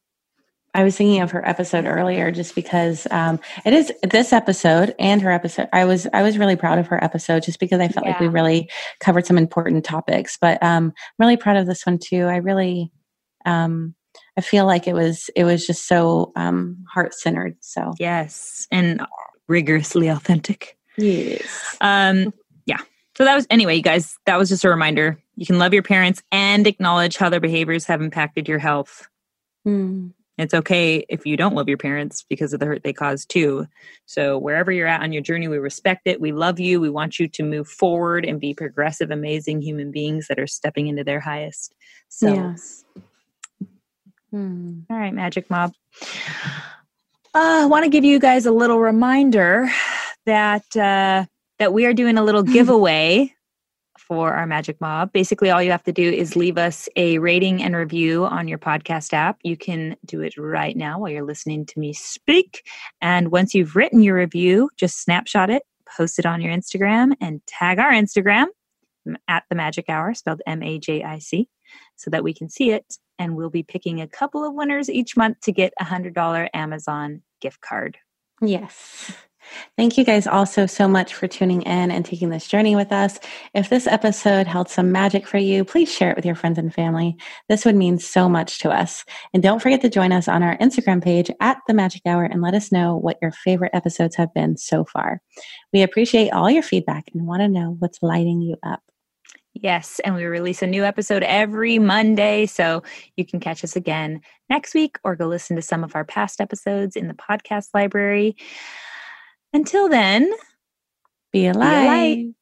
I 0.74 0.84
was 0.84 0.96
thinking 0.96 1.22
of 1.22 1.32
her 1.32 1.48
episode 1.48 1.86
earlier 1.86 2.32
just 2.32 2.54
because 2.54 3.08
um, 3.12 3.40
it 3.66 3.74
is 3.74 3.92
this 4.04 4.32
episode 4.32 4.94
and 5.00 5.22
her 5.22 5.32
episode. 5.32 5.68
I 5.74 5.86
was 5.86 6.08
I 6.14 6.22
was 6.22 6.38
really 6.38 6.56
proud 6.56 6.78
of 6.78 6.88
her 6.88 7.04
episode 7.04 7.44
just 7.44 7.60
because 7.60 7.80
I 7.80 7.88
felt 7.88 8.06
yeah. 8.06 8.12
like 8.12 8.20
we 8.20 8.28
really 8.28 8.70
covered 9.00 9.26
some 9.26 9.38
important 9.38 9.84
topics. 9.84 10.38
But 10.40 10.62
um, 10.62 10.94
I'm 10.96 11.14
really 11.18 11.38
proud 11.38 11.58
of 11.58 11.66
this 11.66 11.86
one 11.86 11.98
too. 11.98 12.26
I 12.26 12.38
really 12.38 12.92
um, 13.46 13.96
I 14.38 14.42
feel 14.42 14.66
like 14.66 14.88
it 14.88 14.94
was 14.94 15.30
it 15.36 15.44
was 15.44 15.66
just 15.66 15.88
so 15.88 16.32
um, 16.36 16.84
heart 16.94 17.14
centered. 17.14 17.58
So 17.62 17.94
yes, 18.00 18.68
and 18.72 19.02
rigorously 19.48 20.08
authentic. 20.08 20.78
Yes. 20.98 21.78
Um. 21.82 22.34
Yeah. 22.66 22.80
So 23.18 23.26
that 23.26 23.36
was 23.36 23.48
anyway, 23.50 23.76
you 23.76 23.82
guys. 23.82 24.18
That 24.26 24.38
was 24.38 24.50
just 24.50 24.64
a 24.64 24.70
reminder 24.70 25.20
you 25.36 25.46
can 25.46 25.58
love 25.58 25.74
your 25.74 25.84
parents 25.84 26.22
and 26.32 26.68
acknowledge 26.68 27.18
how 27.18 27.30
their 27.30 27.40
behaviors 27.40 27.86
have 27.86 28.02
impacted 28.02 28.48
your 28.48 28.60
health. 28.60 29.08
Mm. 29.68 30.12
It's 30.40 30.54
okay 30.54 31.06
if 31.10 31.26
you 31.26 31.36
don't 31.36 31.54
love 31.54 31.68
your 31.68 31.78
parents 31.78 32.26
because 32.30 32.54
of 32.54 32.62
the 32.62 32.66
hurt 32.66 32.82
they 32.84 32.94
caused 32.94 33.30
too. 33.30 33.68
So, 34.06 34.38
wherever 34.38 34.72
you're 34.72 34.88
at 34.88 35.02
on 35.02 35.12
your 35.12 35.22
journey, 35.22 35.50
we 35.50 35.58
respect 35.58 36.04
it. 36.06 36.22
We 36.22 36.32
love 36.32 36.62
you. 36.62 36.80
We 36.80 36.90
want 36.90 37.20
you 37.20 37.28
to 37.28 37.44
move 37.44 37.68
forward 37.68 38.26
and 38.26 38.40
be 38.40 38.54
progressive, 38.54 39.12
amazing 39.12 39.62
human 39.62 39.92
beings 39.92 40.28
that 40.30 40.40
are 40.40 40.48
stepping 40.48 40.88
into 40.88 41.04
their 41.04 41.20
highest 41.20 41.76
selves. 42.08 42.86
Yes. 42.96 43.04
Hmm. 44.32 44.80
All 44.90 44.98
right, 44.98 45.14
Magic 45.14 45.50
Mob. 45.50 45.74
Uh, 47.36 47.64
I 47.64 47.66
want 47.66 47.84
to 47.84 47.90
give 47.90 48.06
you 48.06 48.18
guys 48.18 48.46
a 48.46 48.52
little 48.52 48.80
reminder 48.80 49.70
that 50.26 50.64
uh, 50.78 51.26
that 51.58 51.74
we 51.74 51.86
are 51.86 51.94
doing 51.94 52.18
a 52.18 52.24
little 52.24 52.44
giveaway 52.58 53.36
for 54.10 54.34
our 54.34 54.48
Magic 54.48 54.82
Mob. 54.82 55.14
Basically, 55.14 55.52
all 55.52 55.62
you 55.62 55.70
have 55.70 55.84
to 55.84 55.94
do 55.94 56.12
is 56.12 56.36
leave 56.36 56.58
us 56.58 56.90
a 56.96 57.20
rating 57.20 57.62
and 57.62 57.76
review 57.76 58.26
on 58.26 58.48
your 58.48 58.58
podcast 58.58 59.14
app. 59.14 59.38
You 59.44 59.56
can 59.56 59.96
do 60.04 60.22
it 60.22 60.36
right 60.36 60.76
now 60.76 61.00
while 61.00 61.12
you're 61.12 61.24
listening 61.24 61.66
to 61.68 61.80
me 61.80 61.94
speak. 61.94 62.68
And 63.02 63.32
once 63.32 63.54
you've 63.54 63.76
written 63.76 64.02
your 64.02 64.16
review, 64.16 64.72
just 64.76 65.04
snapshot 65.04 65.52
it, 65.52 65.62
post 65.96 66.18
it 66.18 66.26
on 66.26 66.42
your 66.42 66.52
Instagram, 66.52 67.14
and 67.22 67.40
tag 67.46 67.78
our 67.78 67.92
Instagram 67.92 68.48
at 69.28 69.44
the 69.50 69.56
Magic 69.56 69.86
Hour, 69.90 70.16
spelled 70.16 70.42
M 70.48 70.64
A 70.64 70.80
J 70.80 71.04
I 71.04 71.20
C, 71.20 71.48
so 71.96 72.10
that 72.10 72.24
we 72.24 72.34
can 72.34 72.50
see 72.50 72.72
it. 72.72 72.98
And 73.20 73.36
we'll 73.36 73.52
be 73.52 73.64
picking 73.64 74.02
a 74.02 74.08
couple 74.08 74.44
of 74.44 74.56
winners 74.56 74.90
each 74.90 75.16
month 75.16 75.40
to 75.42 75.52
get 75.52 75.72
a 75.80 75.86
$100 75.86 76.50
Amazon 76.54 77.22
gift 77.42 77.62
card. 77.62 78.00
Yes. 78.42 79.12
Thank 79.78 79.98
you 79.98 80.04
guys 80.04 80.28
also 80.28 80.66
so 80.66 80.88
much 80.88 81.14
for 81.14 81.28
tuning 81.28 81.62
in 81.64 81.92
and 81.92 82.06
taking 82.06 82.30
this 82.30 82.48
journey 82.48 82.76
with 82.76 82.92
us. 82.92 83.20
If 83.54 83.70
this 83.70 83.88
episode 83.88 84.48
held 84.48 84.70
some 84.70 84.92
magic 84.92 85.28
for 85.28 85.38
you, 85.38 85.64
please 85.64 85.94
share 85.94 86.12
it 86.12 86.16
with 86.16 86.26
your 86.26 86.36
friends 86.36 86.58
and 86.58 86.74
family. 86.74 87.18
This 87.48 87.66
would 87.66 87.76
mean 87.76 88.00
so 88.00 88.30
much 88.30 88.60
to 88.60 88.70
us. 88.70 89.06
And 89.34 89.42
don't 89.42 89.62
forget 89.62 89.82
to 89.82 89.90
join 89.90 90.12
us 90.12 90.28
on 90.28 90.44
our 90.44 90.58
Instagram 90.58 91.04
page 91.04 91.32
at 91.40 91.58
The 91.68 91.74
Magic 91.74 92.02
Hour 92.06 92.24
and 92.24 92.42
let 92.42 92.54
us 92.54 92.72
know 92.72 92.96
what 92.96 93.18
your 93.22 93.32
favorite 93.32 93.72
episodes 93.74 94.16
have 94.16 94.34
been 94.34 94.58
so 94.58 94.86
far. 94.86 95.22
We 95.74 95.82
appreciate 95.82 96.32
all 96.32 96.50
your 96.50 96.64
feedback 96.64 97.10
and 97.14 97.28
want 97.28 97.42
to 97.42 97.48
know 97.48 97.76
what's 97.80 98.02
lighting 98.02 98.42
you 98.42 98.58
up. 98.64 98.82
Yes, 99.54 100.00
and 100.06 100.16
we 100.16 100.26
release 100.26 100.62
a 100.62 100.68
new 100.68 100.86
episode 100.86 101.24
every 101.24 101.80
Monday, 101.80 102.46
so 102.46 102.84
you 103.18 103.26
can 103.26 103.40
catch 103.40 103.64
us 103.64 103.76
again 103.76 104.22
next 104.50 104.74
week 104.74 104.98
or 105.04 105.16
go 105.16 105.28
listen 105.28 105.56
to 105.56 105.62
some 105.62 105.84
of 105.84 105.96
our 105.96 106.06
past 106.06 106.40
episodes 106.40 106.96
in 106.96 107.08
the 107.08 107.14
podcast 107.16 107.70
library. 107.74 108.38
Until 109.54 109.90
then, 109.90 110.32
be 111.32 111.48
a 111.48 111.54
light. 111.54 112.34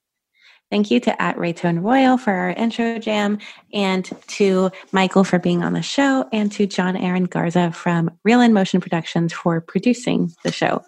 Thank 0.70 0.92
you 0.92 1.00
to 1.02 1.22
at 1.22 1.38
Raytone 1.38 1.82
Royal 1.82 2.18
for 2.18 2.34
our 2.34 2.50
intro 2.50 3.00
jam, 3.00 3.40
and 3.74 4.10
to 4.28 4.70
Michael 4.92 5.24
for 5.24 5.40
being 5.40 5.64
on 5.64 5.72
the 5.72 5.82
show, 5.82 6.28
and 6.34 6.52
to 6.52 6.68
John 6.68 6.98
Aaron 6.98 7.24
Garza 7.24 7.72
from 7.72 8.12
Real 8.26 8.42
in 8.42 8.52
Motion 8.52 8.82
Productions 8.82 9.32
for 9.32 9.62
producing 9.62 10.34
the 10.44 10.52
show. 10.52 10.84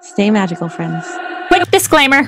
Stay 0.00 0.30
magical, 0.30 0.70
friends. 0.70 1.04
Quick 1.48 1.70
disclaimer 1.70 2.26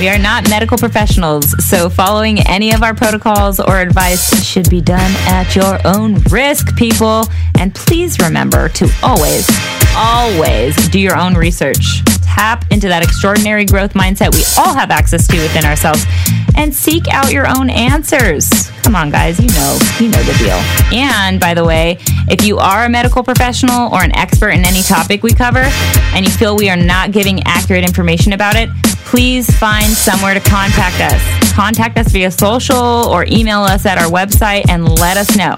We 0.00 0.08
are 0.08 0.18
not 0.18 0.48
medical 0.48 0.78
professionals, 0.78 1.54
so 1.62 1.90
following 1.90 2.38
any 2.48 2.72
of 2.72 2.82
our 2.82 2.94
protocols 2.94 3.60
or 3.60 3.80
advice 3.80 4.42
should 4.42 4.70
be 4.70 4.80
done 4.80 5.12
at 5.28 5.54
your 5.54 5.78
own 5.84 6.14
risk, 6.30 6.74
people. 6.74 7.26
And 7.58 7.74
please 7.74 8.18
remember 8.18 8.70
to 8.70 8.90
always, 9.02 9.46
always 9.94 10.88
do 10.88 10.98
your 10.98 11.18
own 11.18 11.34
research. 11.34 12.02
Tap 12.22 12.64
into 12.70 12.88
that 12.88 13.02
extraordinary 13.02 13.66
growth 13.66 13.92
mindset 13.92 14.34
we 14.34 14.42
all 14.56 14.72
have 14.72 14.90
access 14.90 15.26
to 15.26 15.36
within 15.36 15.66
ourselves 15.66 16.06
and 16.56 16.74
seek 16.74 17.06
out 17.08 17.30
your 17.30 17.46
own 17.46 17.68
answers. 17.68 18.48
Come 18.82 18.96
on, 18.96 19.10
guys, 19.10 19.38
you 19.38 19.48
know, 19.48 19.78
you 19.98 20.08
know 20.08 20.22
the 20.22 20.32
deal. 20.38 20.98
And 20.98 21.38
by 21.38 21.52
the 21.52 21.66
way, 21.66 21.98
if 22.30 22.42
you 22.46 22.56
are 22.56 22.86
a 22.86 22.88
medical 22.88 23.22
professional 23.22 23.92
or 23.94 24.02
an 24.02 24.16
expert 24.16 24.50
in 24.50 24.64
any 24.64 24.80
topic 24.80 25.22
we 25.22 25.34
cover 25.34 25.64
and 26.14 26.24
you 26.24 26.30
feel 26.30 26.56
we 26.56 26.70
are 26.70 26.76
not 26.76 27.12
giving 27.12 27.42
accurate 27.44 27.84
information 27.84 28.32
about 28.32 28.56
it, 28.56 28.70
please 29.10 29.50
find 29.90 29.96
somewhere 29.96 30.34
to 30.34 30.40
contact 30.40 31.00
us. 31.00 31.52
Contact 31.52 31.98
us 31.98 32.12
via 32.12 32.30
social 32.30 32.76
or 32.76 33.24
email 33.26 33.60
us 33.60 33.86
at 33.86 33.98
our 33.98 34.10
website 34.10 34.68
and 34.68 34.88
let 35.00 35.16
us 35.16 35.36
know. 35.36 35.56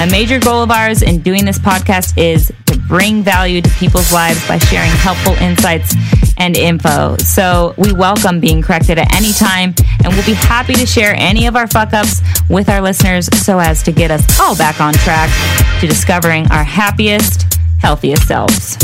A 0.00 0.06
major 0.10 0.38
goal 0.38 0.62
of 0.62 0.70
ours 0.70 1.02
in 1.02 1.20
doing 1.20 1.44
this 1.44 1.58
podcast 1.58 2.16
is 2.18 2.52
to 2.66 2.78
bring 2.88 3.22
value 3.22 3.60
to 3.60 3.70
people's 3.70 4.12
lives 4.12 4.46
by 4.48 4.58
sharing 4.58 4.90
helpful 4.90 5.34
insights 5.34 5.94
and 6.36 6.56
info. 6.56 7.16
So 7.18 7.74
we 7.76 7.92
welcome 7.92 8.40
being 8.40 8.60
corrected 8.60 8.98
at 8.98 9.14
any 9.14 9.32
time, 9.32 9.74
and 10.02 10.12
we'll 10.12 10.26
be 10.26 10.34
happy 10.34 10.74
to 10.74 10.86
share 10.86 11.14
any 11.16 11.46
of 11.46 11.56
our 11.56 11.66
fuck 11.66 11.92
ups 11.92 12.20
with 12.50 12.68
our 12.68 12.80
listeners 12.80 13.26
so 13.44 13.58
as 13.58 13.82
to 13.84 13.92
get 13.92 14.10
us 14.10 14.40
all 14.40 14.56
back 14.56 14.80
on 14.80 14.94
track 14.94 15.30
to 15.80 15.86
discovering 15.86 16.50
our 16.50 16.64
happiest, 16.64 17.58
healthiest 17.80 18.26
selves. 18.26 18.78